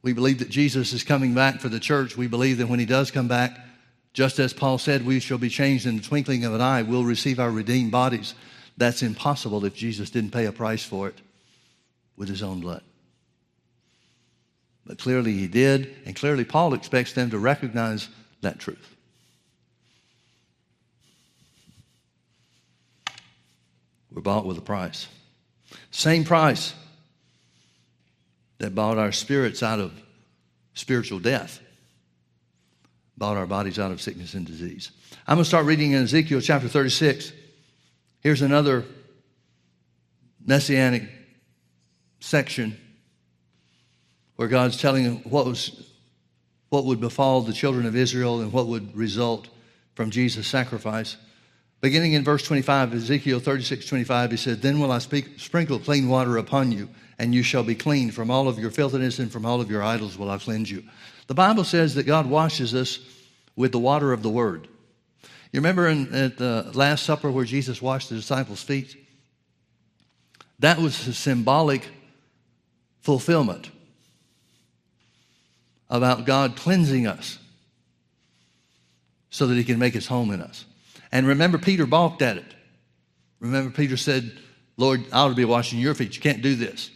We 0.00 0.14
believe 0.14 0.38
that 0.38 0.48
Jesus 0.48 0.94
is 0.94 1.04
coming 1.04 1.34
back 1.34 1.60
for 1.60 1.68
the 1.68 1.78
church. 1.78 2.16
We 2.16 2.28
believe 2.28 2.56
that 2.58 2.68
when 2.68 2.80
he 2.80 2.86
does 2.86 3.10
come 3.10 3.28
back, 3.28 3.58
just 4.14 4.38
as 4.38 4.54
Paul 4.54 4.78
said, 4.78 5.04
we 5.04 5.20
shall 5.20 5.36
be 5.36 5.50
changed 5.50 5.84
in 5.84 5.98
the 5.98 6.02
twinkling 6.02 6.46
of 6.46 6.54
an 6.54 6.62
eye. 6.62 6.80
We'll 6.80 7.04
receive 7.04 7.38
our 7.38 7.50
redeemed 7.50 7.92
bodies. 7.92 8.34
That's 8.78 9.02
impossible 9.02 9.66
if 9.66 9.74
Jesus 9.74 10.08
didn't 10.08 10.30
pay 10.30 10.46
a 10.46 10.52
price 10.52 10.82
for 10.82 11.08
it 11.08 11.20
with 12.16 12.30
his 12.30 12.42
own 12.42 12.60
blood. 12.60 12.82
But 14.86 14.98
clearly 14.98 15.32
he 15.34 15.46
did, 15.46 15.94
and 16.06 16.16
clearly 16.16 16.46
Paul 16.46 16.72
expects 16.72 17.12
them 17.12 17.28
to 17.30 17.38
recognize 17.38 18.08
that 18.46 18.60
truth. 18.60 18.94
We're 24.12 24.22
bought 24.22 24.46
with 24.46 24.56
a 24.56 24.62
price. 24.62 25.08
Same 25.90 26.24
price 26.24 26.72
that 28.58 28.74
bought 28.74 28.98
our 28.98 29.12
spirits 29.12 29.62
out 29.62 29.80
of 29.80 29.92
spiritual 30.74 31.18
death, 31.18 31.60
bought 33.18 33.36
our 33.36 33.46
bodies 33.46 33.78
out 33.78 33.90
of 33.90 34.00
sickness 34.00 34.34
and 34.34 34.46
disease. 34.46 34.92
I'm 35.26 35.36
going 35.36 35.44
to 35.44 35.48
start 35.48 35.66
reading 35.66 35.92
in 35.92 36.04
Ezekiel 36.04 36.40
chapter 36.40 36.68
36. 36.68 37.32
Here's 38.20 38.42
another 38.42 38.84
messianic 40.44 41.02
section 42.20 42.78
where 44.36 44.48
God's 44.48 44.80
telling 44.80 45.16
what 45.24 45.46
was 45.46 45.90
what 46.68 46.84
would 46.84 47.00
befall 47.00 47.42
the 47.42 47.52
children 47.52 47.86
of 47.86 47.96
Israel 47.96 48.40
and 48.40 48.52
what 48.52 48.66
would 48.66 48.96
result 48.96 49.48
from 49.94 50.10
Jesus' 50.10 50.46
sacrifice. 50.46 51.16
Beginning 51.80 52.14
in 52.14 52.24
verse 52.24 52.42
25, 52.42 52.94
Ezekiel 52.94 53.38
36, 53.38 53.86
25, 53.86 54.30
he 54.30 54.36
said, 54.36 54.62
Then 54.62 54.80
will 54.80 54.90
I 54.90 54.98
speak, 54.98 55.38
sprinkle 55.38 55.78
clean 55.78 56.08
water 56.08 56.36
upon 56.36 56.72
you, 56.72 56.88
and 57.18 57.34
you 57.34 57.42
shall 57.42 57.62
be 57.62 57.74
clean. 57.74 58.10
From 58.10 58.30
all 58.30 58.48
of 58.48 58.58
your 58.58 58.70
filthiness 58.70 59.18
and 59.18 59.30
from 59.30 59.46
all 59.46 59.60
of 59.60 59.70
your 59.70 59.82
idols 59.82 60.18
will 60.18 60.30
I 60.30 60.38
cleanse 60.38 60.70
you. 60.70 60.82
The 61.26 61.34
Bible 61.34 61.64
says 61.64 61.94
that 61.94 62.04
God 62.04 62.26
washes 62.26 62.74
us 62.74 62.98
with 63.56 63.72
the 63.72 63.78
water 63.78 64.12
of 64.12 64.22
the 64.22 64.30
Word. 64.30 64.68
You 65.52 65.60
remember 65.60 65.86
in, 65.88 66.12
at 66.14 66.38
the 66.38 66.70
Last 66.74 67.04
Supper 67.04 67.30
where 67.30 67.44
Jesus 67.44 67.80
washed 67.80 68.08
the 68.08 68.16
disciples' 68.16 68.62
feet? 68.62 68.96
That 70.58 70.78
was 70.78 71.06
a 71.06 71.14
symbolic 71.14 71.88
fulfillment 73.00 73.70
about 75.88 76.24
God 76.24 76.56
cleansing 76.56 77.06
us 77.06 77.38
so 79.30 79.46
that 79.46 79.54
he 79.54 79.64
can 79.64 79.78
make 79.78 79.94
his 79.94 80.06
home 80.06 80.30
in 80.30 80.40
us. 80.40 80.64
And 81.12 81.26
remember, 81.26 81.58
Peter 81.58 81.86
balked 81.86 82.22
at 82.22 82.36
it. 82.36 82.54
Remember, 83.40 83.70
Peter 83.70 83.96
said, 83.96 84.32
Lord, 84.76 85.04
I 85.12 85.20
ought 85.20 85.28
to 85.28 85.34
be 85.34 85.44
washing 85.44 85.78
your 85.78 85.94
feet. 85.94 86.16
You 86.16 86.22
can't 86.22 86.42
do 86.42 86.54
this. 86.54 86.90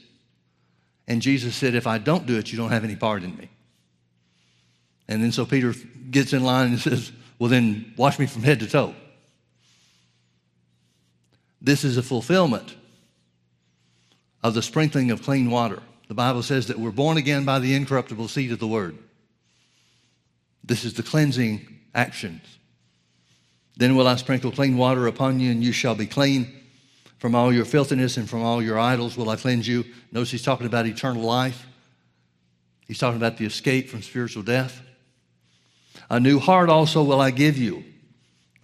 And 1.07 1.23
Jesus 1.23 1.57
said, 1.57 1.75
If 1.75 1.87
I 1.87 1.99
don't 1.99 2.27
do 2.27 2.39
it, 2.39 2.51
you 2.51 2.59
don't 2.59 2.71
have 2.71 2.85
any 2.85 2.97
part 2.97 3.23
in 3.23 3.37
me. 3.37 3.49
And 5.09 5.23
then 5.23 5.33
so 5.33 5.45
Peter 5.45 5.75
gets 6.11 6.33
in 6.33 6.45
line 6.45 6.69
and 6.69 6.81
says, 6.81 7.13
Well, 7.39 7.51
then 7.51 7.93
wash 7.97 8.19
me 8.19 8.27
from 8.27 8.43
head 8.43 8.61
to 8.61 8.67
toe. 8.67 8.95
This 11.61 11.85
is 11.85 11.97
a 11.97 12.03
fulfillment 12.03 12.75
of 14.43 14.55
the 14.55 14.63
sprinkling 14.63 15.11
of 15.11 15.23
clean 15.23 15.51
water. 15.51 15.83
The 16.11 16.15
Bible 16.15 16.43
says 16.43 16.67
that 16.67 16.81
we're 16.81 16.91
born 16.91 17.19
again 17.19 17.45
by 17.45 17.61
the 17.61 17.73
incorruptible 17.73 18.27
seed 18.27 18.51
of 18.51 18.59
the 18.59 18.67
word. 18.67 18.99
This 20.65 20.85
is 20.85 20.95
the 20.95 21.05
cleansing 21.05 21.69
actions. 21.95 22.43
Then 23.77 23.95
will 23.95 24.09
I 24.09 24.17
sprinkle 24.17 24.51
clean 24.51 24.77
water 24.77 25.07
upon 25.07 25.39
you, 25.39 25.53
and 25.53 25.63
you 25.63 25.71
shall 25.71 25.95
be 25.95 26.07
clean. 26.07 26.53
From 27.19 27.37
all 27.37 27.53
your 27.53 27.65
filthiness 27.65 28.17
and 28.17 28.29
from 28.29 28.43
all 28.43 28.61
your 28.61 28.77
idols 28.77 29.17
will 29.17 29.31
I 29.31 29.37
cleanse 29.37 29.69
you. 29.69 29.85
Notice 30.11 30.33
he's 30.33 30.43
talking 30.43 30.67
about 30.67 30.85
eternal 30.85 31.23
life. 31.23 31.65
He's 32.89 32.99
talking 32.99 33.17
about 33.17 33.37
the 33.37 33.47
escape 33.47 33.89
from 33.89 34.03
spiritual 34.03 34.43
death. 34.43 34.83
A 36.11 36.19
new 36.19 36.41
heart 36.41 36.71
also 36.71 37.05
will 37.05 37.21
I 37.21 37.31
give 37.31 37.57
you. 37.57 37.85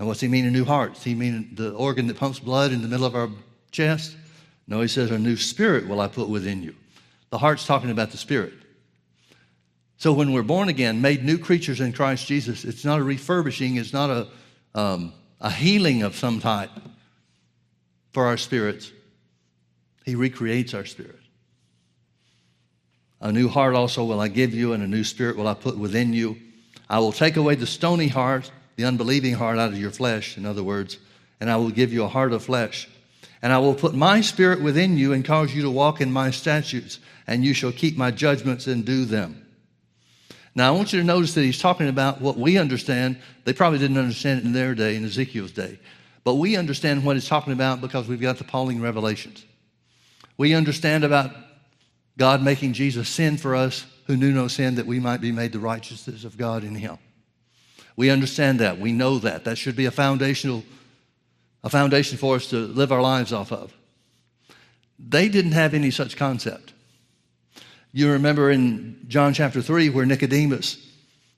And 0.01 0.09
what's 0.09 0.19
he 0.19 0.27
mean, 0.27 0.47
a 0.47 0.51
new 0.51 0.65
heart? 0.65 0.95
Does 0.95 1.05
he 1.05 1.15
mean 1.15 1.51
the 1.55 1.71
organ 1.75 2.09
that 2.09 2.17
pumps 2.17 2.41
blood 2.41 2.73
in 2.73 2.83
the 2.83 2.89
middle 2.89 3.07
of 3.07 3.15
our 3.15 3.31
chest? 3.71 4.17
No, 4.67 4.81
he 4.81 4.89
says, 4.89 5.13
a 5.13 5.19
new 5.19 5.37
spirit 5.37 5.87
will 5.87 6.01
I 6.01 6.09
put 6.09 6.29
within 6.29 6.61
you. 6.61 6.75
The 7.37 7.41
heart's 7.41 7.67
talking 7.67 7.91
about 7.91 8.13
the 8.13 8.17
spirit. 8.17 8.55
So 9.99 10.15
when 10.15 10.33
we're 10.33 10.43
born 10.43 10.71
again, 10.71 11.03
made 11.03 11.23
new 11.23 11.37
creatures 11.37 11.83
in 11.83 11.93
Christ 11.93 12.27
Jesus, 12.27 12.65
it's 12.65 12.83
not 12.83 12.99
a 12.99 13.03
refurbishing, 13.03 13.77
it's 13.77 13.93
not 13.93 14.09
a, 14.09 14.29
um, 14.75 15.13
a 15.39 15.51
healing 15.51 16.03
of 16.03 16.17
some 16.17 16.41
type 16.41 16.71
for 18.13 18.25
our 18.25 18.39
spirits. 18.39 18.91
He 20.07 20.15
recreates 20.15 20.73
our 20.73 20.87
spirit. 20.87 21.21
A 23.21 23.31
new 23.31 23.49
heart 23.49 23.75
also 23.75 24.03
will 24.03 24.21
I 24.21 24.29
give 24.29 24.55
you, 24.55 24.73
and 24.73 24.83
a 24.83 24.89
new 24.89 25.05
spirit 25.05 25.37
will 25.37 25.47
I 25.47 25.53
put 25.53 25.77
within 25.77 26.15
you. 26.15 26.39
I 26.89 27.01
will 27.01 27.13
take 27.13 27.37
away 27.37 27.57
the 27.57 27.67
stony 27.67 28.09
heart, 28.09 28.51
the 28.77 28.87
unbelieving 28.87 29.35
heart 29.35 29.59
out 29.59 29.75
of 29.75 29.79
your 29.79 29.91
flesh, 29.91 30.39
in 30.39 30.47
other 30.47 30.63
words, 30.63 30.97
and 31.39 31.51
I 31.51 31.57
will 31.57 31.69
give 31.69 31.93
you 31.93 32.03
a 32.03 32.09
heart 32.09 32.33
of 32.33 32.43
flesh. 32.45 32.89
And 33.43 33.53
I 33.53 33.59
will 33.59 33.75
put 33.75 33.95
my 33.95 34.23
spirit 34.23 34.63
within 34.63 34.97
you 34.97 35.13
and 35.13 35.23
cause 35.23 35.55
you 35.55 35.61
to 35.61 35.71
walk 35.71 36.01
in 36.01 36.11
my 36.11 36.31
statutes, 36.31 36.99
and 37.27 37.45
you 37.45 37.55
shall 37.55 37.73
keep 37.73 37.97
my 37.97 38.11
judgments 38.11 38.67
and 38.67 38.85
do 38.85 39.05
them. 39.05 39.43
Now, 40.55 40.69
I 40.69 40.77
want 40.77 40.93
you 40.93 41.01
to 41.01 41.05
notice 41.05 41.35
that 41.35 41.43
he's 41.43 41.59
talking 41.59 41.89
about 41.89 42.21
what 42.21 42.39
we 42.39 42.57
understand. 42.57 43.19
They 43.45 43.53
probably 43.53 43.79
didn't 43.79 43.99
understand 43.99 44.41
it 44.41 44.47
in 44.47 44.53
their 44.53 44.75
day, 44.75 44.97
in 44.97 45.05
Ezekiel's 45.05 45.53
day. 45.53 45.79
But 46.25 46.37
we 46.37 46.57
understand 46.57 47.05
what 47.05 47.17
he's 47.17 47.29
talking 47.29 47.53
about 47.53 47.81
because 47.81 48.09
we've 48.09 48.21
got 48.21 48.39
the 48.39 48.45
Pauline 48.45 48.81
revelations. 48.81 49.45
We 50.39 50.55
understand 50.55 51.05
about 51.05 51.31
God 52.17 52.43
making 52.43 52.73
Jesus 52.73 53.09
sin 53.09 53.37
for 53.37 53.55
us 53.55 53.85
who 54.07 54.17
knew 54.17 54.33
no 54.33 54.49
sin 54.49 54.77
that 54.77 54.87
we 54.87 54.99
might 54.99 55.21
be 55.21 55.33
made 55.33 55.53
the 55.53 55.59
righteousness 55.59 56.25
of 56.25 56.39
God 56.39 56.65
in 56.65 56.75
him. 56.75 56.99
We 57.97 58.11
understand 58.11 58.61
that. 58.61 58.79
We 58.79 58.93
know 58.93 59.19
that. 59.19 59.45
That 59.45 59.59
should 59.59 59.77
be 59.77 59.87
a 59.87 59.91
foundational 59.91 60.65
a 61.67 61.69
foundation 61.69 62.17
for 62.17 62.37
us 62.37 62.49
to 62.51 62.59
live 62.59 62.93
our 62.93 63.03
lives 63.03 63.33
off 63.33 63.51
of. 63.51 63.75
They 65.01 65.29
didn't 65.29 65.53
have 65.53 65.75
any 65.75 65.91
such 65.91 66.17
concept. 66.17 66.73
You 67.97 68.11
remember 68.11 68.51
in 68.51 69.07
John 69.09 69.33
chapter 69.33 69.63
3 69.63 69.89
where 69.89 70.05
Nicodemus, 70.05 70.87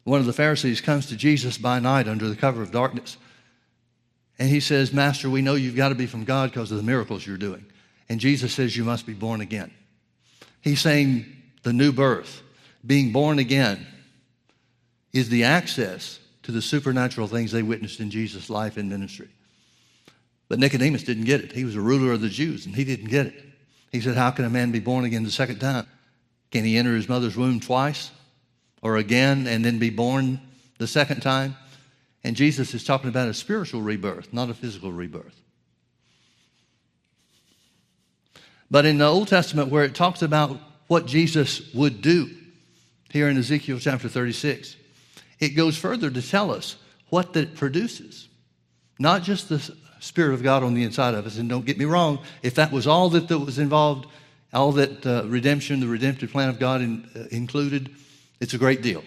one 0.02 0.18
of 0.18 0.26
the 0.26 0.32
Pharisees, 0.32 0.80
comes 0.80 1.06
to 1.06 1.16
Jesus 1.16 1.56
by 1.56 1.78
night 1.78 2.08
under 2.08 2.28
the 2.28 2.34
cover 2.34 2.62
of 2.62 2.72
darkness. 2.72 3.16
And 4.40 4.48
he 4.48 4.58
says, 4.58 4.92
Master, 4.92 5.30
we 5.30 5.40
know 5.40 5.54
you've 5.54 5.76
got 5.76 5.90
to 5.90 5.94
be 5.94 6.06
from 6.06 6.24
God 6.24 6.50
because 6.50 6.72
of 6.72 6.76
the 6.76 6.82
miracles 6.82 7.24
you're 7.24 7.36
doing. 7.36 7.64
And 8.08 8.18
Jesus 8.18 8.52
says, 8.54 8.76
You 8.76 8.82
must 8.82 9.06
be 9.06 9.12
born 9.14 9.40
again. 9.40 9.70
He's 10.60 10.80
saying 10.80 11.26
the 11.62 11.72
new 11.72 11.92
birth, 11.92 12.42
being 12.84 13.12
born 13.12 13.38
again, 13.38 13.86
is 15.12 15.28
the 15.28 15.44
access 15.44 16.18
to 16.42 16.50
the 16.50 16.60
supernatural 16.60 17.28
things 17.28 17.52
they 17.52 17.62
witnessed 17.62 18.00
in 18.00 18.10
Jesus' 18.10 18.50
life 18.50 18.76
and 18.76 18.90
ministry. 18.90 19.28
But 20.48 20.58
Nicodemus 20.58 21.04
didn't 21.04 21.26
get 21.26 21.40
it. 21.40 21.52
He 21.52 21.64
was 21.64 21.76
a 21.76 21.80
ruler 21.80 22.10
of 22.10 22.20
the 22.20 22.28
Jews, 22.28 22.66
and 22.66 22.74
he 22.74 22.82
didn't 22.82 23.10
get 23.10 23.26
it. 23.26 23.44
He 23.92 24.00
said, 24.00 24.16
How 24.16 24.32
can 24.32 24.44
a 24.44 24.50
man 24.50 24.72
be 24.72 24.80
born 24.80 25.04
again 25.04 25.22
the 25.22 25.30
second 25.30 25.60
time? 25.60 25.86
Can 26.50 26.64
he 26.64 26.76
enter 26.76 26.94
his 26.94 27.08
mother's 27.08 27.36
womb 27.36 27.60
twice 27.60 28.10
or 28.82 28.96
again 28.96 29.46
and 29.46 29.64
then 29.64 29.78
be 29.78 29.90
born 29.90 30.40
the 30.78 30.86
second 30.86 31.20
time? 31.20 31.56
And 32.24 32.36
Jesus 32.36 32.74
is 32.74 32.84
talking 32.84 33.08
about 33.08 33.28
a 33.28 33.34
spiritual 33.34 33.82
rebirth, 33.82 34.32
not 34.32 34.50
a 34.50 34.54
physical 34.54 34.92
rebirth. 34.92 35.40
But 38.70 38.84
in 38.84 38.98
the 38.98 39.06
Old 39.06 39.28
Testament, 39.28 39.70
where 39.70 39.84
it 39.84 39.94
talks 39.94 40.22
about 40.22 40.58
what 40.88 41.06
Jesus 41.06 41.72
would 41.74 42.02
do, 42.02 42.30
here 43.10 43.28
in 43.28 43.38
Ezekiel 43.38 43.78
chapter 43.78 44.08
36, 44.08 44.76
it 45.40 45.50
goes 45.50 45.76
further 45.78 46.10
to 46.10 46.20
tell 46.20 46.50
us 46.50 46.76
what 47.08 47.32
that 47.32 47.54
produces. 47.54 48.28
Not 48.98 49.22
just 49.22 49.48
the 49.48 49.74
Spirit 50.00 50.34
of 50.34 50.42
God 50.42 50.62
on 50.62 50.74
the 50.74 50.84
inside 50.84 51.14
of 51.14 51.26
us. 51.26 51.38
And 51.38 51.48
don't 51.48 51.64
get 51.64 51.78
me 51.78 51.84
wrong, 51.84 52.20
if 52.42 52.54
that 52.54 52.72
was 52.72 52.86
all 52.86 53.08
that, 53.10 53.28
that 53.28 53.38
was 53.38 53.58
involved, 53.58 54.06
all 54.52 54.72
that 54.72 55.04
uh, 55.06 55.24
redemption, 55.26 55.80
the 55.80 55.88
redemptive 55.88 56.30
plan 56.30 56.48
of 56.48 56.58
God 56.58 56.80
in, 56.80 57.08
uh, 57.14 57.24
included, 57.30 57.90
it's 58.40 58.54
a 58.54 58.58
great 58.58 58.82
deal. 58.82 59.02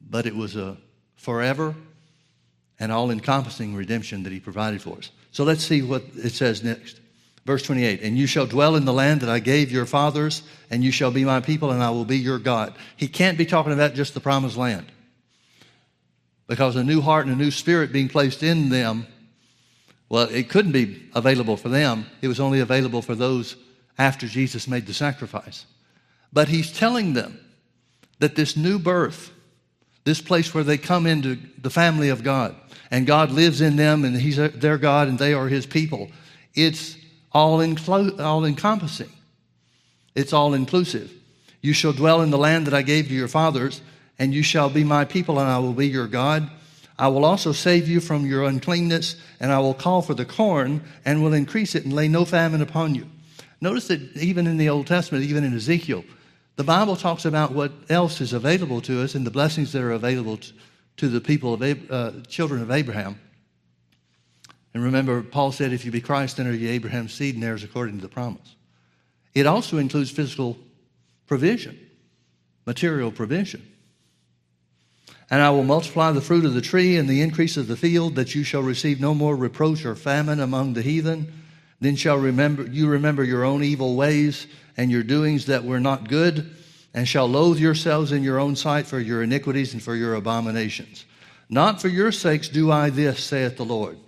But 0.00 0.26
it 0.26 0.34
was 0.34 0.56
a 0.56 0.76
forever 1.16 1.74
and 2.78 2.92
all 2.92 3.10
encompassing 3.10 3.74
redemption 3.74 4.22
that 4.24 4.32
He 4.32 4.40
provided 4.40 4.82
for 4.82 4.98
us. 4.98 5.10
So 5.32 5.44
let's 5.44 5.64
see 5.64 5.82
what 5.82 6.04
it 6.16 6.32
says 6.32 6.62
next. 6.62 7.00
Verse 7.44 7.62
28 7.62 8.02
And 8.02 8.18
you 8.18 8.26
shall 8.26 8.46
dwell 8.46 8.76
in 8.76 8.84
the 8.84 8.92
land 8.92 9.20
that 9.22 9.30
I 9.30 9.38
gave 9.38 9.72
your 9.72 9.86
fathers, 9.86 10.42
and 10.70 10.84
you 10.84 10.90
shall 10.90 11.10
be 11.10 11.24
my 11.24 11.40
people, 11.40 11.70
and 11.70 11.82
I 11.82 11.90
will 11.90 12.04
be 12.04 12.18
your 12.18 12.38
God. 12.38 12.74
He 12.96 13.08
can't 13.08 13.38
be 13.38 13.46
talking 13.46 13.72
about 13.72 13.94
just 13.94 14.14
the 14.14 14.20
promised 14.20 14.56
land 14.56 14.86
because 16.46 16.76
a 16.76 16.84
new 16.84 17.00
heart 17.00 17.26
and 17.26 17.34
a 17.34 17.38
new 17.38 17.50
spirit 17.50 17.92
being 17.92 18.08
placed 18.08 18.42
in 18.42 18.68
them, 18.68 19.06
well, 20.08 20.28
it 20.28 20.48
couldn't 20.48 20.72
be 20.72 21.02
available 21.14 21.56
for 21.56 21.68
them. 21.68 22.06
It 22.22 22.28
was 22.28 22.40
only 22.40 22.60
available 22.60 23.02
for 23.02 23.14
those 23.14 23.56
after 23.98 24.26
Jesus 24.26 24.68
made 24.68 24.86
the 24.86 24.94
sacrifice. 24.94 25.66
But 26.32 26.48
he's 26.48 26.72
telling 26.72 27.14
them 27.14 27.40
that 28.18 28.36
this 28.36 28.56
new 28.56 28.78
birth, 28.78 29.32
this 30.04 30.20
place 30.20 30.54
where 30.54 30.64
they 30.64 30.78
come 30.78 31.06
into 31.06 31.38
the 31.60 31.70
family 31.70 32.08
of 32.08 32.22
God, 32.22 32.54
and 32.90 33.06
God 33.06 33.30
lives 33.30 33.60
in 33.60 33.76
them, 33.76 34.04
and 34.04 34.16
he's 34.16 34.36
their 34.36 34.78
God, 34.78 35.08
and 35.08 35.18
they 35.18 35.34
are 35.34 35.48
his 35.48 35.66
people, 35.66 36.10
it's 36.54 36.96
all, 37.32 37.58
inclo- 37.58 38.20
all 38.20 38.44
encompassing. 38.44 39.10
It's 40.14 40.32
all 40.32 40.54
inclusive. 40.54 41.12
You 41.60 41.72
shall 41.72 41.92
dwell 41.92 42.22
in 42.22 42.30
the 42.30 42.38
land 42.38 42.66
that 42.66 42.74
I 42.74 42.82
gave 42.82 43.08
to 43.08 43.14
your 43.14 43.28
fathers 43.28 43.80
and 44.18 44.32
you 44.32 44.42
shall 44.42 44.70
be 44.70 44.84
my 44.84 45.04
people, 45.04 45.38
and 45.38 45.48
I 45.48 45.58
will 45.58 45.72
be 45.72 45.88
your 45.88 46.06
God. 46.06 46.50
I 46.98 47.08
will 47.08 47.24
also 47.24 47.52
save 47.52 47.88
you 47.88 48.00
from 48.00 48.24
your 48.24 48.44
uncleanness, 48.44 49.16
and 49.38 49.52
I 49.52 49.58
will 49.58 49.74
call 49.74 50.00
for 50.00 50.14
the 50.14 50.24
corn, 50.24 50.82
and 51.04 51.22
will 51.22 51.34
increase 51.34 51.74
it, 51.74 51.84
and 51.84 51.92
lay 51.92 52.08
no 52.08 52.24
famine 52.24 52.62
upon 52.62 52.94
you. 52.94 53.06
Notice 53.60 53.88
that 53.88 54.16
even 54.16 54.46
in 54.46 54.56
the 54.56 54.68
Old 54.68 54.86
Testament, 54.86 55.24
even 55.24 55.44
in 55.44 55.54
Ezekiel, 55.54 56.04
the 56.56 56.64
Bible 56.64 56.96
talks 56.96 57.26
about 57.26 57.52
what 57.52 57.72
else 57.90 58.20
is 58.20 58.32
available 58.32 58.80
to 58.82 59.02
us 59.02 59.14
and 59.14 59.26
the 59.26 59.30
blessings 59.30 59.72
that 59.72 59.82
are 59.82 59.92
available 59.92 60.38
to, 60.96 61.08
the 61.08 61.20
people 61.20 61.52
of 61.52 61.90
uh, 61.90 62.12
children 62.28 62.62
of 62.62 62.70
Abraham. 62.70 63.20
And 64.72 64.82
remember, 64.82 65.22
Paul 65.22 65.52
said, 65.52 65.72
"If 65.72 65.84
you 65.84 65.90
be 65.90 66.00
Christ, 66.00 66.38
then 66.38 66.46
are 66.46 66.52
you 66.52 66.70
Abraham's 66.70 67.12
seed 67.12 67.34
and 67.34 67.44
heirs 67.44 67.62
according 67.62 67.96
to 67.96 68.02
the 68.02 68.08
promise." 68.08 68.56
It 69.34 69.46
also 69.46 69.76
includes 69.76 70.10
physical 70.10 70.56
provision, 71.26 71.78
material 72.64 73.10
provision. 73.10 73.66
And 75.30 75.42
I 75.42 75.50
will 75.50 75.64
multiply 75.64 76.12
the 76.12 76.20
fruit 76.20 76.44
of 76.44 76.54
the 76.54 76.60
tree 76.60 76.96
and 76.96 77.08
the 77.08 77.20
increase 77.20 77.56
of 77.56 77.66
the 77.66 77.76
field, 77.76 78.14
that 78.14 78.34
you 78.34 78.44
shall 78.44 78.62
receive 78.62 79.00
no 79.00 79.12
more 79.12 79.34
reproach 79.34 79.84
or 79.84 79.96
famine 79.96 80.40
among 80.40 80.74
the 80.74 80.82
heathen. 80.82 81.32
Then 81.80 81.96
shall 81.96 82.16
remember, 82.16 82.64
you 82.64 82.88
remember 82.88 83.24
your 83.24 83.44
own 83.44 83.62
evil 83.62 83.96
ways 83.96 84.46
and 84.76 84.90
your 84.90 85.02
doings 85.02 85.46
that 85.46 85.64
were 85.64 85.80
not 85.80 86.08
good, 86.08 86.54
and 86.94 87.08
shall 87.08 87.28
loathe 87.28 87.58
yourselves 87.58 88.12
in 88.12 88.22
your 88.22 88.38
own 88.38 88.56
sight 88.56 88.86
for 88.86 89.00
your 89.00 89.22
iniquities 89.22 89.72
and 89.72 89.82
for 89.82 89.94
your 89.94 90.14
abominations. 90.14 91.04
Not 91.48 91.80
for 91.80 91.88
your 91.88 92.12
sakes 92.12 92.48
do 92.48 92.70
I 92.70 92.90
this, 92.90 93.22
saith 93.22 93.56
the 93.56 93.64
Lord. 93.64 93.98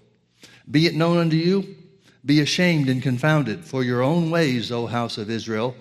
Be 0.71 0.87
it 0.87 0.95
known 0.95 1.19
unto 1.19 1.37
you, 1.37 1.77
be 2.25 2.41
ashamed 2.41 2.89
and 2.89 3.03
confounded 3.03 3.64
for 3.64 3.83
your 3.83 4.03
own 4.03 4.31
ways, 4.31 4.71
O 4.71 4.87
house 4.87 5.19
of 5.19 5.31
Israel. 5.31 5.75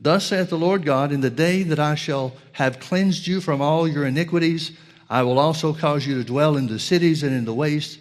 Thus 0.00 0.26
saith 0.26 0.50
the 0.50 0.58
Lord 0.58 0.84
God, 0.84 1.10
in 1.10 1.20
the 1.20 1.30
day 1.30 1.64
that 1.64 1.78
I 1.78 1.94
shall 1.96 2.34
have 2.52 2.78
cleansed 2.78 3.26
you 3.26 3.40
from 3.40 3.60
all 3.60 3.88
your 3.88 4.06
iniquities, 4.06 4.72
I 5.10 5.22
will 5.22 5.38
also 5.38 5.72
cause 5.72 6.06
you 6.06 6.14
to 6.16 6.24
dwell 6.24 6.56
in 6.56 6.68
the 6.68 6.78
cities 6.78 7.22
and 7.22 7.34
in 7.34 7.44
the 7.44 7.54
waste, 7.54 7.98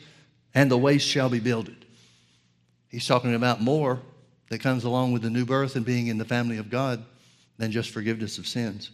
and 0.53 0.69
the 0.69 0.77
waste 0.77 1.07
shall 1.07 1.29
be 1.29 1.39
builded. 1.39 1.85
He's 2.89 3.07
talking 3.07 3.33
about 3.33 3.61
more 3.61 3.99
that 4.49 4.59
comes 4.59 4.83
along 4.83 5.11
with 5.13 5.23
the 5.23 5.29
new 5.29 5.45
birth 5.45 5.75
and 5.75 5.85
being 5.85 6.07
in 6.07 6.17
the 6.17 6.25
family 6.25 6.57
of 6.57 6.69
God 6.69 7.03
than 7.57 7.71
just 7.71 7.89
forgiveness 7.89 8.37
of 8.37 8.47
sins. 8.47 8.91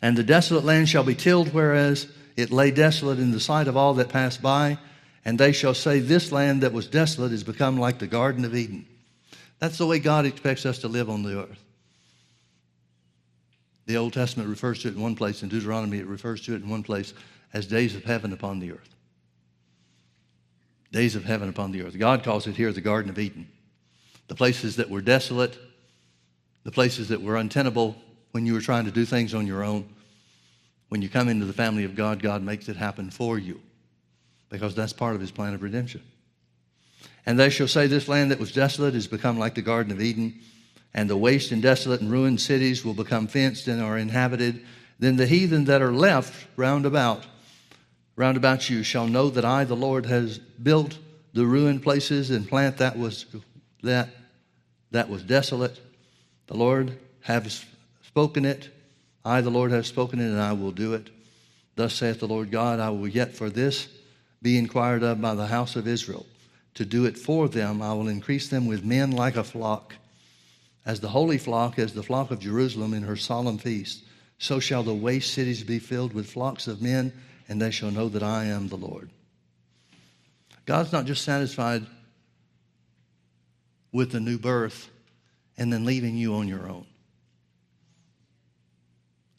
And 0.00 0.16
the 0.16 0.22
desolate 0.22 0.64
land 0.64 0.88
shall 0.88 1.04
be 1.04 1.14
tilled, 1.14 1.52
whereas 1.52 2.06
it 2.36 2.50
lay 2.50 2.70
desolate 2.70 3.18
in 3.18 3.32
the 3.32 3.40
sight 3.40 3.68
of 3.68 3.76
all 3.76 3.94
that 3.94 4.08
passed 4.08 4.42
by. 4.42 4.78
And 5.24 5.38
they 5.38 5.52
shall 5.52 5.74
say, 5.74 6.00
This 6.00 6.30
land 6.30 6.62
that 6.62 6.72
was 6.72 6.86
desolate 6.86 7.32
is 7.32 7.42
become 7.42 7.78
like 7.78 7.98
the 7.98 8.06
Garden 8.06 8.44
of 8.44 8.54
Eden. 8.54 8.86
That's 9.58 9.78
the 9.78 9.86
way 9.86 9.98
God 9.98 10.26
expects 10.26 10.66
us 10.66 10.78
to 10.80 10.88
live 10.88 11.08
on 11.08 11.22
the 11.22 11.42
earth. 11.42 11.63
The 13.86 13.96
Old 13.96 14.12
Testament 14.12 14.48
refers 14.48 14.80
to 14.82 14.88
it 14.88 14.94
in 14.94 15.00
one 15.00 15.14
place, 15.14 15.42
in 15.42 15.48
Deuteronomy, 15.48 15.98
it 15.98 16.06
refers 16.06 16.40
to 16.42 16.54
it 16.54 16.62
in 16.62 16.68
one 16.68 16.82
place 16.82 17.12
as 17.52 17.66
days 17.66 17.94
of 17.94 18.04
heaven 18.04 18.32
upon 18.32 18.58
the 18.58 18.72
earth. 18.72 18.94
Days 20.90 21.16
of 21.16 21.24
heaven 21.24 21.48
upon 21.48 21.72
the 21.72 21.82
earth. 21.82 21.98
God 21.98 22.22
calls 22.22 22.46
it 22.46 22.56
here 22.56 22.72
the 22.72 22.80
Garden 22.80 23.10
of 23.10 23.18
Eden. 23.18 23.48
The 24.28 24.34
places 24.34 24.76
that 24.76 24.88
were 24.88 25.02
desolate, 25.02 25.58
the 26.62 26.70
places 26.70 27.08
that 27.08 27.20
were 27.20 27.36
untenable 27.36 27.96
when 28.32 28.46
you 28.46 28.54
were 28.54 28.60
trying 28.60 28.86
to 28.86 28.90
do 28.90 29.04
things 29.04 29.34
on 29.34 29.46
your 29.46 29.62
own. 29.62 29.88
When 30.88 31.02
you 31.02 31.08
come 31.08 31.28
into 31.28 31.46
the 31.46 31.52
family 31.52 31.84
of 31.84 31.94
God, 31.94 32.22
God 32.22 32.42
makes 32.42 32.68
it 32.68 32.76
happen 32.76 33.10
for 33.10 33.38
you 33.38 33.60
because 34.48 34.74
that's 34.74 34.92
part 34.92 35.14
of 35.14 35.20
his 35.20 35.30
plan 35.30 35.54
of 35.54 35.62
redemption. 35.62 36.02
And 37.26 37.38
they 37.38 37.50
shall 37.50 37.68
say, 37.68 37.86
This 37.86 38.08
land 38.08 38.30
that 38.30 38.38
was 38.38 38.52
desolate 38.52 38.94
has 38.94 39.06
become 39.06 39.38
like 39.38 39.54
the 39.54 39.62
Garden 39.62 39.92
of 39.92 40.00
Eden, 40.00 40.40
and 40.94 41.10
the 41.10 41.16
waste 41.16 41.50
and 41.50 41.60
desolate 41.60 42.00
and 42.00 42.10
ruined 42.10 42.40
cities 42.40 42.84
will 42.84 42.94
become 42.94 43.26
fenced 43.26 43.66
and 43.66 43.82
are 43.82 43.98
inhabited. 43.98 44.64
Then 44.98 45.16
the 45.16 45.26
heathen 45.26 45.64
that 45.64 45.82
are 45.82 45.92
left 45.92 46.46
round 46.56 46.86
about, 46.86 47.26
round 48.16 48.36
about 48.36 48.70
you, 48.70 48.82
shall 48.82 49.08
know 49.08 49.28
that 49.30 49.44
I, 49.44 49.64
the 49.64 49.74
Lord, 49.74 50.06
has 50.06 50.38
built 50.38 50.98
the 51.32 51.44
ruined 51.44 51.82
places 51.82 52.30
and 52.30 52.48
plant 52.48 52.78
that 52.78 52.96
was 52.96 53.26
that 53.82 54.08
that 54.92 55.10
was 55.10 55.24
desolate. 55.24 55.80
The 56.46 56.56
Lord 56.56 56.96
has 57.22 57.64
spoken 58.02 58.44
it. 58.44 58.70
I, 59.24 59.40
the 59.40 59.50
Lord, 59.50 59.72
have 59.72 59.86
spoken 59.86 60.20
it, 60.20 60.28
and 60.28 60.40
I 60.40 60.52
will 60.52 60.70
do 60.70 60.94
it. 60.94 61.10
Thus 61.74 61.94
saith 61.94 62.20
the 62.20 62.28
Lord 62.28 62.52
God, 62.52 62.78
I 62.78 62.90
will 62.90 63.08
yet 63.08 63.34
for 63.34 63.50
this 63.50 63.88
be 64.40 64.56
inquired 64.56 65.02
of 65.02 65.20
by 65.20 65.34
the 65.34 65.48
house 65.48 65.74
of 65.74 65.88
Israel. 65.88 66.26
To 66.74 66.84
do 66.84 67.06
it 67.06 67.18
for 67.18 67.48
them, 67.48 67.82
I 67.82 67.92
will 67.94 68.08
increase 68.08 68.48
them 68.48 68.66
with 68.66 68.84
men 68.84 69.10
like 69.10 69.36
a 69.36 69.42
flock. 69.42 69.94
As 70.86 71.00
the 71.00 71.08
holy 71.08 71.38
flock, 71.38 71.78
as 71.78 71.94
the 71.94 72.02
flock 72.02 72.30
of 72.30 72.40
Jerusalem 72.40 72.92
in 72.92 73.02
her 73.02 73.16
solemn 73.16 73.58
feast, 73.58 74.04
so 74.38 74.60
shall 74.60 74.82
the 74.82 74.94
waste 74.94 75.32
cities 75.32 75.62
be 75.62 75.78
filled 75.78 76.12
with 76.12 76.30
flocks 76.30 76.66
of 76.66 76.82
men, 76.82 77.12
and 77.48 77.60
they 77.60 77.70
shall 77.70 77.90
know 77.90 78.08
that 78.08 78.22
I 78.22 78.44
am 78.44 78.68
the 78.68 78.76
Lord. 78.76 79.10
God's 80.66 80.92
not 80.92 81.06
just 81.06 81.24
satisfied 81.24 81.86
with 83.92 84.12
the 84.12 84.20
new 84.20 84.38
birth 84.38 84.90
and 85.56 85.72
then 85.72 85.84
leaving 85.84 86.16
you 86.16 86.34
on 86.34 86.48
your 86.48 86.68
own. 86.68 86.86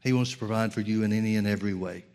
He 0.02 0.14
wants 0.14 0.32
to 0.32 0.38
provide 0.38 0.74
for 0.74 0.82
you 0.82 1.04
in 1.04 1.12
any 1.12 1.36
and 1.36 1.48
every 1.48 1.74
way. 1.74 2.06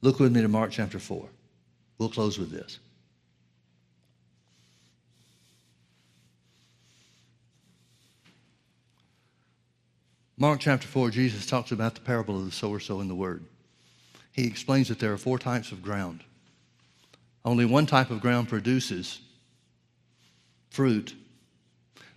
Look 0.00 0.18
with 0.18 0.32
me 0.32 0.40
to 0.42 0.48
Mark 0.48 0.70
chapter 0.70 0.98
4. 0.98 1.28
We'll 1.98 2.08
close 2.08 2.38
with 2.38 2.50
this. 2.50 2.78
Mark 10.42 10.58
chapter 10.58 10.88
4, 10.88 11.10
Jesus 11.10 11.46
talks 11.46 11.70
about 11.70 11.94
the 11.94 12.00
parable 12.00 12.36
of 12.36 12.44
the 12.44 12.50
sower 12.50 12.80
sowing 12.80 13.06
the 13.06 13.14
word. 13.14 13.44
He 14.32 14.44
explains 14.44 14.88
that 14.88 14.98
there 14.98 15.12
are 15.12 15.16
four 15.16 15.38
types 15.38 15.70
of 15.70 15.84
ground. 15.84 16.24
Only 17.44 17.64
one 17.64 17.86
type 17.86 18.10
of 18.10 18.20
ground 18.20 18.48
produces 18.48 19.20
fruit. 20.70 21.14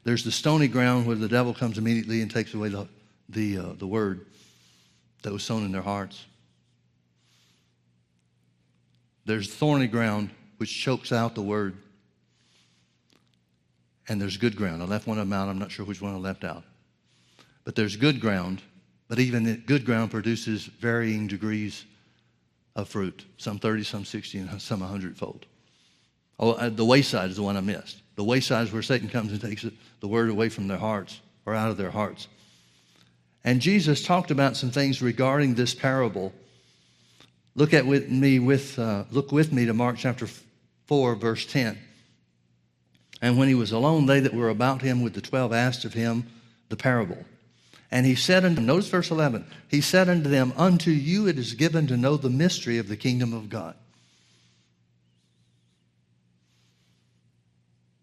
There's 0.05 0.23
the 0.23 0.31
stony 0.31 0.67
ground 0.67 1.05
where 1.05 1.15
the 1.15 1.27
devil 1.27 1.53
comes 1.53 1.77
immediately 1.77 2.23
and 2.23 2.31
takes 2.31 2.55
away 2.55 2.69
the, 2.69 2.87
the, 3.29 3.59
uh, 3.59 3.73
the 3.77 3.85
word 3.85 4.25
that 5.21 5.31
was 5.31 5.43
sown 5.43 5.63
in 5.63 5.71
their 5.71 5.83
hearts. 5.83 6.25
There's 9.25 9.53
thorny 9.53 9.85
ground 9.85 10.31
which 10.57 10.75
chokes 10.75 11.11
out 11.11 11.35
the 11.35 11.43
word. 11.43 11.77
And 14.09 14.19
there's 14.19 14.37
good 14.37 14.55
ground. 14.55 14.81
I 14.81 14.87
left 14.87 15.05
one 15.05 15.19
of 15.19 15.29
them 15.29 15.33
out. 15.33 15.47
I'm 15.47 15.59
not 15.59 15.69
sure 15.69 15.85
which 15.85 16.01
one 16.01 16.15
I 16.15 16.17
left 16.17 16.43
out. 16.43 16.63
But 17.65 17.75
there's 17.75 17.97
good 17.97 18.21
ground, 18.21 18.61
but 19.09 19.19
even 19.19 19.63
good 19.65 19.85
ground 19.85 20.11
produces 20.11 20.65
varying 20.65 21.27
degrees 21.27 21.83
of 22.75 22.87
fruit 22.87 23.25
some 23.37 23.59
30, 23.59 23.83
some 23.83 24.05
60, 24.05 24.37
and 24.37 24.61
some 24.61 24.79
100 24.79 25.17
fold. 25.17 25.45
Oh, 26.39 26.51
uh, 26.51 26.69
the 26.69 26.85
wayside 26.85 27.29
is 27.29 27.35
the 27.35 27.43
one 27.43 27.57
I 27.57 27.61
missed. 27.61 28.01
The 28.15 28.23
wayside 28.23 28.67
is 28.67 28.73
where 28.73 28.81
Satan 28.81 29.09
comes 29.09 29.31
and 29.31 29.41
takes 29.41 29.65
the 29.99 30.07
word 30.07 30.29
away 30.29 30.47
from 30.47 30.67
their 30.67 30.77
hearts 30.77 31.19
or 31.45 31.53
out 31.53 31.69
of 31.69 31.77
their 31.77 31.91
hearts. 31.91 32.29
And 33.43 33.61
Jesus 33.61 34.03
talked 34.03 34.31
about 34.31 34.55
some 34.55 34.71
things 34.71 35.01
regarding 35.01 35.55
this 35.55 35.75
parable 35.75 36.33
Look 37.57 37.73
at 37.73 37.85
with 37.85 38.09
me 38.09 38.39
with 38.39 38.77
uh, 38.77 39.05
look 39.11 39.31
with 39.31 39.53
me 39.53 39.65
to 39.65 39.73
Mark 39.73 39.95
chapter 39.97 40.27
4 40.87 41.15
verse 41.15 41.45
10. 41.45 41.77
And 43.21 43.37
when 43.37 43.47
he 43.47 43.55
was 43.55 43.71
alone, 43.71 44.05
they 44.05 44.19
that 44.19 44.33
were 44.33 44.49
about 44.49 44.81
him 44.81 45.01
with 45.01 45.13
the 45.13 45.21
twelve 45.21 45.53
asked 45.53 45.85
of 45.85 45.93
him 45.93 46.27
the 46.67 46.75
parable. 46.75 47.23
And 47.91 48.05
he 48.05 48.15
said 48.15 48.43
unto 48.43 48.55
them, 48.55 48.65
notice 48.65 48.89
verse 48.89 49.11
11, 49.11 49.45
he 49.67 49.79
said 49.81 50.09
unto 50.09 50.29
them, 50.29 50.53
Unto 50.57 50.91
you 50.91 51.27
it 51.27 51.37
is 51.37 51.53
given 51.53 51.87
to 51.87 51.97
know 51.97 52.17
the 52.17 52.29
mystery 52.29 52.77
of 52.77 52.87
the 52.87 52.97
kingdom 52.97 53.33
of 53.33 53.49
God. 53.49 53.75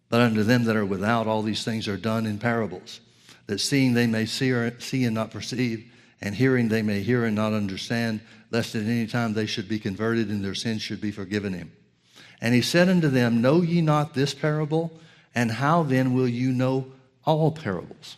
But 0.08 0.20
unto 0.20 0.42
them 0.42 0.64
that 0.64 0.76
are 0.76 0.84
without, 0.84 1.26
all 1.26 1.42
these 1.42 1.64
things 1.64 1.88
are 1.88 1.96
done 1.96 2.26
in 2.26 2.38
parables, 2.38 3.00
that 3.46 3.60
seeing 3.60 3.94
they 3.94 4.06
may 4.06 4.26
see, 4.26 4.52
or, 4.52 4.78
see 4.78 5.04
and 5.04 5.14
not 5.14 5.30
perceive, 5.30 5.90
and 6.20 6.34
hearing 6.34 6.68
they 6.68 6.82
may 6.82 7.00
hear 7.00 7.24
and 7.24 7.34
not 7.34 7.52
understand, 7.52 8.20
lest 8.50 8.74
at 8.74 8.84
any 8.84 9.06
time 9.06 9.32
they 9.32 9.46
should 9.46 9.68
be 9.68 9.78
converted 9.78 10.28
and 10.28 10.44
their 10.44 10.54
sins 10.54 10.82
should 10.82 11.00
be 11.00 11.10
forgiven 11.10 11.54
him. 11.54 11.72
And 12.40 12.54
he 12.54 12.60
said 12.62 12.88
unto 12.88 13.08
them, 13.08 13.40
Know 13.40 13.62
ye 13.62 13.80
not 13.80 14.14
this 14.14 14.34
parable? 14.34 14.92
And 15.34 15.50
how 15.50 15.82
then 15.82 16.12
will 16.12 16.28
you 16.28 16.52
know 16.52 16.92
all 17.24 17.50
parables? 17.50 18.16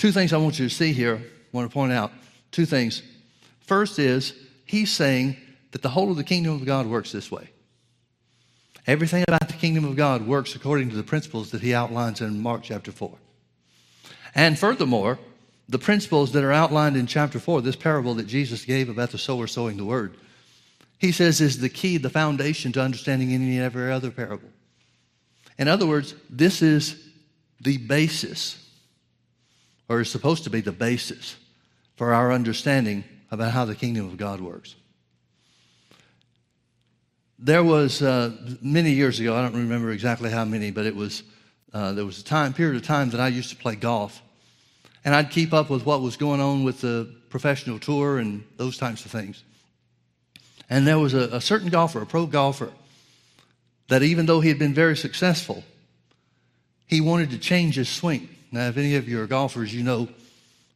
Two 0.00 0.12
things 0.12 0.32
I 0.32 0.38
want 0.38 0.58
you 0.58 0.66
to 0.66 0.74
see 0.74 0.94
here, 0.94 1.16
I 1.16 1.22
want 1.52 1.70
to 1.70 1.74
point 1.74 1.92
out. 1.92 2.10
Two 2.52 2.64
things. 2.64 3.02
First 3.60 3.98
is, 3.98 4.32
he's 4.64 4.90
saying 4.90 5.36
that 5.72 5.82
the 5.82 5.90
whole 5.90 6.10
of 6.10 6.16
the 6.16 6.24
kingdom 6.24 6.54
of 6.54 6.64
God 6.64 6.86
works 6.86 7.12
this 7.12 7.30
way. 7.30 7.50
Everything 8.86 9.22
about 9.28 9.46
the 9.48 9.58
kingdom 9.58 9.84
of 9.84 9.96
God 9.96 10.26
works 10.26 10.54
according 10.54 10.88
to 10.88 10.96
the 10.96 11.02
principles 11.02 11.50
that 11.50 11.60
he 11.60 11.74
outlines 11.74 12.22
in 12.22 12.40
Mark 12.40 12.62
chapter 12.62 12.90
4. 12.90 13.12
And 14.34 14.58
furthermore, 14.58 15.18
the 15.68 15.78
principles 15.78 16.32
that 16.32 16.44
are 16.44 16.52
outlined 16.52 16.96
in 16.96 17.06
chapter 17.06 17.38
4, 17.38 17.60
this 17.60 17.76
parable 17.76 18.14
that 18.14 18.26
Jesus 18.26 18.64
gave 18.64 18.88
about 18.88 19.10
the 19.10 19.18
sower 19.18 19.46
sowing 19.46 19.76
the 19.76 19.84
word, 19.84 20.16
he 20.96 21.12
says 21.12 21.42
is 21.42 21.58
the 21.58 21.68
key, 21.68 21.98
the 21.98 22.08
foundation 22.08 22.72
to 22.72 22.80
understanding 22.80 23.34
any 23.34 23.58
and 23.58 23.66
every 23.66 23.92
other 23.92 24.10
parable. 24.10 24.48
In 25.58 25.68
other 25.68 25.86
words, 25.86 26.14
this 26.30 26.62
is 26.62 27.06
the 27.60 27.76
basis, 27.76 28.56
or 29.90 30.00
is 30.00 30.08
supposed 30.08 30.44
to 30.44 30.50
be 30.50 30.60
the 30.60 30.72
basis, 30.72 31.36
for 31.96 32.14
our 32.14 32.32
understanding 32.32 33.04
about 33.30 33.50
how 33.50 33.64
the 33.64 33.74
kingdom 33.74 34.06
of 34.06 34.16
God 34.16 34.40
works. 34.40 34.76
There 37.40 37.64
was 37.64 38.00
uh, 38.00 38.30
many 38.62 38.92
years 38.92 39.18
ago, 39.18 39.36
I 39.36 39.42
don't 39.42 39.56
remember 39.56 39.90
exactly 39.90 40.30
how 40.30 40.44
many, 40.44 40.70
but 40.70 40.86
it 40.86 40.94
was 40.94 41.24
uh, 41.72 41.92
there 41.92 42.06
was 42.06 42.20
a 42.20 42.24
time 42.24 42.52
period 42.52 42.76
of 42.76 42.82
time 42.82 43.10
that 43.10 43.20
I 43.20 43.28
used 43.28 43.50
to 43.50 43.56
play 43.56 43.74
golf 43.74 44.22
and 45.04 45.14
I'd 45.14 45.30
keep 45.30 45.52
up 45.52 45.70
with 45.70 45.84
what 45.84 46.02
was 46.02 46.16
going 46.16 46.40
on 46.40 46.62
with 46.62 46.80
the 46.80 47.12
professional 47.28 47.78
tour 47.78 48.18
and 48.18 48.44
those 48.56 48.76
types 48.76 49.04
of 49.04 49.10
things. 49.10 49.42
And 50.68 50.86
there 50.86 50.98
was 50.98 51.14
a, 51.14 51.36
a 51.36 51.40
certain 51.40 51.68
golfer, 51.68 52.02
a 52.02 52.06
pro 52.06 52.26
golfer, 52.26 52.70
that 53.88 54.02
even 54.02 54.26
though 54.26 54.40
he 54.40 54.48
had 54.48 54.58
been 54.58 54.74
very 54.74 54.96
successful, 54.96 55.64
he 56.86 57.00
wanted 57.00 57.30
to 57.30 57.38
change 57.38 57.74
his 57.74 57.88
swing. 57.88 58.28
Now, 58.52 58.68
if 58.68 58.76
any 58.76 58.96
of 58.96 59.08
you 59.08 59.20
are 59.20 59.26
golfers, 59.26 59.74
you 59.74 59.82
know 59.82 60.08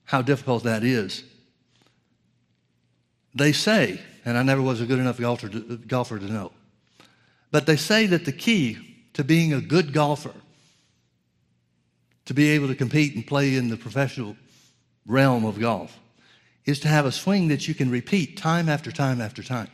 how 0.04 0.22
difficult 0.22 0.64
that 0.64 0.84
is. 0.84 1.24
They 3.34 3.52
say, 3.52 4.00
and 4.24 4.38
I 4.38 4.42
never 4.42 4.62
was 4.62 4.80
a 4.80 4.86
good 4.86 4.98
enough 4.98 5.18
golfer 5.18 5.48
to, 5.48 5.76
golfer 5.78 6.18
to 6.18 6.26
know, 6.26 6.52
but 7.50 7.66
they 7.66 7.76
say 7.76 8.06
that 8.06 8.24
the 8.24 8.32
key 8.32 8.78
to 9.14 9.24
being 9.24 9.52
a 9.52 9.60
good 9.60 9.92
golfer 9.92 10.34
to 12.26 12.34
be 12.34 12.50
able 12.50 12.68
to 12.68 12.74
compete 12.74 13.14
and 13.14 13.26
play 13.26 13.56
in 13.56 13.68
the 13.68 13.76
professional 13.76 14.36
realm 15.06 15.44
of 15.44 15.60
golf 15.60 15.98
is 16.64 16.80
to 16.80 16.88
have 16.88 17.06
a 17.06 17.12
swing 17.12 17.48
that 17.48 17.68
you 17.68 17.74
can 17.74 17.90
repeat 17.90 18.36
time 18.36 18.68
after 18.68 18.90
time 18.90 19.20
after 19.20 19.42
time. 19.42 19.68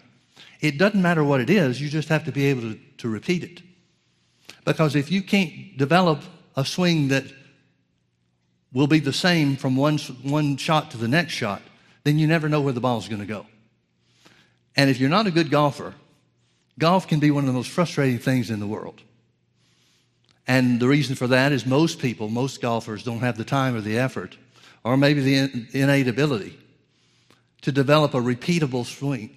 It 0.60 0.76
doesn't 0.76 1.00
matter 1.00 1.22
what 1.22 1.40
it 1.40 1.48
is, 1.48 1.80
you 1.80 1.88
just 1.88 2.08
have 2.08 2.24
to 2.24 2.32
be 2.32 2.46
able 2.46 2.62
to, 2.62 2.78
to 2.98 3.08
repeat 3.08 3.44
it. 3.44 3.62
Because 4.64 4.96
if 4.96 5.10
you 5.10 5.22
can't 5.22 5.76
develop 5.76 6.22
a 6.56 6.64
swing 6.64 7.08
that 7.08 7.24
will 8.72 8.86
be 8.86 9.00
the 9.00 9.12
same 9.12 9.56
from 9.56 9.76
one, 9.76 9.98
one 10.22 10.56
shot 10.56 10.90
to 10.92 10.96
the 10.96 11.08
next 11.08 11.32
shot, 11.32 11.62
then 12.04 12.18
you 12.18 12.26
never 12.26 12.48
know 12.48 12.60
where 12.60 12.72
the 12.72 12.80
ball's 12.80 13.08
going 13.08 13.20
to 13.20 13.26
go. 13.26 13.46
And 14.76 14.88
if 14.88 15.00
you're 15.00 15.10
not 15.10 15.26
a 15.26 15.30
good 15.30 15.50
golfer, 15.50 15.94
golf 16.78 17.08
can 17.08 17.20
be 17.20 17.30
one 17.30 17.44
of 17.44 17.48
the 17.48 17.52
most 17.52 17.70
frustrating 17.70 18.18
things 18.18 18.50
in 18.50 18.60
the 18.60 18.66
world. 18.66 19.02
And 20.46 20.80
the 20.80 20.88
reason 20.88 21.16
for 21.16 21.26
that 21.28 21.52
is 21.52 21.66
most 21.66 21.98
people, 21.98 22.28
most 22.28 22.60
golfers, 22.60 23.02
don't 23.02 23.20
have 23.20 23.36
the 23.36 23.44
time 23.44 23.76
or 23.76 23.80
the 23.80 23.98
effort, 23.98 24.36
or 24.84 24.96
maybe 24.96 25.20
the 25.20 25.68
innate 25.72 26.08
ability 26.08 26.58
to 27.62 27.72
develop 27.72 28.14
a 28.14 28.20
repeatable 28.20 28.86
swing. 28.86 29.36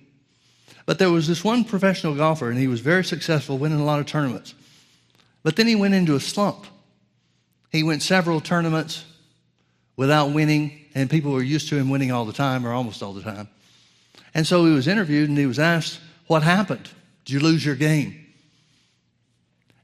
But 0.85 0.99
there 0.99 1.11
was 1.11 1.27
this 1.27 1.43
one 1.43 1.63
professional 1.65 2.15
golfer, 2.15 2.49
and 2.49 2.59
he 2.59 2.67
was 2.67 2.79
very 2.79 3.03
successful, 3.03 3.57
winning 3.57 3.79
a 3.79 3.85
lot 3.85 3.99
of 3.99 4.05
tournaments. 4.05 4.53
But 5.43 5.55
then 5.55 5.67
he 5.67 5.75
went 5.75 5.93
into 5.93 6.15
a 6.15 6.19
slump. 6.19 6.65
He 7.71 7.83
went 7.83 8.01
several 8.01 8.39
tournaments 8.39 9.05
without 9.95 10.31
winning, 10.31 10.85
and 10.95 11.09
people 11.09 11.31
were 11.31 11.43
used 11.43 11.69
to 11.69 11.77
him 11.77 11.89
winning 11.89 12.11
all 12.11 12.25
the 12.25 12.33
time, 12.33 12.65
or 12.65 12.73
almost 12.73 13.03
all 13.03 13.13
the 13.13 13.21
time. 13.21 13.47
And 14.33 14.45
so 14.45 14.65
he 14.65 14.71
was 14.71 14.87
interviewed, 14.87 15.29
and 15.29 15.37
he 15.37 15.45
was 15.45 15.59
asked, 15.59 15.99
What 16.27 16.43
happened? 16.43 16.89
Did 17.25 17.33
you 17.33 17.39
lose 17.39 17.65
your 17.65 17.75
game? 17.75 18.19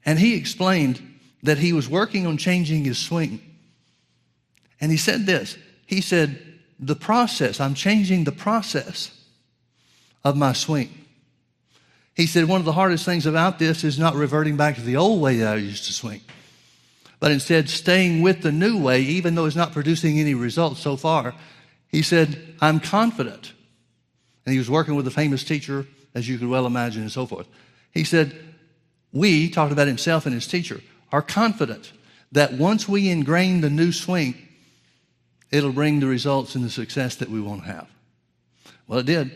And 0.05 0.17
he 0.17 0.35
explained 0.35 1.01
that 1.43 1.57
he 1.57 1.73
was 1.73 1.87
working 1.87 2.25
on 2.25 2.37
changing 2.37 2.83
his 2.83 2.97
swing. 2.97 3.41
And 4.81 4.91
he 4.91 4.97
said 4.97 5.25
this 5.25 5.57
He 5.85 6.01
said, 6.01 6.39
The 6.79 6.95
process, 6.95 7.59
I'm 7.59 7.75
changing 7.75 8.23
the 8.23 8.31
process 8.31 9.11
of 10.23 10.35
my 10.35 10.53
swing. 10.53 10.89
He 12.15 12.25
said, 12.25 12.45
One 12.45 12.59
of 12.59 12.65
the 12.65 12.73
hardest 12.73 13.05
things 13.05 13.25
about 13.25 13.59
this 13.59 13.83
is 13.83 13.99
not 13.99 14.15
reverting 14.15 14.57
back 14.57 14.75
to 14.75 14.81
the 14.81 14.97
old 14.97 15.21
way 15.21 15.37
that 15.37 15.53
I 15.53 15.57
used 15.57 15.85
to 15.85 15.93
swing, 15.93 16.21
but 17.19 17.31
instead 17.31 17.69
staying 17.69 18.21
with 18.21 18.41
the 18.41 18.51
new 18.51 18.77
way, 18.77 19.01
even 19.01 19.35
though 19.35 19.45
it's 19.45 19.55
not 19.55 19.73
producing 19.73 20.19
any 20.19 20.33
results 20.33 20.79
so 20.79 20.95
far. 20.95 21.33
He 21.87 22.01
said, 22.01 22.55
I'm 22.61 22.79
confident. 22.79 23.53
And 24.45 24.53
he 24.53 24.59
was 24.59 24.69
working 24.69 24.95
with 24.95 25.07
a 25.07 25.11
famous 25.11 25.43
teacher, 25.43 25.85
as 26.15 26.27
you 26.27 26.37
could 26.37 26.47
well 26.47 26.65
imagine, 26.65 27.01
and 27.01 27.11
so 27.11 27.25
forth. 27.25 27.47
He 27.91 28.03
said, 28.03 28.35
We, 29.11 29.49
talked 29.49 29.71
about 29.71 29.87
himself 29.87 30.25
and 30.25 30.33
his 30.33 30.47
teacher, 30.47 30.81
are 31.11 31.21
confident 31.21 31.91
that 32.31 32.53
once 32.53 32.87
we 32.87 33.09
ingrain 33.09 33.61
the 33.61 33.69
new 33.69 33.91
swing, 33.91 34.35
it'll 35.51 35.73
bring 35.73 35.99
the 35.99 36.07
results 36.07 36.55
and 36.55 36.63
the 36.63 36.69
success 36.69 37.15
that 37.15 37.29
we 37.29 37.41
want 37.41 37.63
to 37.63 37.71
have. 37.71 37.87
Well, 38.87 38.99
it 38.99 39.05
did. 39.05 39.31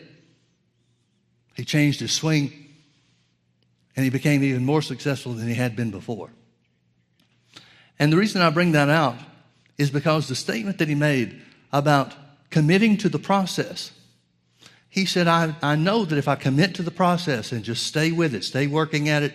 He 1.54 1.64
changed 1.64 2.00
his 2.00 2.12
swing 2.12 2.52
and 3.96 4.04
he 4.04 4.10
became 4.10 4.42
even 4.42 4.64
more 4.64 4.82
successful 4.82 5.32
than 5.32 5.46
he 5.48 5.54
had 5.54 5.76
been 5.76 5.90
before. 5.90 6.30
And 7.98 8.12
the 8.12 8.16
reason 8.16 8.42
I 8.42 8.50
bring 8.50 8.72
that 8.72 8.88
out 8.88 9.16
is 9.78 9.90
because 9.90 10.28
the 10.28 10.34
statement 10.34 10.78
that 10.78 10.88
he 10.88 10.94
made 10.94 11.40
about 11.72 12.14
committing 12.50 12.96
to 12.98 13.08
the 13.08 13.18
process, 13.18 13.92
he 14.88 15.04
said, 15.04 15.26
I, 15.26 15.54
I 15.62 15.76
know 15.76 16.04
that 16.04 16.18
if 16.18 16.28
I 16.28 16.36
commit 16.36 16.74
to 16.76 16.82
the 16.82 16.90
process 16.90 17.52
and 17.52 17.64
just 17.64 17.86
stay 17.86 18.12
with 18.12 18.34
it, 18.34 18.44
stay 18.44 18.66
working 18.66 19.08
at 19.08 19.22
it, 19.22 19.34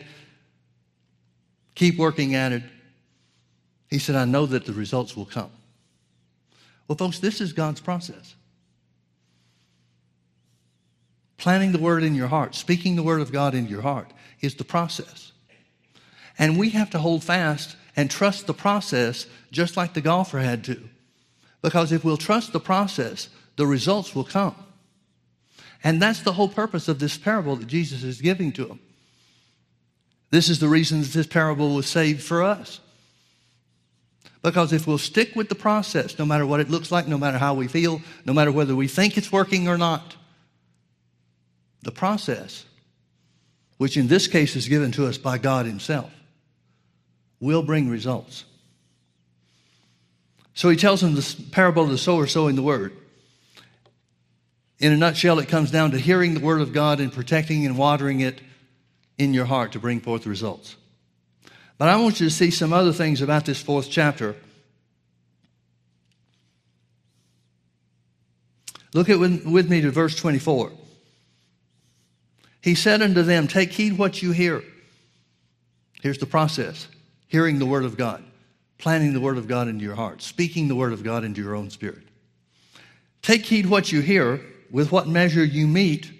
keep 1.76 1.98
working 1.98 2.36
at 2.36 2.52
it, 2.52 2.64
he 3.90 4.00
said, 4.00 4.16
I 4.16 4.26
know 4.26 4.46
that 4.46 4.66
the 4.66 4.74
results 4.74 5.16
will 5.16 5.26
come. 5.26 5.52
Well, 6.88 6.98
folks, 6.98 7.20
this 7.20 7.42
is 7.42 7.54
God's 7.54 7.82
process 7.82 8.36
planting 11.40 11.72
the 11.72 11.80
word 11.80 12.04
in 12.04 12.14
your 12.14 12.28
heart, 12.28 12.54
speaking 12.54 12.96
the 12.96 13.04
word 13.04 13.22
of 13.22 13.32
God 13.32 13.56
in 13.56 13.68
your 13.68 13.82
heart 13.82 14.12
is 14.42 14.56
the 14.56 14.64
process. 14.64 15.32
And 16.38 16.60
we 16.60 16.70
have 16.72 16.92
to 16.92 17.00
hold 17.00 17.24
fast 17.24 17.76
and 18.00 18.10
trust 18.10 18.48
the 18.48 18.54
process 18.54 19.28
just 19.52 19.76
like 19.76 19.94
the 19.94 20.00
golfer 20.00 20.40
had 20.40 20.64
to. 20.64 20.82
Because 21.62 21.92
if 21.92 22.06
we'll 22.06 22.16
trust 22.16 22.54
the 22.54 22.60
process, 22.60 23.28
the 23.58 23.68
results 23.68 24.16
will 24.16 24.24
come. 24.24 24.56
And 25.84 26.02
that's 26.02 26.22
the 26.22 26.32
whole 26.32 26.48
purpose 26.48 26.88
of 26.88 27.00
this 27.00 27.18
parable 27.18 27.58
that 27.58 27.68
Jesus 27.68 28.04
is 28.04 28.22
giving 28.22 28.54
to 28.54 28.64
them. 28.64 28.80
This 30.30 30.48
is 30.48 30.60
the 30.60 30.70
reason 30.70 31.02
that 31.02 31.12
this 31.12 31.28
parable 31.28 31.76
was 31.76 31.88
saved 31.88 32.24
for 32.24 32.42
us. 32.42 32.80
Because 34.42 34.72
if 34.72 34.88
we'll 34.88 34.98
stick 34.98 35.36
with 35.36 35.50
the 35.50 35.56
process, 35.56 36.18
no 36.18 36.26
matter 36.26 36.46
what 36.46 36.62
it 36.62 36.70
looks 36.70 36.94
like, 36.94 37.06
no 37.06 37.18
matter 37.18 37.38
how 37.38 37.54
we 37.54 37.68
feel, 37.68 38.02
no 38.24 38.32
matter 38.32 38.54
whether 38.54 38.78
we 38.78 38.88
think 38.88 39.18
it's 39.18 39.30
working 39.30 39.68
or 39.68 39.78
not, 39.78 40.16
the 41.82 41.92
process, 41.92 42.64
which 43.78 43.98
in 43.98 44.08
this 44.08 44.26
case 44.30 44.56
is 44.56 44.70
given 44.70 44.94
to 44.94 45.06
us 45.06 45.18
by 45.18 45.38
God 45.38 45.66
Himself, 45.66 46.14
will 47.40 47.64
bring 47.64 47.90
results. 47.90 48.46
So 50.54 50.70
he 50.70 50.76
tells 50.76 51.02
them 51.02 51.16
the 51.16 51.36
parable 51.52 51.84
of 51.84 51.90
the 51.90 51.98
sower 51.98 52.28
sowing 52.28 52.56
the 52.56 52.62
word. 52.62 52.94
In 54.80 54.92
a 54.92 54.98
nutshell, 54.98 55.40
it 55.40 55.48
comes 55.48 55.72
down 55.72 55.92
to 55.92 55.98
hearing 55.98 56.34
the 56.34 56.40
word 56.40 56.62
of 56.62 56.74
God 56.74 57.00
and 57.00 57.12
protecting 57.12 57.66
and 57.66 57.78
watering 57.78 58.22
it 58.22 58.42
in 59.18 59.34
your 59.34 59.46
heart 59.46 59.74
to 59.74 59.80
bring 59.80 60.00
forth 60.00 60.26
results. 60.26 60.76
But 61.78 61.90
I 61.90 61.96
want 61.98 62.20
you 62.20 62.28
to 62.28 62.34
see 62.34 62.52
some 62.52 62.74
other 62.74 62.92
things 62.92 63.22
about 63.22 63.46
this 63.46 63.62
fourth 63.62 63.90
chapter. 63.90 64.36
Look 68.94 69.10
at 69.10 69.20
with, 69.20 69.46
with 69.46 69.70
me 69.70 69.82
to 69.82 69.92
verse 69.92 70.16
24. 70.16 70.72
He 72.62 72.76
said 72.76 73.02
unto 73.02 73.22
them, 73.22 73.48
Take 73.48 73.72
heed 73.72 73.98
what 73.98 74.22
you 74.22 74.32
hear. 74.32 74.64
Here's 76.02 76.18
the 76.18 76.26
process 76.26 76.88
hearing 77.30 77.60
the 77.60 77.66
word 77.66 77.86
of 77.86 77.96
God, 77.96 78.24
planting 78.78 79.14
the 79.14 79.22
word 79.22 79.38
of 79.38 79.48
God 79.48 79.70
into 79.70 79.86
your 79.86 79.96
heart, 79.96 80.22
speaking 80.22 80.68
the 80.68 80.76
word 80.76 80.92
of 80.92 81.04
God 81.04 81.24
into 81.24 81.42
your 81.42 81.56
own 81.56 81.70
spirit. 81.70 82.04
Take 83.22 83.46
heed 83.46 83.68
what 83.68 83.92
you 83.92 84.02
hear, 84.02 84.42
with 84.70 84.92
what 84.92 85.08
measure 85.08 85.44
you 85.44 85.68
mete, 85.68 86.12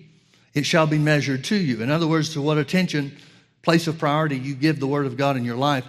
it 0.54 0.66
shall 0.66 0.88
be 0.88 0.98
measured 0.98 1.44
to 1.46 1.56
you. 1.56 1.82
In 1.82 1.92
other 1.92 2.08
words, 2.08 2.34
to 2.34 2.42
what 2.42 2.58
attention, 2.58 3.18
place 3.62 3.88
of 3.88 3.98
priority 3.98 4.38
you 4.38 4.56
give 4.56 4.80
the 4.80 4.88
word 4.88 5.06
of 5.06 5.18
God 5.18 5.36
in 5.36 5.44
your 5.44 5.58
life, 5.58 5.86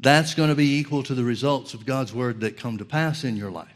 that's 0.00 0.34
going 0.34 0.48
to 0.48 0.54
be 0.54 0.78
equal 0.78 1.02
to 1.04 1.14
the 1.14 1.24
results 1.24 1.74
of 1.74 1.86
God's 1.86 2.12
word 2.12 2.40
that 2.40 2.56
come 2.56 2.78
to 2.78 2.84
pass 2.84 3.24
in 3.24 3.36
your 3.36 3.50
life. 3.50 3.68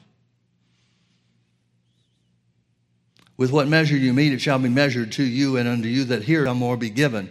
With 3.36 3.52
what 3.52 3.68
measure 3.68 3.96
you 3.96 4.12
mete, 4.12 4.32
it 4.32 4.40
shall 4.40 4.58
be 4.58 4.68
measured 4.68 5.12
to 5.12 5.22
you, 5.22 5.56
and 5.56 5.68
unto 5.68 5.88
you 5.88 6.04
that 6.04 6.22
hear 6.22 6.44
shall 6.44 6.54
more 6.54 6.76
be 6.76 6.90
given. 6.90 7.30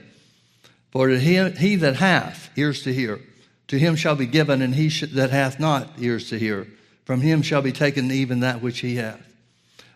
For 0.92 1.08
to 1.08 1.20
him, 1.20 1.56
he 1.56 1.76
that 1.78 1.98
hath 1.98 2.50
ears 2.56 2.84
to 2.84 2.94
hear, 2.94 3.20
to 3.68 3.80
him 3.80 3.96
shall 3.96 4.16
be 4.16 4.26
given, 4.26 4.62
and 4.62 4.76
he 4.76 4.90
sh- 4.90 5.06
that 5.14 5.32
hath 5.32 5.60
not 5.60 5.90
ears 6.00 6.30
to 6.30 6.40
hear, 6.40 6.68
from 7.04 7.22
him 7.22 7.42
shall 7.42 7.62
be 7.62 7.72
taken 7.72 8.12
even 8.12 8.40
that 8.42 8.62
which 8.62 8.80
he 8.80 8.96
hath. 8.96 9.22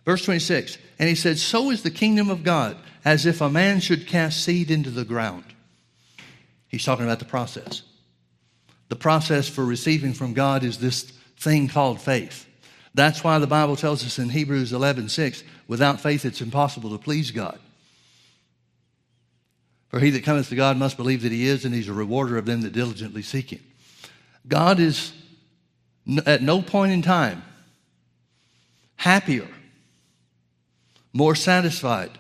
Verse 0.06 0.24
26, 0.26 0.78
and 0.98 1.08
he 1.08 1.16
said, 1.16 1.38
So 1.38 1.70
is 1.70 1.84
the 1.84 1.92
kingdom 1.92 2.30
of 2.30 2.44
God, 2.44 2.78
as 3.06 3.26
if 3.26 3.42
a 3.42 3.50
man 3.50 3.80
should 3.80 4.08
cast 4.08 4.44
seed 4.44 4.72
into 4.72 4.90
the 4.90 5.06
ground. 5.06 5.44
He's 6.68 6.86
talking 6.86 7.06
about 7.06 7.20
the 7.20 7.26
process. 7.26 7.84
The 8.90 8.96
process 8.96 9.48
for 9.48 9.66
receiving 9.66 10.14
from 10.14 10.34
God 10.34 10.64
is 10.64 10.80
this 10.80 11.04
thing 11.38 11.68
called 11.68 12.02
faith. 12.02 12.48
That's 12.96 13.24
why 13.24 13.38
the 13.40 13.48
Bible 13.48 13.76
tells 13.76 14.04
us 14.04 14.18
in 14.20 14.30
Hebrews 14.30 14.74
11 14.74 15.10
6, 15.10 15.44
without 15.68 16.02
faith 16.02 16.26
it's 16.26 16.42
impossible 16.42 16.90
to 16.92 16.98
please 16.98 17.32
God. 17.32 17.60
For 19.90 20.00
he 20.00 20.12
that 20.12 20.24
cometh 20.24 20.50
to 20.50 20.56
God 20.56 20.78
must 20.78 20.98
believe 20.98 21.24
that 21.24 21.32
he 21.32 21.48
is, 21.48 21.66
and 21.66 21.74
he's 21.74 21.88
a 21.88 21.94
rewarder 21.94 22.38
of 22.38 22.46
them 22.46 22.62
that 22.62 22.74
diligently 22.74 23.22
seek 23.22 23.52
him. 23.52 23.64
God 24.48 24.80
is 24.80 25.14
at 26.26 26.42
no 26.42 26.62
point 26.62 26.92
in 26.92 27.02
time 27.02 27.44
happier, 28.96 29.48
more 31.14 31.36
satisfied 31.36 32.12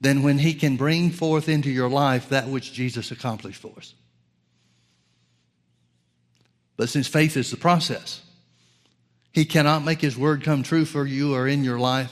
than 0.00 0.22
when 0.22 0.38
he 0.38 0.54
can 0.54 0.76
bring 0.76 1.10
forth 1.10 1.48
into 1.48 1.70
your 1.70 1.88
life 1.88 2.28
that 2.28 2.48
which 2.48 2.72
Jesus 2.72 3.10
accomplished 3.10 3.60
for 3.60 3.72
us. 3.76 3.94
But 6.76 6.88
since 6.88 7.06
faith 7.06 7.36
is 7.36 7.50
the 7.50 7.56
process, 7.56 8.22
he 9.36 9.44
cannot 9.44 9.84
make 9.84 10.00
His 10.00 10.16
word 10.16 10.42
come 10.42 10.62
true 10.62 10.86
for 10.86 11.04
you 11.04 11.34
or 11.34 11.46
in 11.46 11.62
your 11.62 11.78
life 11.78 12.10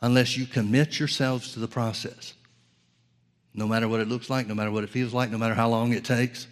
unless 0.00 0.38
you 0.38 0.46
commit 0.46 0.98
yourselves 0.98 1.52
to 1.52 1.60
the 1.60 1.68
process. 1.68 2.32
No 3.54 3.66
matter 3.66 3.88
what 3.88 4.00
it 4.00 4.08
looks 4.08 4.30
like, 4.30 4.46
no 4.46 4.54
matter 4.54 4.70
what 4.70 4.84
it 4.84 4.90
feels 4.90 5.12
like, 5.12 5.30
no 5.30 5.38
matter 5.38 5.54
how 5.54 5.68
long 5.68 5.92
it 5.92 6.04
takes. 6.04 6.46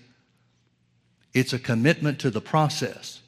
It's 1.32 1.52
a 1.52 1.58
commitment 1.58 2.18
to 2.20 2.30
the 2.30 2.40
process, 2.40 3.20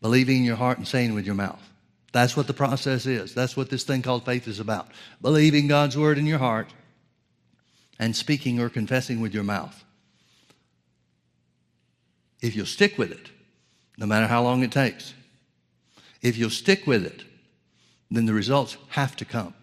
believing 0.00 0.38
in 0.38 0.44
your 0.44 0.56
heart 0.56 0.78
and 0.78 0.86
saying 0.86 1.14
with 1.14 1.26
your 1.26 1.34
mouth. 1.34 1.60
That's 2.12 2.36
what 2.36 2.46
the 2.46 2.54
process 2.54 3.04
is. 3.04 3.34
That's 3.34 3.56
what 3.56 3.68
this 3.68 3.84
thing 3.84 4.00
called 4.02 4.24
faith 4.24 4.48
is 4.48 4.60
about. 4.60 4.88
Believing 5.20 5.68
God's 5.68 5.98
word 5.98 6.16
in 6.16 6.26
your 6.26 6.38
heart 6.38 6.72
and 7.98 8.16
speaking 8.16 8.60
or 8.60 8.68
confessing 8.68 9.20
with 9.20 9.34
your 9.34 9.44
mouth. 9.44 9.84
If 12.40 12.54
you'll 12.54 12.66
stick 12.66 12.96
with 12.96 13.10
it, 13.10 13.30
no 13.98 14.06
matter 14.06 14.26
how 14.26 14.42
long 14.42 14.62
it 14.62 14.72
takes, 14.72 15.14
if 16.22 16.36
you'll 16.36 16.50
stick 16.50 16.86
with 16.86 17.04
it, 17.04 17.24
then 18.10 18.26
the 18.26 18.34
results 18.34 18.76
have 18.90 19.16
to 19.16 19.24
come. 19.24 19.54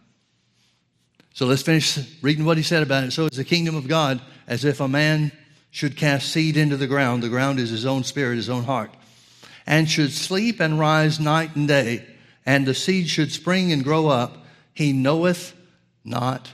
So 1.34 1.48
let's 1.48 1.64
finish 1.64 2.00
reading 2.22 2.46
what 2.46 2.58
he 2.58 2.64
said 2.64 2.84
about 2.84 3.04
it. 3.04 3.12
So 3.12 3.26
it's 3.26 3.38
the 3.38 3.44
kingdom 3.44 3.76
of 3.76 3.88
God 3.88 4.22
as 4.48 4.64
if 4.64 4.80
a 4.80 4.88
man 4.88 5.32
should 5.72 5.98
cast 5.98 6.30
seed 6.30 6.56
into 6.56 6.78
the 6.78 6.88
ground. 6.88 7.24
The 7.24 7.30
ground 7.30 7.60
is 7.60 7.72
his 7.72 7.86
own 7.86 8.04
spirit, 8.04 8.36
his 8.36 8.50
own 8.50 8.64
heart. 8.64 8.92
And 9.66 9.90
should 9.90 10.12
sleep 10.12 10.60
and 10.60 10.80
rise 10.80 11.20
night 11.20 11.56
and 11.56 11.68
day. 11.68 12.06
And 12.46 12.66
the 12.66 12.76
seed 12.76 13.10
should 13.10 13.32
spring 13.32 13.72
and 13.72 13.84
grow 13.84 14.08
up, 14.08 14.46
he 14.74 14.94
knoweth 14.94 15.56
not 16.04 16.52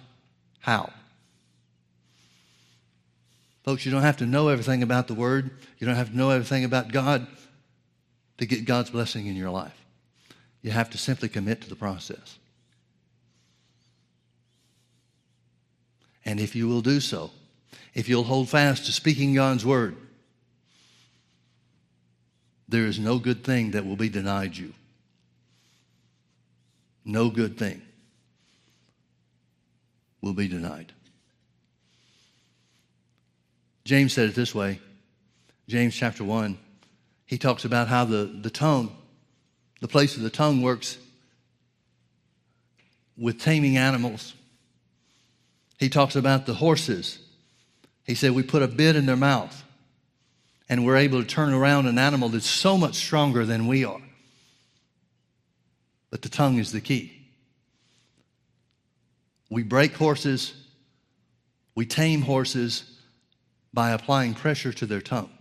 how. 0.60 0.94
Folks, 3.64 3.86
you 3.86 3.92
don't 3.92 4.02
have 4.02 4.18
to 4.18 4.26
know 4.26 4.48
everything 4.48 4.82
about 4.82 5.08
the 5.08 5.14
Word. 5.14 5.52
You 5.78 5.88
don't 5.88 5.96
have 5.96 6.12
to 6.12 6.18
know 6.18 6.30
everything 6.30 6.64
about 6.64 6.92
God 6.92 7.28
to 8.38 8.46
get 8.46 8.66
God's 8.66 8.90
blessing 8.90 9.28
in 9.28 9.36
your 9.36 9.50
life. 9.50 9.76
You 10.62 10.72
have 10.72 10.90
to 10.92 10.98
simply 10.98 11.30
commit 11.30 11.62
to 11.62 11.70
the 11.70 11.76
process. 11.76 12.39
And 16.30 16.40
if 16.40 16.56
you 16.56 16.68
will 16.68 16.82
do 16.82 17.00
so, 17.00 17.32
if 17.96 18.08
you'll 18.08 18.24
hold 18.24 18.50
fast 18.50 18.86
to 18.86 18.92
speaking 18.92 19.34
God's 19.34 19.66
Word, 19.66 19.98
there 22.68 22.86
is 22.86 23.00
no 23.00 23.18
good 23.18 23.44
thing 23.44 23.72
that 23.72 23.84
will 23.84 23.96
be 23.96 24.10
denied 24.10 24.56
you. 24.56 24.76
No 27.04 27.32
good 27.32 27.58
thing 27.58 27.82
will 30.22 30.34
be 30.34 30.48
denied. 30.48 30.94
James 33.84 34.14
said 34.14 34.30
it 34.30 34.36
this 34.36 34.54
way 34.54 34.80
James 35.68 35.96
chapter 35.96 36.24
1. 36.24 36.60
He 37.26 37.40
talks 37.40 37.66
about 37.66 37.88
how 37.88 38.06
the, 38.06 38.26
the 38.26 38.52
tongue, 38.52 38.96
the 39.82 39.88
place 39.88 40.16
of 40.16 40.22
the 40.22 40.30
tongue 40.30 40.62
works 40.62 41.00
with 43.18 43.42
taming 43.42 43.78
animals. 43.78 44.36
He 45.80 45.90
talks 45.90 46.16
about 46.16 46.46
the 46.46 46.54
horses. 46.54 47.20
He 48.04 48.16
said, 48.16 48.32
We 48.32 48.44
put 48.44 48.62
a 48.62 48.68
bit 48.68 48.96
in 48.96 49.06
their 49.06 49.16
mouth 49.16 49.64
and 50.70 50.86
we're 50.86 50.98
able 50.98 51.22
to 51.22 51.28
turn 51.28 51.52
around 51.52 51.88
an 51.88 51.98
animal 51.98 52.30
that's 52.30 52.46
so 52.46 52.78
much 52.78 52.96
stronger 52.96 53.46
than 53.46 53.68
we 53.68 53.84
are. 53.84 54.02
But 56.12 56.22
the 56.22 56.30
tongue 56.30 56.60
is 56.60 56.72
the 56.72 56.80
key. 56.80 57.12
We 59.50 59.64
break 59.64 59.96
horses, 59.96 60.54
we 61.74 61.88
tame 61.88 62.22
horses 62.22 62.84
by 63.74 63.92
applying 63.92 64.36
pressure 64.36 64.72
to 64.74 64.86
their 64.86 65.02
tongue. 65.02 65.32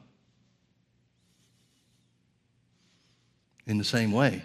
In 3.66 3.76
the 3.76 3.84
same 3.84 4.12
way, 4.12 4.42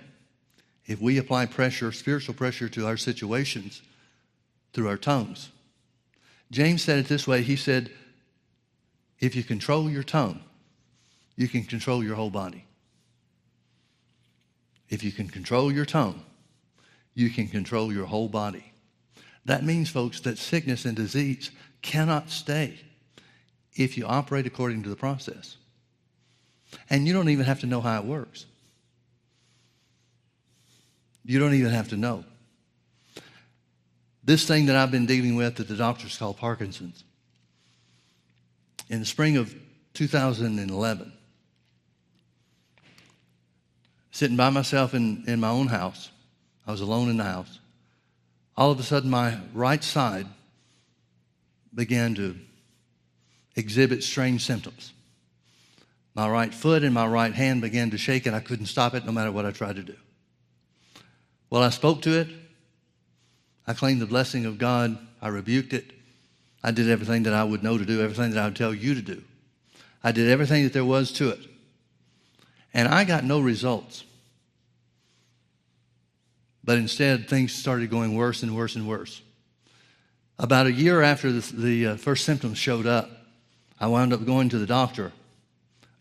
if 0.85 0.99
we 0.99 1.17
apply 1.17 1.45
pressure, 1.45 1.93
spiritual 1.93 2.35
pressure 2.35 2.67
to 2.69 2.87
our 2.87 2.97
situations 2.97 3.81
through 4.73 4.89
our 4.89 4.97
tongues, 4.97 5.49
James 6.53 6.83
said 6.83 6.99
it 6.99 7.07
this 7.07 7.27
way 7.27 7.41
He 7.41 7.55
said, 7.55 7.89
If 9.19 9.35
you 9.35 9.43
control 9.43 9.89
your 9.89 10.03
tongue, 10.03 10.39
you 11.35 11.47
can 11.47 11.63
control 11.63 12.03
your 12.03 12.15
whole 12.15 12.29
body. 12.29 12.65
If 14.87 15.03
you 15.03 15.11
can 15.11 15.27
control 15.27 15.71
your 15.71 15.85
tongue, 15.85 16.23
you 17.15 17.31
can 17.31 17.47
control 17.47 17.91
your 17.91 18.05
whole 18.05 18.29
body. 18.29 18.71
That 19.45 19.63
means, 19.63 19.89
folks, 19.89 20.19
that 20.21 20.37
sickness 20.37 20.85
and 20.85 20.95
disease 20.95 21.49
cannot 21.81 22.29
stay 22.29 22.79
if 23.73 23.97
you 23.97 24.05
operate 24.05 24.45
according 24.45 24.83
to 24.83 24.89
the 24.89 24.95
process. 24.95 25.57
And 26.87 27.07
you 27.07 27.13
don't 27.13 27.29
even 27.29 27.45
have 27.45 27.61
to 27.61 27.65
know 27.65 27.81
how 27.81 27.99
it 27.99 28.05
works. 28.05 28.45
You 31.25 31.39
don't 31.39 31.55
even 31.55 31.71
have 31.71 31.89
to 31.89 31.97
know. 31.97 32.25
This 34.23 34.47
thing 34.47 34.67
that 34.67 34.75
I've 34.75 34.91
been 34.91 35.05
dealing 35.05 35.35
with 35.35 35.55
that 35.55 35.67
the 35.67 35.75
doctors 35.75 36.17
call 36.17 36.33
Parkinson's, 36.33 37.03
in 38.89 38.99
the 38.99 39.05
spring 39.05 39.37
of 39.37 39.53
2011, 39.93 41.13
sitting 44.11 44.37
by 44.37 44.49
myself 44.49 44.93
in, 44.93 45.23
in 45.27 45.39
my 45.39 45.49
own 45.49 45.67
house. 45.67 46.09
I 46.65 46.71
was 46.71 46.81
alone 46.81 47.09
in 47.09 47.17
the 47.17 47.23
house. 47.25 47.59
All 48.55 48.71
of 48.71 48.79
a 48.79 48.83
sudden, 48.83 49.09
my 49.09 49.37
right 49.53 49.83
side 49.83 50.27
began 51.73 52.15
to 52.15 52.37
exhibit 53.55 54.03
strange 54.03 54.45
symptoms. 54.45 54.93
My 56.15 56.29
right 56.29 56.53
foot 56.53 56.83
and 56.83 56.93
my 56.93 57.07
right 57.07 57.33
hand 57.33 57.61
began 57.61 57.89
to 57.89 57.97
shake, 57.97 58.25
and 58.25 58.35
I 58.35 58.39
couldn't 58.39 58.67
stop 58.67 58.93
it 58.93 59.05
no 59.05 59.11
matter 59.11 59.31
what 59.31 59.45
I 59.45 59.51
tried 59.51 59.77
to 59.77 59.83
do. 59.83 59.95
Well, 61.49 61.63
I 61.63 61.69
spoke 61.69 62.03
to 62.03 62.19
it. 62.19 62.27
I 63.65 63.73
claimed 63.73 64.01
the 64.01 64.05
blessing 64.05 64.45
of 64.45 64.57
God. 64.57 64.97
I 65.21 65.29
rebuked 65.29 65.73
it. 65.73 65.91
I 66.63 66.71
did 66.71 66.89
everything 66.89 67.23
that 67.23 67.33
I 67.33 67.43
would 67.43 67.63
know 67.63 67.77
to 67.77 67.85
do, 67.85 68.01
everything 68.01 68.31
that 68.31 68.39
I 68.39 68.45
would 68.45 68.55
tell 68.55 68.73
you 68.73 68.95
to 68.95 69.01
do. 69.01 69.23
I 70.03 70.11
did 70.11 70.29
everything 70.29 70.63
that 70.63 70.73
there 70.73 70.85
was 70.85 71.11
to 71.13 71.29
it. 71.29 71.39
And 72.73 72.87
I 72.87 73.03
got 73.03 73.23
no 73.23 73.39
results. 73.39 74.03
But 76.63 76.77
instead, 76.77 77.27
things 77.27 77.53
started 77.53 77.89
going 77.89 78.15
worse 78.15 78.43
and 78.43 78.55
worse 78.55 78.75
and 78.75 78.87
worse. 78.87 79.21
About 80.39 80.65
a 80.65 80.71
year 80.71 81.01
after 81.01 81.31
the, 81.31 81.55
the 81.55 81.87
uh, 81.87 81.95
first 81.97 82.25
symptoms 82.25 82.57
showed 82.57 82.87
up, 82.87 83.09
I 83.79 83.87
wound 83.87 84.13
up 84.13 84.25
going 84.25 84.49
to 84.49 84.57
the 84.57 84.65
doctor, 84.65 85.11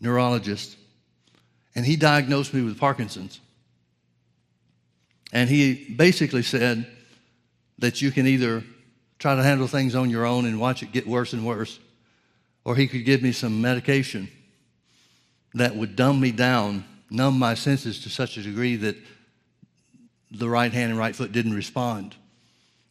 neurologist, 0.01 0.77
and 1.75 1.85
he 1.85 1.97
diagnosed 1.97 2.55
me 2.55 2.63
with 2.63 2.79
Parkinson's. 2.79 3.41
And 5.33 5.49
he 5.49 5.95
basically 5.97 6.43
said 6.43 6.87
that 7.79 8.01
you 8.01 8.11
can 8.11 8.27
either 8.27 8.63
try 9.19 9.35
to 9.35 9.43
handle 9.43 9.67
things 9.67 9.95
on 9.95 10.11
your 10.11 10.27
own 10.27 10.47
and 10.47 10.61
watch 10.61 10.83
it 10.83 10.93
get 10.93 11.07
worse 11.07 11.33
and 11.33 11.47
worse, 11.47 11.79
or 12.65 12.77
he 12.77 12.87
could 12.87 13.05
give 13.05 13.23
me 13.23 13.33
some 13.33 13.61
medication 13.61 14.29
that 15.55 15.77
would 15.77 15.97
dumb 15.97 16.21
me 16.21 16.33
down, 16.33 16.85
numb 17.11 17.39
my 17.39 17.55
senses 17.55 18.01
to 18.01 18.09
such 18.09 18.37
a 18.37 18.43
degree 18.43 18.77
that 18.77 18.97
the 20.31 20.49
right 20.49 20.73
hand 20.73 20.91
and 20.91 20.99
right 20.99 21.15
foot 21.15 21.33
didn't 21.33 21.55
respond 21.55 22.17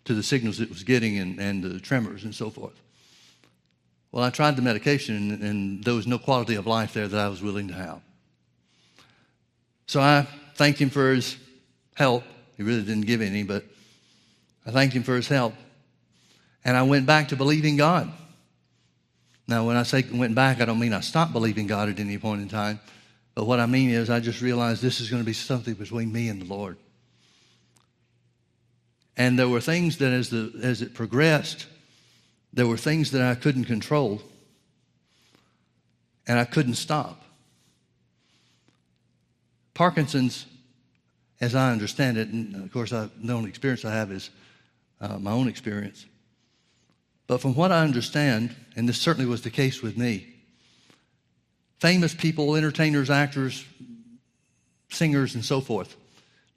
to 0.05 0.13
the 0.13 0.23
signals 0.23 0.59
it 0.59 0.69
was 0.69 0.83
getting 0.83 1.17
and, 1.17 1.39
and 1.39 1.63
the 1.63 1.79
tremors 1.79 2.23
and 2.23 2.33
so 2.33 2.49
forth. 2.49 2.79
Well, 4.11 4.23
I 4.23 4.29
tried 4.29 4.57
the 4.57 4.61
medication, 4.61 5.15
and, 5.15 5.43
and 5.43 5.83
there 5.83 5.93
was 5.93 6.05
no 6.05 6.19
quality 6.19 6.55
of 6.55 6.67
life 6.67 6.93
there 6.93 7.07
that 7.07 7.19
I 7.19 7.29
was 7.29 7.41
willing 7.41 7.69
to 7.69 7.73
have. 7.73 8.01
So 9.87 10.01
I 10.01 10.27
thanked 10.55 10.79
him 10.79 10.89
for 10.89 11.13
his 11.13 11.37
help. 11.95 12.23
He 12.57 12.63
really 12.63 12.83
didn't 12.83 13.05
give 13.05 13.21
any, 13.21 13.43
but 13.43 13.63
I 14.65 14.71
thanked 14.71 14.95
him 14.95 15.03
for 15.03 15.15
his 15.15 15.27
help. 15.27 15.53
And 16.63 16.77
I 16.77 16.83
went 16.83 17.05
back 17.05 17.29
to 17.29 17.35
believing 17.35 17.77
God. 17.77 18.11
Now, 19.47 19.65
when 19.65 19.75
I 19.75 19.83
say 19.83 20.05
went 20.13 20.35
back, 20.35 20.61
I 20.61 20.65
don't 20.65 20.79
mean 20.79 20.93
I 20.93 21.01
stopped 21.01 21.33
believing 21.33 21.67
God 21.67 21.89
at 21.89 21.99
any 21.99 22.17
point 22.17 22.41
in 22.41 22.47
time. 22.47 22.79
But 23.33 23.45
what 23.45 23.59
I 23.59 23.65
mean 23.65 23.89
is, 23.89 24.09
I 24.09 24.19
just 24.19 24.41
realized 24.41 24.81
this 24.81 24.99
is 24.99 25.09
going 25.09 25.21
to 25.21 25.25
be 25.25 25.33
something 25.33 25.73
between 25.73 26.11
me 26.11 26.29
and 26.29 26.41
the 26.41 26.45
Lord. 26.45 26.77
And 29.17 29.37
there 29.37 29.49
were 29.49 29.61
things 29.61 29.97
that, 29.97 30.11
as, 30.11 30.29
the, 30.29 30.51
as 30.61 30.81
it 30.81 30.93
progressed, 30.93 31.67
there 32.53 32.67
were 32.67 32.77
things 32.77 33.11
that 33.11 33.21
I 33.21 33.35
couldn't 33.35 33.65
control, 33.65 34.21
and 36.27 36.37
I 36.37 36.45
couldn't 36.45 36.75
stop. 36.75 37.23
Parkinson's, 39.73 40.45
as 41.39 41.55
I 41.55 41.71
understand 41.71 42.17
it, 42.17 42.29
and 42.29 42.55
of 42.55 42.71
course, 42.71 42.93
I, 42.93 43.09
the 43.21 43.33
only 43.33 43.49
experience 43.49 43.85
I 43.85 43.93
have 43.93 44.11
is 44.11 44.29
uh, 45.01 45.17
my 45.17 45.31
own 45.31 45.47
experience. 45.47 46.05
But 47.27 47.41
from 47.41 47.55
what 47.55 47.71
I 47.71 47.81
understand, 47.81 48.55
and 48.75 48.87
this 48.87 48.99
certainly 48.99 49.29
was 49.29 49.41
the 49.41 49.49
case 49.49 49.81
with 49.81 49.97
me, 49.97 50.27
famous 51.79 52.13
people, 52.13 52.55
entertainers, 52.55 53.09
actors, 53.09 53.65
singers, 54.89 55.35
and 55.35 55.43
so 55.43 55.59
forth, 55.59 55.95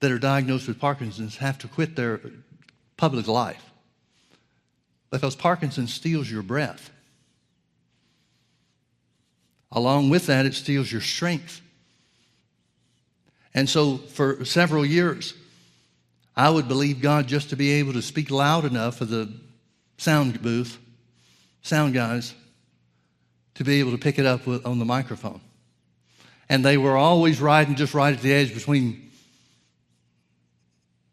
that 0.01 0.13
are 0.13 0.19
diagnosed 0.19 0.69
with 0.69 0.79
Parkinson's 0.79 1.39
have 1.39 1.59
to 1.59 1.69
quit 1.69 1.97
their 1.97 2.21
public 2.97 3.27
life 3.27 3.71
because 5.11 5.35
Parkinson's 5.35 5.95
steals 5.95 6.31
your 6.31 6.43
breath. 6.43 6.91
Along 9.71 10.11
with 10.11 10.27
that, 10.27 10.45
it 10.45 10.55
steals 10.55 10.91
your 10.91 11.01
strength. 11.01 11.61
And 13.55 13.69
so, 13.69 13.97
for 13.97 14.45
several 14.45 14.85
years, 14.85 15.35
I 16.37 16.51
would 16.51 16.67
believe 16.67 17.01
God 17.01 17.27
just 17.29 17.51
to 17.51 17.57
be 17.57 17.73
able 17.73 17.93
to 17.93 18.03
speak 18.03 18.31
loud 18.31 18.65
enough 18.65 18.97
for 18.97 19.05
the 19.05 19.33
sound 19.99 20.43
booth, 20.43 20.79
sound 21.63 21.95
guys, 21.95 22.35
to 23.55 23.65
be 23.65 23.79
able 23.79 23.93
to 23.93 23.99
pick 23.99 24.19
it 24.19 24.27
up 24.27 24.47
with, 24.47 24.67
on 24.67 24.79
the 24.79 24.85
microphone. 24.85 25.41
And 26.49 26.65
they 26.65 26.77
were 26.77 26.97
always 26.97 27.41
riding 27.41 27.77
just 27.77 27.95
right 27.95 28.13
at 28.13 28.21
the 28.21 28.33
edge 28.33 28.53
between, 28.53 29.11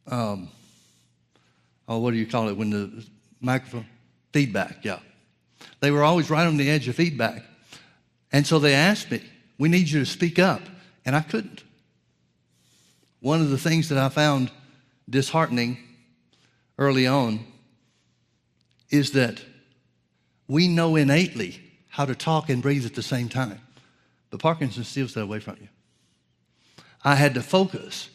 um, 0.07 0.49
oh, 1.87 1.99
what 1.99 2.11
do 2.11 2.17
you 2.17 2.25
call 2.25 2.49
it 2.49 2.57
when 2.57 2.71
the 2.71 3.05
microphone? 3.39 3.85
Feedback, 4.33 4.83
yeah. 4.83 4.99
They 5.81 5.91
were 5.91 6.03
always 6.03 6.29
right 6.29 6.47
on 6.47 6.57
the 6.57 6.69
edge 6.69 6.87
of 6.87 6.95
feedback. 6.95 7.43
And 8.31 8.45
so 8.47 8.59
they 8.59 8.73
asked 8.73 9.11
me, 9.11 9.21
we 9.57 9.69
need 9.69 9.89
you 9.89 9.99
to 9.99 10.05
speak 10.05 10.39
up. 10.39 10.61
And 11.05 11.15
I 11.15 11.21
couldn't. 11.21 11.63
One 13.19 13.41
of 13.41 13.49
the 13.49 13.57
things 13.57 13.89
that 13.89 13.97
I 13.97 14.09
found 14.09 14.51
disheartening 15.11 15.77
early 16.77 17.05
on 17.05 17.45
is 18.89 19.11
that 19.11 19.41
we 20.47 20.67
know 20.67 20.95
innately 20.95 21.61
how 21.89 22.05
to 22.05 22.15
talk 22.15 22.49
and 22.49 22.61
breathe 22.61 22.85
at 22.85 22.95
the 22.95 23.03
same 23.03 23.29
time. 23.29 23.59
But 24.29 24.39
Parkinson 24.39 24.83
steals 24.83 25.13
that 25.13 25.21
away 25.21 25.39
from 25.39 25.57
you. 25.61 25.67
I 27.03 27.15
had 27.15 27.33
to 27.35 27.41
focus 27.41 28.09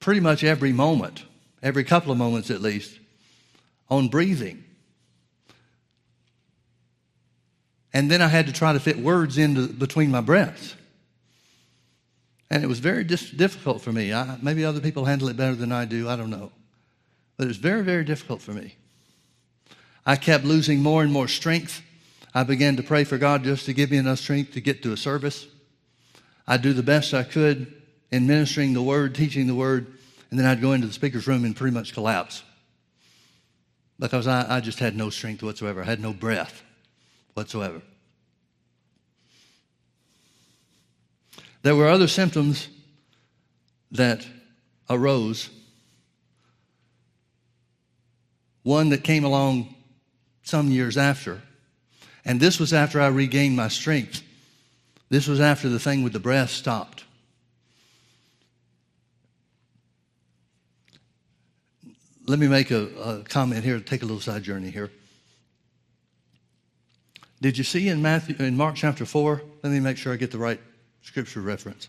pretty 0.00 0.20
much 0.20 0.44
every 0.44 0.72
moment, 0.72 1.24
every 1.62 1.84
couple 1.84 2.12
of 2.12 2.18
moments 2.18 2.50
at 2.50 2.60
least, 2.60 2.98
on 3.88 4.08
breathing. 4.08 4.64
And 7.92 8.10
then 8.10 8.20
I 8.20 8.28
had 8.28 8.46
to 8.46 8.52
try 8.52 8.72
to 8.72 8.80
fit 8.80 8.98
words 8.98 9.38
into 9.38 9.68
between 9.68 10.10
my 10.10 10.20
breaths. 10.20 10.74
And 12.50 12.62
it 12.62 12.66
was 12.66 12.78
very 12.78 13.04
dis- 13.04 13.30
difficult 13.30 13.82
for 13.82 13.92
me. 13.92 14.12
I, 14.12 14.38
maybe 14.40 14.64
other 14.64 14.80
people 14.80 15.04
handle 15.04 15.28
it 15.28 15.36
better 15.36 15.54
than 15.54 15.72
I 15.72 15.84
do. 15.84 16.08
I 16.08 16.16
don't 16.16 16.30
know. 16.30 16.52
But 17.36 17.44
it 17.44 17.48
was 17.48 17.56
very, 17.56 17.82
very 17.82 18.04
difficult 18.04 18.40
for 18.40 18.52
me. 18.52 18.76
I 20.04 20.16
kept 20.16 20.44
losing 20.44 20.80
more 20.80 21.02
and 21.02 21.12
more 21.12 21.28
strength. 21.28 21.82
I 22.32 22.44
began 22.44 22.76
to 22.76 22.82
pray 22.82 23.04
for 23.04 23.18
God 23.18 23.42
just 23.42 23.66
to 23.66 23.72
give 23.72 23.90
me 23.90 23.96
enough 23.96 24.20
strength 24.20 24.52
to 24.52 24.60
get 24.60 24.82
to 24.84 24.92
a 24.92 24.96
service. 24.96 25.46
I'd 26.46 26.62
do 26.62 26.72
the 26.72 26.82
best 26.82 27.12
I 27.12 27.24
could 27.24 27.72
in 28.12 28.26
ministering 28.26 28.72
the 28.72 28.82
word, 28.82 29.14
teaching 29.14 29.48
the 29.48 29.54
word, 29.54 29.86
and 30.30 30.38
then 30.38 30.46
I'd 30.46 30.60
go 30.60 30.72
into 30.72 30.86
the 30.86 30.92
speaker's 30.92 31.26
room 31.26 31.44
and 31.44 31.56
pretty 31.56 31.74
much 31.74 31.92
collapse 31.92 32.42
because 33.98 34.26
I, 34.26 34.56
I 34.56 34.60
just 34.60 34.78
had 34.78 34.96
no 34.96 35.10
strength 35.10 35.42
whatsoever. 35.42 35.82
I 35.82 35.84
had 35.84 36.00
no 36.00 36.12
breath 36.12 36.62
whatsoever. 37.34 37.82
There 41.66 41.74
were 41.74 41.88
other 41.88 42.06
symptoms 42.06 42.68
that 43.90 44.24
arose. 44.88 45.50
One 48.62 48.90
that 48.90 49.02
came 49.02 49.24
along 49.24 49.74
some 50.44 50.70
years 50.70 50.96
after. 50.96 51.42
And 52.24 52.38
this 52.38 52.60
was 52.60 52.72
after 52.72 53.00
I 53.00 53.08
regained 53.08 53.56
my 53.56 53.66
strength. 53.66 54.22
This 55.08 55.26
was 55.26 55.40
after 55.40 55.68
the 55.68 55.80
thing 55.80 56.04
with 56.04 56.12
the 56.12 56.20
breath 56.20 56.50
stopped. 56.50 57.02
Let 62.28 62.38
me 62.38 62.46
make 62.46 62.70
a, 62.70 62.84
a 63.00 63.22
comment 63.24 63.64
here, 63.64 63.80
take 63.80 64.02
a 64.02 64.06
little 64.06 64.20
side 64.20 64.44
journey 64.44 64.70
here. 64.70 64.92
Did 67.40 67.58
you 67.58 67.64
see 67.64 67.88
in 67.88 68.02
Matthew 68.02 68.36
in 68.38 68.56
Mark 68.56 68.76
chapter 68.76 69.04
4? 69.04 69.42
Let 69.64 69.72
me 69.72 69.80
make 69.80 69.96
sure 69.96 70.12
I 70.12 70.16
get 70.16 70.30
the 70.30 70.38
right 70.38 70.60
scripture 71.06 71.40
reference. 71.40 71.88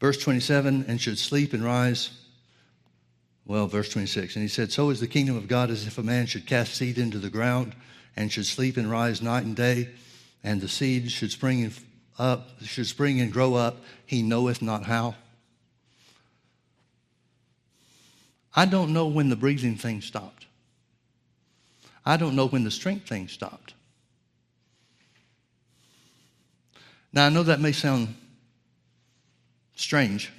Verse 0.00 0.16
27, 0.18 0.86
and 0.88 1.00
should 1.00 1.18
sleep 1.18 1.52
and 1.52 1.62
rise. 1.62 2.10
Well, 3.44 3.66
verse 3.66 3.90
26. 3.90 4.34
And 4.34 4.42
he 4.42 4.48
said, 4.48 4.72
So 4.72 4.90
is 4.90 4.98
the 4.98 5.06
kingdom 5.06 5.36
of 5.36 5.46
God 5.46 5.70
as 5.70 5.86
if 5.86 5.98
a 5.98 6.02
man 6.02 6.26
should 6.26 6.46
cast 6.46 6.74
seed 6.74 6.98
into 6.98 7.18
the 7.18 7.30
ground 7.30 7.74
and 8.16 8.32
should 8.32 8.46
sleep 8.46 8.78
and 8.78 8.90
rise 8.90 9.20
night 9.20 9.44
and 9.44 9.54
day, 9.54 9.90
and 10.42 10.60
the 10.60 10.68
seed 10.68 11.12
should 11.12 11.30
spring 11.30 11.70
up, 12.18 12.48
should 12.62 12.86
spring 12.86 13.20
and 13.20 13.30
grow 13.30 13.54
up, 13.54 13.76
he 14.06 14.22
knoweth 14.22 14.62
not 14.62 14.84
how. 14.84 15.14
I 18.54 18.64
don't 18.64 18.94
know 18.94 19.06
when 19.06 19.28
the 19.28 19.36
breathing 19.36 19.76
thing 19.76 20.00
stopped. 20.00 20.46
I 22.06 22.16
don't 22.16 22.36
know 22.36 22.48
when 22.48 22.64
the 22.64 22.70
strength 22.70 23.06
thing 23.06 23.28
stopped. 23.28 23.74
Now, 27.16 27.24
I 27.24 27.28
know 27.30 27.44
that 27.44 27.60
may 27.60 27.72
sound 27.72 28.14
strange 29.74 30.30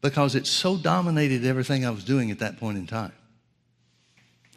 because 0.00 0.36
it 0.36 0.46
so 0.46 0.76
dominated 0.76 1.44
everything 1.44 1.84
I 1.84 1.90
was 1.90 2.04
doing 2.04 2.30
at 2.30 2.38
that 2.38 2.60
point 2.60 2.78
in 2.78 2.86
time. 2.86 3.10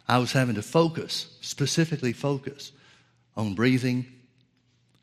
I 0.06 0.18
was 0.18 0.30
having 0.30 0.54
to 0.54 0.62
focus, 0.62 1.36
specifically 1.40 2.12
focus 2.12 2.70
on 3.36 3.56
breathing 3.56 4.06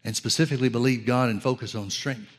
and 0.06 0.16
specifically 0.16 0.70
believe 0.70 1.06
God 1.06 1.30
and 1.30 1.44
focus 1.44 1.76
on 1.76 1.90
strength. 1.90 2.32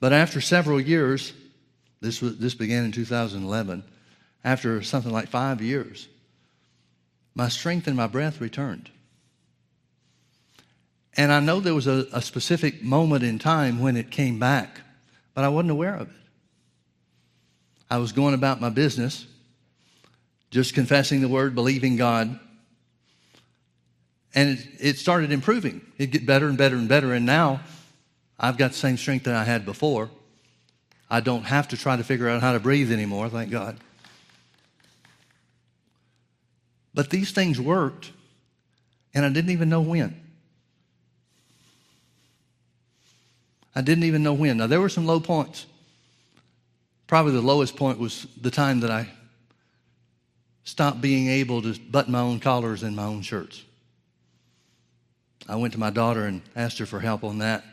But 0.00 0.12
after 0.12 0.42
several 0.42 0.78
years, 0.78 1.32
this, 2.02 2.20
was, 2.20 2.36
this 2.36 2.54
began 2.54 2.84
in 2.84 2.92
2011, 2.92 3.84
after 4.44 4.82
something 4.82 5.12
like 5.12 5.28
five 5.28 5.62
years, 5.62 6.08
my 7.34 7.48
strength 7.48 7.86
and 7.86 7.96
my 7.96 8.06
breath 8.06 8.38
returned. 8.38 8.90
And 11.16 11.32
I 11.32 11.40
know 11.40 11.60
there 11.60 11.74
was 11.74 11.86
a, 11.86 12.06
a 12.12 12.20
specific 12.20 12.82
moment 12.82 13.24
in 13.24 13.38
time 13.38 13.80
when 13.80 13.96
it 13.96 14.10
came 14.10 14.38
back, 14.38 14.80
but 15.34 15.44
I 15.44 15.48
wasn't 15.48 15.70
aware 15.70 15.94
of 15.94 16.08
it. 16.08 16.14
I 17.90 17.98
was 17.98 18.12
going 18.12 18.34
about 18.34 18.60
my 18.60 18.68
business, 18.68 19.26
just 20.50 20.74
confessing 20.74 21.20
the 21.20 21.28
word, 21.28 21.54
believing 21.54 21.96
God. 21.96 22.38
And 24.34 24.58
it, 24.58 24.66
it 24.78 24.98
started 24.98 25.32
improving. 25.32 25.80
It'd 25.96 26.10
get 26.10 26.26
better 26.26 26.48
and 26.48 26.58
better 26.58 26.76
and 26.76 26.88
better. 26.88 27.14
And 27.14 27.24
now 27.24 27.60
I've 28.38 28.58
got 28.58 28.72
the 28.72 28.76
same 28.76 28.96
strength 28.98 29.24
that 29.24 29.34
I 29.34 29.44
had 29.44 29.64
before. 29.64 30.10
I 31.08 31.20
don't 31.20 31.44
have 31.44 31.68
to 31.68 31.76
try 31.76 31.96
to 31.96 32.04
figure 32.04 32.28
out 32.28 32.42
how 32.42 32.52
to 32.52 32.60
breathe 32.60 32.92
anymore, 32.92 33.28
thank 33.28 33.50
God. 33.50 33.78
But 36.92 37.10
these 37.10 37.30
things 37.30 37.60
worked, 37.60 38.10
and 39.14 39.24
I 39.24 39.28
didn't 39.28 39.50
even 39.50 39.68
know 39.68 39.82
when. 39.82 40.25
I 43.76 43.82
didn't 43.82 44.04
even 44.04 44.22
know 44.22 44.32
when. 44.32 44.56
Now, 44.56 44.66
there 44.66 44.80
were 44.80 44.88
some 44.88 45.04
low 45.04 45.20
points. 45.20 45.66
Probably 47.06 47.32
the 47.32 47.42
lowest 47.42 47.76
point 47.76 47.98
was 47.98 48.26
the 48.40 48.50
time 48.50 48.80
that 48.80 48.90
I 48.90 49.06
stopped 50.64 51.02
being 51.02 51.28
able 51.28 51.60
to 51.60 51.78
button 51.78 52.10
my 52.10 52.20
own 52.20 52.40
collars 52.40 52.82
and 52.82 52.96
my 52.96 53.04
own 53.04 53.20
shirts. 53.20 53.62
I 55.46 55.56
went 55.56 55.74
to 55.74 55.78
my 55.78 55.90
daughter 55.90 56.24
and 56.24 56.40
asked 56.56 56.78
her 56.78 56.86
for 56.86 57.00
help 57.00 57.22
on 57.22 57.38
that. 57.38 57.64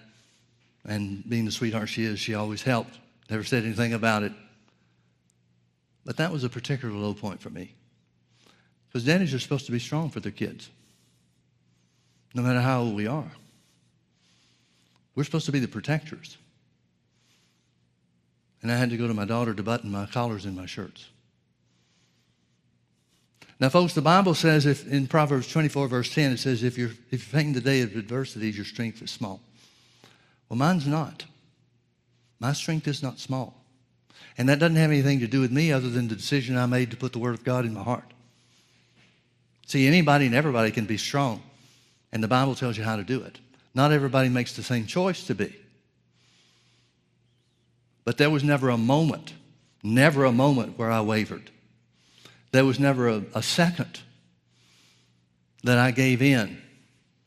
And 0.83 1.27
being 1.27 1.45
the 1.45 1.51
sweetheart 1.51 1.87
she 1.87 2.03
is, 2.03 2.19
she 2.19 2.35
always 2.35 2.61
helped. 2.61 2.99
Never 3.29 3.45
said 3.45 3.63
anything 3.63 3.93
about 3.93 4.23
it. 4.23 4.33
But 6.05 6.17
that 6.17 6.33
was 6.33 6.43
a 6.43 6.49
particular 6.49 6.93
low 6.93 7.13
point 7.13 7.39
for 7.41 7.49
me. 7.49 7.73
Because 8.89 9.05
daddies 9.05 9.33
are 9.33 9.39
supposed 9.39 9.65
to 9.67 9.71
be 9.71 9.79
strong 9.79 10.09
for 10.09 10.19
their 10.19 10.33
kids, 10.33 10.69
no 12.35 12.43
matter 12.43 12.59
how 12.59 12.81
old 12.81 12.95
we 12.95 13.07
are. 13.07 13.31
We're 15.15 15.23
supposed 15.23 15.45
to 15.45 15.51
be 15.51 15.59
the 15.59 15.67
protectors. 15.67 16.37
And 18.61 18.71
I 18.71 18.77
had 18.77 18.89
to 18.91 18.97
go 18.97 19.07
to 19.07 19.13
my 19.13 19.25
daughter 19.25 19.53
to 19.53 19.63
button 19.63 19.91
my 19.91 20.05
collars 20.05 20.45
in 20.45 20.55
my 20.55 20.65
shirts. 20.65 21.07
Now, 23.59 23.69
folks, 23.69 23.93
the 23.93 24.01
Bible 24.01 24.33
says 24.33 24.65
if 24.65 24.87
in 24.87 25.07
Proverbs 25.07 25.51
24, 25.51 25.87
verse 25.87 26.13
10, 26.13 26.31
it 26.31 26.39
says, 26.39 26.63
if 26.63 26.77
you're, 26.77 26.89
if 26.89 27.11
you're 27.11 27.19
fainting 27.19 27.53
the 27.53 27.61
day 27.61 27.81
of 27.81 27.95
adversity, 27.95 28.49
your 28.49 28.65
strength 28.65 29.01
is 29.01 29.11
small. 29.11 29.41
Well, 30.49 30.57
mine's 30.57 30.87
not. 30.87 31.25
My 32.39 32.53
strength 32.53 32.87
is 32.87 33.03
not 33.03 33.19
small. 33.19 33.53
And 34.37 34.49
that 34.49 34.59
doesn't 34.59 34.75
have 34.75 34.91
anything 34.91 35.19
to 35.19 35.27
do 35.27 35.41
with 35.41 35.51
me 35.51 35.71
other 35.71 35.89
than 35.89 36.07
the 36.07 36.15
decision 36.15 36.57
I 36.57 36.65
made 36.65 36.91
to 36.91 36.97
put 36.97 37.13
the 37.13 37.19
Word 37.19 37.35
of 37.35 37.43
God 37.43 37.65
in 37.65 37.73
my 37.73 37.83
heart. 37.83 38.11
See, 39.65 39.87
anybody 39.87 40.25
and 40.25 40.35
everybody 40.35 40.71
can 40.71 40.85
be 40.85 40.97
strong, 40.97 41.41
and 42.11 42.23
the 42.23 42.27
Bible 42.27 42.55
tells 42.55 42.77
you 42.77 42.83
how 42.83 42.95
to 42.95 43.03
do 43.03 43.21
it. 43.21 43.39
Not 43.75 43.91
everybody 43.91 44.29
makes 44.29 44.55
the 44.55 44.63
same 44.63 44.85
choice 44.85 45.25
to 45.27 45.35
be. 45.35 45.55
But 48.05 48.17
there 48.17 48.29
was 48.29 48.43
never 48.43 48.69
a 48.69 48.77
moment, 48.77 49.33
never 49.81 50.25
a 50.25 50.31
moment 50.31 50.77
where 50.77 50.91
I 50.91 51.01
wavered. 51.01 51.49
There 52.51 52.65
was 52.65 52.79
never 52.79 53.07
a, 53.09 53.23
a 53.33 53.41
second 53.41 54.01
that 55.63 55.77
I 55.77 55.91
gave 55.91 56.21
in 56.21 56.61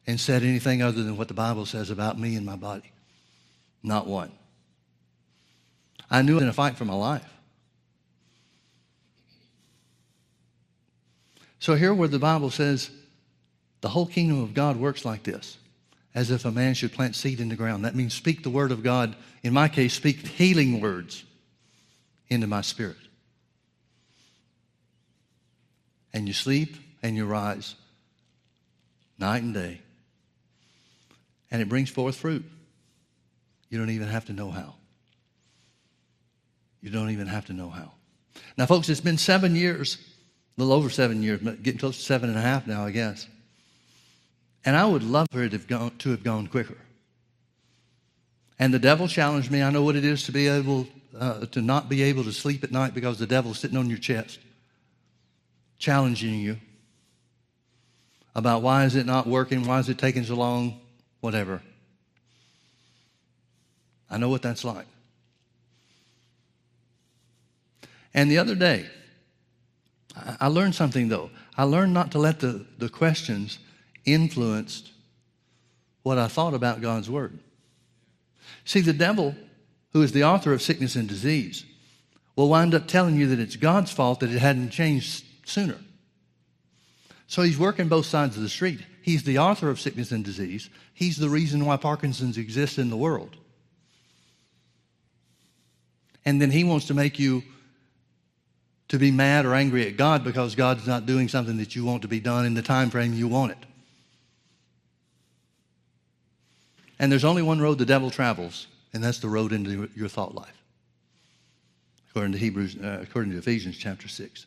and 0.07 0.21
said 0.21 0.43
anything 0.43 0.83
other 0.83 1.03
than 1.03 1.17
what 1.17 1.29
the 1.29 1.35
Bible 1.35 1.67
says 1.67 1.91
about 1.91 2.19
me 2.19 2.37
and 2.37 2.47
my 2.47 2.57
body. 2.57 2.93
Not 3.83 4.07
one. 4.07 4.31
I 6.11 6.23
knew 6.23 6.35
I 6.35 6.37
was 6.37 6.43
in 6.45 6.49
a 6.49 6.53
fight 6.53 6.77
for 6.77 6.85
my 6.85 6.95
life. 6.95 7.33
So 11.59 11.75
here 11.75 11.93
where 11.93 12.07
the 12.07 12.19
Bible 12.19 12.51
says 12.51 12.91
the 13.81 13.89
whole 13.89 14.07
kingdom 14.07 14.41
of 14.41 14.55
God 14.55 14.77
works 14.77 15.05
like 15.05 15.25
this 15.25 15.59
as 16.17 16.31
if 16.31 16.47
a 16.47 16.51
man 16.51 16.73
should 16.73 16.93
plant 16.93 17.15
seed 17.15 17.41
in 17.41 17.51
the 17.51 17.55
ground. 17.55 17.85
That 17.85 17.95
means 17.95 18.15
speak 18.15 18.43
the 18.43 18.51
word 18.51 18.73
of 18.73 18.83
God. 18.83 19.15
In 19.43 19.53
my 19.53 19.69
case, 19.69 19.93
speak 19.93 20.27
healing 20.27 20.81
words 20.81 21.23
into 22.29 22.47
my 22.47 22.63
spirit. 22.63 22.97
And 26.15 26.27
you 26.27 26.33
sleep 26.33 26.77
and 27.03 27.17
you 27.17 27.27
rise 27.27 27.75
night 29.19 29.43
and 29.43 29.53
day. 29.53 29.83
And 31.51 31.61
it 31.61 31.69
brings 31.69 31.91
forth 31.91 32.17
fruit. 32.17 32.45
You 33.69 33.79
don't 33.79 33.91
even 33.91 34.09
have 34.09 34.25
to 34.25 34.33
know 34.33 34.51
how. 34.51 34.75
You 36.81 36.89
don't 36.89 37.11
even 37.11 37.27
have 37.27 37.45
to 37.47 37.53
know 37.53 37.69
how. 37.69 37.93
Now, 38.57 38.65
folks, 38.65 38.89
it's 38.89 39.03
been 39.03 39.19
seven 39.19 39.55
years, 39.55 39.99
a 40.57 40.63
little 40.63 40.75
over 40.75 40.89
seven 40.89 41.23
years, 41.23 41.41
but 41.43 41.63
getting 41.63 41.79
close 41.79 41.99
to 41.99 42.03
seven 42.03 42.31
and 42.31 42.39
a 42.39 42.43
half 42.43 42.67
now, 42.67 42.87
I 42.87 42.91
guess. 42.91 43.27
And 44.67 44.77
I 44.77 44.85
would 44.85 45.03
love 45.03 45.29
for 45.31 45.43
it 45.43 45.51
to 45.51 45.57
have 45.57 45.67
gone, 45.67 45.97
to 45.99 46.11
have 46.11 46.23
gone 46.23 46.49
quicker. 46.49 46.77
And 48.59 48.75
the 48.75 48.79
devil 48.79 49.07
challenged 49.07 49.51
me. 49.51 49.63
I 49.63 49.71
know 49.71 49.83
what 49.83 49.97
it 49.97 50.05
is 50.05 50.25
to 50.25 50.33
be 50.33 50.49
able 50.49 50.87
uh, 51.19 51.47
to 51.47 51.63
not 51.63 51.89
be 51.89 52.03
able 52.03 52.25
to 52.25 52.33
sleep 52.33 52.63
at 52.65 52.73
night 52.73 52.93
because 52.93 53.19
the 53.19 53.27
devil's 53.27 53.59
sitting 53.59 53.77
on 53.77 53.89
your 53.89 53.99
chest, 53.99 54.41
challenging 55.79 56.35
you 56.41 56.59
about 58.35 58.61
why 58.61 58.85
is 58.85 58.97
it 58.97 59.07
not 59.07 59.27
working, 59.27 59.67
why 59.67 59.79
is 59.79 59.89
it 59.89 59.97
taking 59.97 60.25
so 60.25 60.35
long, 60.35 60.79
whatever. 61.21 61.63
I 64.11 64.19
know 64.19 64.29
what 64.29 64.43
that's 64.43 64.63
like. 64.63 64.87
And 68.13 68.31
the 68.31 68.39
other 68.39 68.55
day, 68.55 68.87
I 70.39 70.49
learned 70.49 70.75
something 70.75 71.09
though. 71.09 71.31
I 71.57 71.65
learned 71.65 71.95
not 71.95 72.13
to 72.13 72.19
let 72.19 72.41
the, 72.41 72.67
the 72.79 72.89
questions 72.89 73.59
influence 74.07 74.91
what 76.03 76.19
I 76.19 76.29
thought 76.29 76.55
about 76.55 76.81
God's 76.81 77.11
Word. 77.11 77.39
See, 78.65 78.81
the 78.81 78.93
devil, 78.93 79.35
who 79.93 80.03
is 80.03 80.13
the 80.13 80.25
author 80.25 80.53
of 80.53 80.63
sickness 80.63 80.95
and 80.95 81.09
disease, 81.09 81.65
will 82.37 82.49
wind 82.49 82.75
up 82.75 82.87
telling 82.87 83.17
you 83.17 83.27
that 83.29 83.41
it's 83.41 83.57
God's 83.57 83.91
fault 83.91 84.21
that 84.21 84.31
it 84.31 84.39
hadn't 84.39 84.71
changed 84.71 85.25
sooner. 85.45 85.79
So 87.27 87.43
he's 87.43 87.59
working 87.59 87.89
both 87.89 88.07
sides 88.07 88.37
of 88.37 88.43
the 88.43 88.49
street. 88.49 88.81
He's 89.03 89.25
the 89.25 89.39
author 89.39 89.69
of 89.69 89.81
sickness 89.81 90.13
and 90.13 90.25
disease. 90.25 90.71
He's 90.95 91.17
the 91.17 91.29
reason 91.29 91.65
why 91.65 91.77
Parkinson's 91.77 92.39
exists 92.39 92.79
in 92.79 92.91
the 92.91 92.97
world. 92.97 93.37
And 96.25 96.41
then 96.41 96.51
he 96.51 96.65
wants 96.65 96.87
to 96.87 96.95
make 96.95 97.19
you 97.19 97.43
to 98.89 98.99
be 98.99 99.11
mad 99.11 99.47
or 99.47 99.55
angry 99.55 99.87
at 99.87 99.97
God 99.97 100.23
because 100.23 100.55
God's 100.55 100.87
not 100.87 101.07
doing 101.07 101.29
something 101.29 101.57
that 101.57 101.75
you 101.75 101.85
want 101.85 102.03
to 102.03 102.09
be 102.09 102.21
done 102.21 102.47
in 102.47 102.55
the 102.55 102.63
time 102.63 102.91
frame 102.91 103.15
you 103.15 103.29
want 103.29 103.53
it. 103.53 103.59
And 106.99 107.13
there's 107.13 107.25
only 107.25 107.43
one 107.43 107.61
road 107.61 107.79
the 107.79 107.87
devil 107.87 108.11
travels, 108.11 108.67
and 108.93 109.03
that's 109.05 109.19
the 109.19 109.29
road 109.29 109.53
into 109.53 109.91
your 109.95 110.09
thought 110.09 110.35
life. 110.35 110.63
According 112.11 112.33
to 112.33 112.39
Hebrews, 112.39 112.77
uh, 112.83 113.01
according 113.03 113.33
to 113.33 113.39
Ephesians 113.39 113.77
chapter 113.77 114.09
6. 114.09 114.47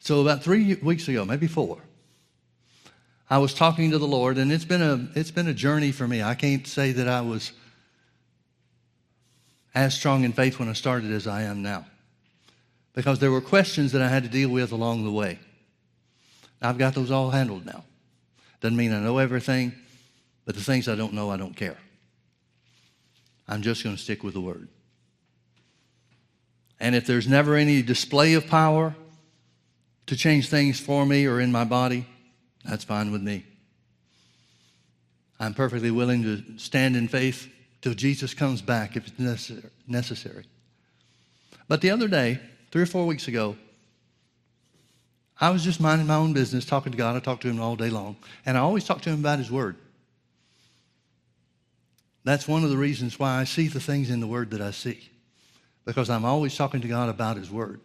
So 0.00 0.22
about 0.22 0.42
three 0.42 0.74
weeks 0.76 1.06
ago, 1.06 1.24
maybe 1.24 1.46
four, 1.46 1.78
I 3.28 3.38
was 3.38 3.52
talking 3.52 3.90
to 3.90 3.98
the 3.98 4.06
Lord, 4.06 4.38
and 4.38 4.50
it's 4.50 4.64
been 4.64 4.80
a 4.80 5.06
it's 5.14 5.30
been 5.30 5.48
a 5.48 5.54
journey 5.54 5.92
for 5.92 6.08
me. 6.08 6.22
I 6.22 6.34
can't 6.34 6.66
say 6.66 6.92
that 6.92 7.06
I 7.06 7.20
was 7.20 7.52
as 9.74 9.94
strong 9.94 10.24
in 10.24 10.32
faith 10.32 10.58
when 10.58 10.68
I 10.68 10.72
started 10.72 11.12
as 11.12 11.26
I 11.26 11.42
am 11.42 11.62
now. 11.62 11.86
Because 12.94 13.18
there 13.18 13.30
were 13.30 13.42
questions 13.42 13.92
that 13.92 14.00
I 14.00 14.08
had 14.08 14.22
to 14.22 14.28
deal 14.28 14.48
with 14.48 14.72
along 14.72 15.04
the 15.04 15.12
way. 15.12 15.38
I've 16.60 16.78
got 16.78 16.94
those 16.94 17.10
all 17.10 17.30
handled 17.30 17.64
now. 17.64 17.84
Doesn't 18.60 18.76
mean 18.76 18.92
I 18.92 19.00
know 19.00 19.18
everything, 19.18 19.72
but 20.44 20.54
the 20.54 20.60
things 20.62 20.88
I 20.88 20.96
don't 20.96 21.12
know, 21.12 21.30
I 21.30 21.36
don't 21.36 21.56
care. 21.56 21.76
I'm 23.46 23.62
just 23.62 23.84
going 23.84 23.96
to 23.96 24.02
stick 24.02 24.22
with 24.22 24.34
the 24.34 24.40
Word. 24.40 24.68
And 26.80 26.94
if 26.94 27.06
there's 27.06 27.26
never 27.26 27.54
any 27.56 27.82
display 27.82 28.34
of 28.34 28.46
power 28.46 28.94
to 30.06 30.16
change 30.16 30.48
things 30.48 30.78
for 30.80 31.04
me 31.06 31.26
or 31.26 31.40
in 31.40 31.52
my 31.52 31.64
body, 31.64 32.06
that's 32.64 32.84
fine 32.84 33.12
with 33.12 33.22
me. 33.22 33.44
I'm 35.40 35.54
perfectly 35.54 35.90
willing 35.90 36.22
to 36.24 36.58
stand 36.58 36.96
in 36.96 37.08
faith 37.08 37.48
till 37.80 37.94
Jesus 37.94 38.34
comes 38.34 38.60
back 38.60 38.96
if 38.96 39.06
it's 39.06 39.18
necessary. 39.86 40.44
But 41.68 41.80
the 41.80 41.90
other 41.90 42.08
day, 42.08 42.40
three 42.70 42.82
or 42.82 42.86
four 42.86 43.06
weeks 43.06 43.28
ago, 43.28 43.56
I 45.40 45.50
was 45.50 45.62
just 45.62 45.80
minding 45.80 46.06
my 46.06 46.16
own 46.16 46.32
business, 46.32 46.64
talking 46.64 46.92
to 46.92 46.98
God. 46.98 47.16
I 47.16 47.20
talked 47.20 47.42
to 47.42 47.48
Him 47.48 47.60
all 47.60 47.76
day 47.76 47.90
long. 47.90 48.16
And 48.44 48.56
I 48.56 48.60
always 48.60 48.84
talk 48.84 49.02
to 49.02 49.10
Him 49.10 49.20
about 49.20 49.38
His 49.38 49.50
Word. 49.50 49.76
That's 52.24 52.48
one 52.48 52.64
of 52.64 52.70
the 52.70 52.76
reasons 52.76 53.18
why 53.18 53.38
I 53.38 53.44
see 53.44 53.68
the 53.68 53.80
things 53.80 54.10
in 54.10 54.20
the 54.20 54.26
Word 54.26 54.50
that 54.50 54.60
I 54.60 54.72
see, 54.72 55.08
because 55.84 56.10
I'm 56.10 56.24
always 56.24 56.56
talking 56.56 56.80
to 56.80 56.88
God 56.88 57.08
about 57.08 57.36
His 57.36 57.50
Word. 57.50 57.80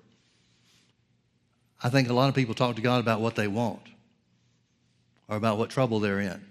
I 1.84 1.90
think 1.90 2.10
a 2.10 2.14
lot 2.14 2.30
of 2.30 2.36
people 2.36 2.56
talk 2.56 2.78
to 2.78 2.82
God 2.82 3.00
about 3.00 3.22
what 3.22 3.36
they 3.36 3.48
want 3.48 3.82
or 5.28 5.36
about 5.38 5.58
what 5.58 5.70
trouble 5.70 6.00
they're 6.00 6.22
in. 6.22 6.42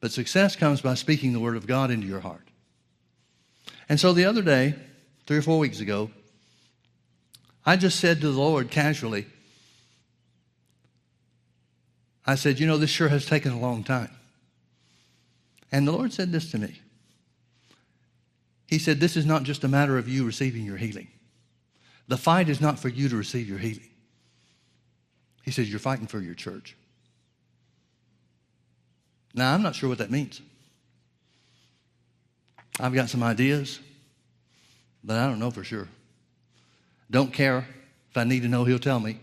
But 0.00 0.12
success 0.12 0.54
comes 0.54 0.80
by 0.80 0.94
speaking 0.94 1.32
the 1.32 1.40
word 1.40 1.56
of 1.56 1.66
God 1.66 1.90
into 1.90 2.06
your 2.06 2.20
heart. 2.20 2.46
And 3.88 3.98
so 3.98 4.12
the 4.12 4.26
other 4.26 4.42
day, 4.42 4.74
three 5.26 5.38
or 5.38 5.42
four 5.42 5.58
weeks 5.58 5.80
ago, 5.80 6.10
I 7.66 7.76
just 7.76 7.98
said 7.98 8.20
to 8.20 8.30
the 8.30 8.38
Lord 8.38 8.70
casually, 8.70 9.26
I 12.26 12.34
said, 12.34 12.58
You 12.58 12.66
know, 12.66 12.76
this 12.76 12.90
sure 12.90 13.08
has 13.08 13.26
taken 13.26 13.52
a 13.52 13.58
long 13.58 13.84
time. 13.84 14.10
And 15.70 15.86
the 15.86 15.92
Lord 15.92 16.12
said 16.12 16.32
this 16.32 16.50
to 16.52 16.58
me. 16.58 16.80
He 18.66 18.78
said, 18.78 19.00
This 19.00 19.16
is 19.16 19.26
not 19.26 19.42
just 19.42 19.64
a 19.64 19.68
matter 19.68 19.98
of 19.98 20.08
you 20.08 20.24
receiving 20.24 20.64
your 20.64 20.76
healing. 20.76 21.08
The 22.08 22.16
fight 22.16 22.48
is 22.48 22.60
not 22.60 22.78
for 22.78 22.88
you 22.88 23.08
to 23.08 23.16
receive 23.16 23.48
your 23.48 23.58
healing. 23.58 23.90
He 25.42 25.50
says, 25.50 25.68
You're 25.68 25.78
fighting 25.78 26.06
for 26.06 26.20
your 26.20 26.34
church. 26.34 26.76
Now, 29.34 29.52
I'm 29.52 29.62
not 29.62 29.74
sure 29.74 29.88
what 29.88 29.98
that 29.98 30.10
means. 30.10 30.40
I've 32.78 32.94
got 32.94 33.08
some 33.08 33.22
ideas, 33.22 33.80
but 35.02 35.16
I 35.16 35.26
don't 35.26 35.38
know 35.38 35.50
for 35.50 35.64
sure. 35.64 35.88
Don't 37.10 37.32
care. 37.32 37.66
If 38.10 38.16
I 38.16 38.24
need 38.24 38.42
to 38.42 38.48
know, 38.48 38.64
he'll 38.64 38.78
tell 38.78 39.00
me. 39.00 39.18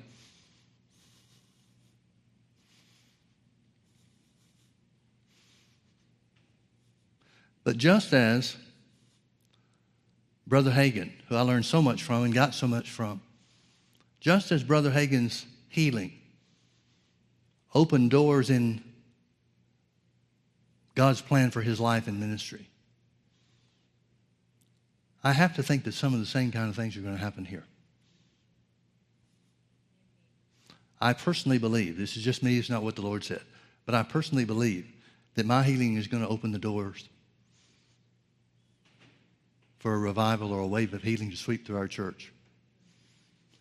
But 7.64 7.78
just 7.78 8.14
as 8.14 8.56
Brother 10.48 10.72
Hagin, 10.72 11.12
who 11.28 11.36
I 11.36 11.42
learned 11.42 11.66
so 11.66 11.82
much 11.82 12.04
from 12.04 12.24
and 12.24 12.34
got 12.34 12.54
so 12.54 12.68
much 12.68 12.90
from, 12.90 13.22
just 14.20 14.52
as 14.52 14.64
Brother 14.64 14.92
Hagin's 14.92 15.46
healing 15.70 16.14
opened 17.74 18.12
doors 18.12 18.50
in 18.50 18.84
God's 20.96 21.22
plan 21.22 21.52
for 21.52 21.62
his 21.62 21.80
life 21.80 22.08
and 22.08 22.20
ministry. 22.20 22.68
I 25.24 25.34
have 25.34 25.56
to 25.56 25.64
think 25.64 25.84
that 25.86 25.94
some 25.94 26.14
of 26.14 26.20
the 26.20 26.26
same 26.26 26.52
kind 26.52 26.70
of 26.70 26.76
things 26.76 26.98
are 26.98 27.02
going 27.02 27.16
to 27.16 27.22
happen 27.22 27.46
here. 27.46 27.64
I 31.00 31.14
personally 31.14 31.58
believe, 31.58 31.98
this 31.98 32.18
is 32.18 32.24
just 32.24 32.44
me, 32.44 32.58
it's 32.60 32.70
not 32.70 32.84
what 32.84 32.96
the 32.96 33.02
Lord 33.02 33.24
said, 33.24 33.42
but 33.86 33.96
I 33.96 34.04
personally 34.04 34.46
believe 34.46 34.92
that 35.36 35.46
my 35.46 35.64
healing 35.64 35.96
is 35.96 36.08
going 36.08 36.22
to 36.22 36.30
open 36.30 36.52
the 36.52 36.60
doors 36.60 37.08
for 39.82 39.96
a 39.96 39.98
revival 39.98 40.54
or 40.54 40.60
a 40.60 40.68
wave 40.68 40.94
of 40.94 41.02
healing 41.02 41.32
to 41.32 41.36
sweep 41.36 41.66
through 41.66 41.78
our 41.78 41.88
church 41.88 42.32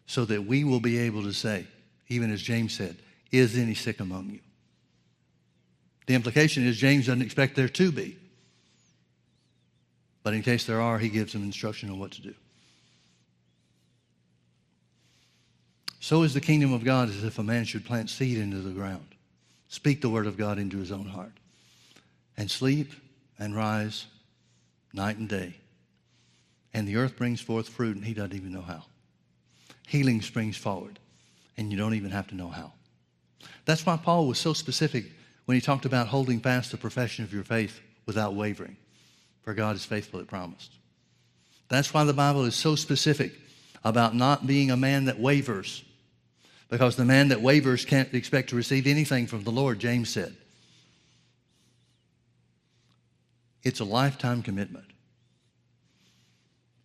so 0.05 0.27
that 0.27 0.45
we 0.45 0.65
will 0.65 0.79
be 0.79 0.99
able 0.99 1.23
to 1.23 1.33
say, 1.33 1.67
even 2.09 2.31
as 2.31 2.43
James 2.43 2.75
said, 2.75 2.95
is 3.33 3.57
any 3.57 3.73
sick 3.73 4.01
among 4.01 4.29
you? 4.29 4.41
The 6.07 6.15
implication 6.15 6.67
is 6.67 6.77
James 6.77 7.07
doesn't 7.07 7.23
expect 7.23 7.57
there 7.57 7.71
to 7.71 7.91
be. 7.91 8.19
But 10.23 10.35
in 10.35 10.43
case 10.43 10.67
there 10.67 10.83
are, 10.83 10.99
he 10.99 11.09
gives 11.09 11.33
them 11.33 11.43
instruction 11.43 11.89
on 11.89 11.99
what 11.99 12.11
to 12.13 12.21
do. 12.21 12.35
So 16.01 16.23
is 16.23 16.35
the 16.35 16.41
kingdom 16.43 16.75
of 16.75 16.85
God 16.85 17.09
as 17.09 17.25
if 17.25 17.39
a 17.39 17.43
man 17.43 17.65
should 17.65 17.87
plant 17.87 18.11
seed 18.11 18.37
into 18.37 18.59
the 18.59 18.73
ground, 18.73 19.07
speak 19.69 20.03
the 20.03 20.11
word 20.11 20.27
of 20.27 20.37
God 20.37 20.59
into 20.59 20.77
his 20.77 20.93
own 20.93 21.07
heart, 21.07 21.33
and 22.37 22.51
sleep 22.51 22.93
and 23.39 23.57
rise 23.57 24.05
night 24.93 25.17
and 25.17 25.27
day. 25.27 25.55
And 26.73 26.87
the 26.87 26.97
earth 26.97 27.17
brings 27.17 27.41
forth 27.41 27.69
fruit, 27.69 27.97
and 27.97 28.05
he 28.05 28.15
doesn't 28.15 28.35
even 28.35 28.53
know 28.53 28.63
how. 28.63 28.85
Healing 29.87 30.23
springs 30.23 30.57
forward, 30.57 30.99
and 31.57 31.71
you 31.71 31.77
don't 31.77 31.95
even 31.95 32.11
have 32.11 32.29
to 32.29 32.37
know 32.37 32.49
how. 32.49 32.73
That's 33.65 33.85
why 33.85 33.97
Paul 33.97 34.29
was 34.29 34.39
so 34.39 34.53
specific 34.53 35.07
when 35.47 35.57
he 35.57 35.61
talked 35.61 35.85
about 35.85 36.09
holding 36.09 36.41
fast 36.41 36.71
the 36.71 36.77
profession 36.77 37.25
of 37.25 37.33
your 37.33 37.43
faith 37.43 37.81
without 38.07 38.35
wavering, 38.35 38.77
for 39.43 39.53
God 39.53 39.75
is 39.75 39.85
faithful 39.85 40.21
that 40.21 40.29
promised. 40.29 40.73
That's 41.69 41.93
why 41.93 42.05
the 42.05 42.13
Bible 42.13 42.45
is 42.45 42.55
so 42.55 42.77
specific 42.77 43.33
about 43.85 44.15
not 44.15 44.47
being 44.47 44.71
a 44.71 44.77
man 44.77 45.07
that 45.07 45.19
wavers, 45.19 45.85
because 46.69 46.97
the 46.97 47.05
man 47.05 47.29
that 47.29 47.41
wavers 47.41 47.85
can't 47.85 48.13
expect 48.15 48.51
to 48.51 48.57
receive 48.57 48.87
anything 48.87 49.27
from 49.27 49.43
the 49.43 49.51
Lord, 49.51 49.79
James 49.81 50.09
said. 50.09 50.37
It's 53.63 53.81
a 53.81 53.85
lifetime 53.85 54.43
commitment 54.43 54.90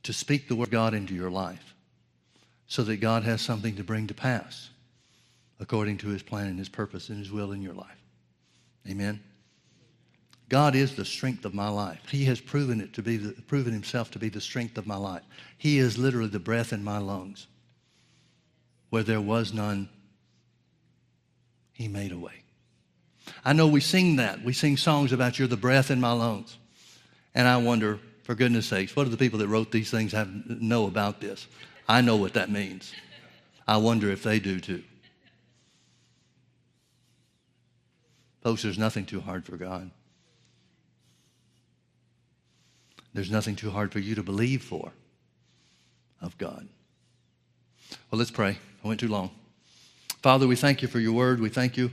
to 0.06 0.14
speak 0.14 0.48
the 0.48 0.56
word 0.56 0.68
of 0.68 0.72
God 0.72 0.94
into 0.94 1.14
your 1.14 1.32
life 1.32 1.74
so 2.68 2.84
that 2.84 2.98
God 2.98 3.24
has 3.24 3.42
something 3.42 3.76
to 3.76 3.84
bring 3.84 4.08
to 4.08 4.14
pass 4.14 4.70
according 5.60 5.98
to 5.98 6.08
his 6.08 6.22
plan 6.22 6.48
and 6.48 6.60
his 6.60 6.70
purpose 6.70 7.10
and 7.10 7.18
his 7.18 7.32
will 7.32 7.52
in 7.52 7.62
your 7.62 7.74
life. 7.74 8.04
Amen. 8.88 9.20
God 10.48 10.76
is 10.76 10.96
the 10.96 11.06
strength 11.06 11.44
of 11.44 11.56
my 11.56 11.70
life. 11.70 12.08
He 12.10 12.26
has 12.26 12.40
proven 12.40 12.80
it 12.80 12.94
to 12.94 13.02
be 13.02 13.18
the, 13.18 13.42
proven 13.44 13.74
himself 13.74 14.12
to 14.12 14.20
be 14.20 14.30
the 14.30 14.42
strength 14.42 14.78
of 14.78 14.86
my 14.86 14.96
life. 14.96 15.24
He 15.58 15.80
is 15.80 15.98
literally 15.98 16.30
the 16.30 16.40
breath 16.40 16.72
in 16.72 16.84
my 16.84 17.00
lungs. 17.00 17.48
Where 18.92 19.04
there 19.04 19.22
was 19.22 19.54
none, 19.54 19.90
he 21.74 21.88
made 21.88 22.12
a 22.12 22.20
way. 22.20 22.44
I 23.44 23.54
know 23.54 23.68
we 23.68 23.82
sing 23.82 24.18
that. 24.18 24.44
We 24.44 24.54
sing 24.54 24.78
songs 24.78 25.12
about 25.12 25.40
you're 25.40 25.48
the 25.48 25.58
breath 25.58 25.90
in 25.90 26.00
my 26.00 26.12
lungs. 26.12 26.58
And 27.34 27.48
I 27.48 27.58
wonder, 27.58 28.00
for 28.26 28.34
goodness 28.34 28.66
sakes, 28.66 28.96
what 28.96 29.04
do 29.04 29.12
the 29.12 29.18
people 29.18 29.38
that 29.38 29.48
wrote 29.48 29.72
these 29.72 29.92
things 29.92 30.12
have 30.12 30.28
know 30.50 30.88
about 30.88 31.22
this? 31.22 31.46
I 31.88 32.02
know 32.02 32.16
what 32.16 32.34
that 32.34 32.50
means. 32.50 32.92
I 33.68 33.78
wonder 33.78 34.10
if 34.10 34.24
they 34.24 34.40
do 34.40 34.60
too. 34.60 34.84
Folks, 38.42 38.64
there's 38.64 38.80
nothing 38.80 39.06
too 39.06 39.20
hard 39.20 39.46
for 39.46 39.58
God. 39.58 39.92
There's 43.14 43.30
nothing 43.30 43.56
too 43.56 43.70
hard 43.70 43.92
for 43.92 44.00
you 44.00 44.16
to 44.16 44.24
believe 44.24 44.64
for 44.64 44.92
of 46.20 46.36
God. 46.40 46.68
Well, 48.10 48.18
let's 48.18 48.32
pray. 48.32 48.58
I 48.84 48.88
went 48.88 49.00
too 49.00 49.08
long. 49.08 49.30
Father, 50.24 50.48
we 50.48 50.56
thank 50.56 50.82
you 50.82 50.88
for 50.88 51.00
your 51.00 51.14
word. 51.14 51.40
We 51.40 51.50
thank 51.50 51.78
you 51.78 51.92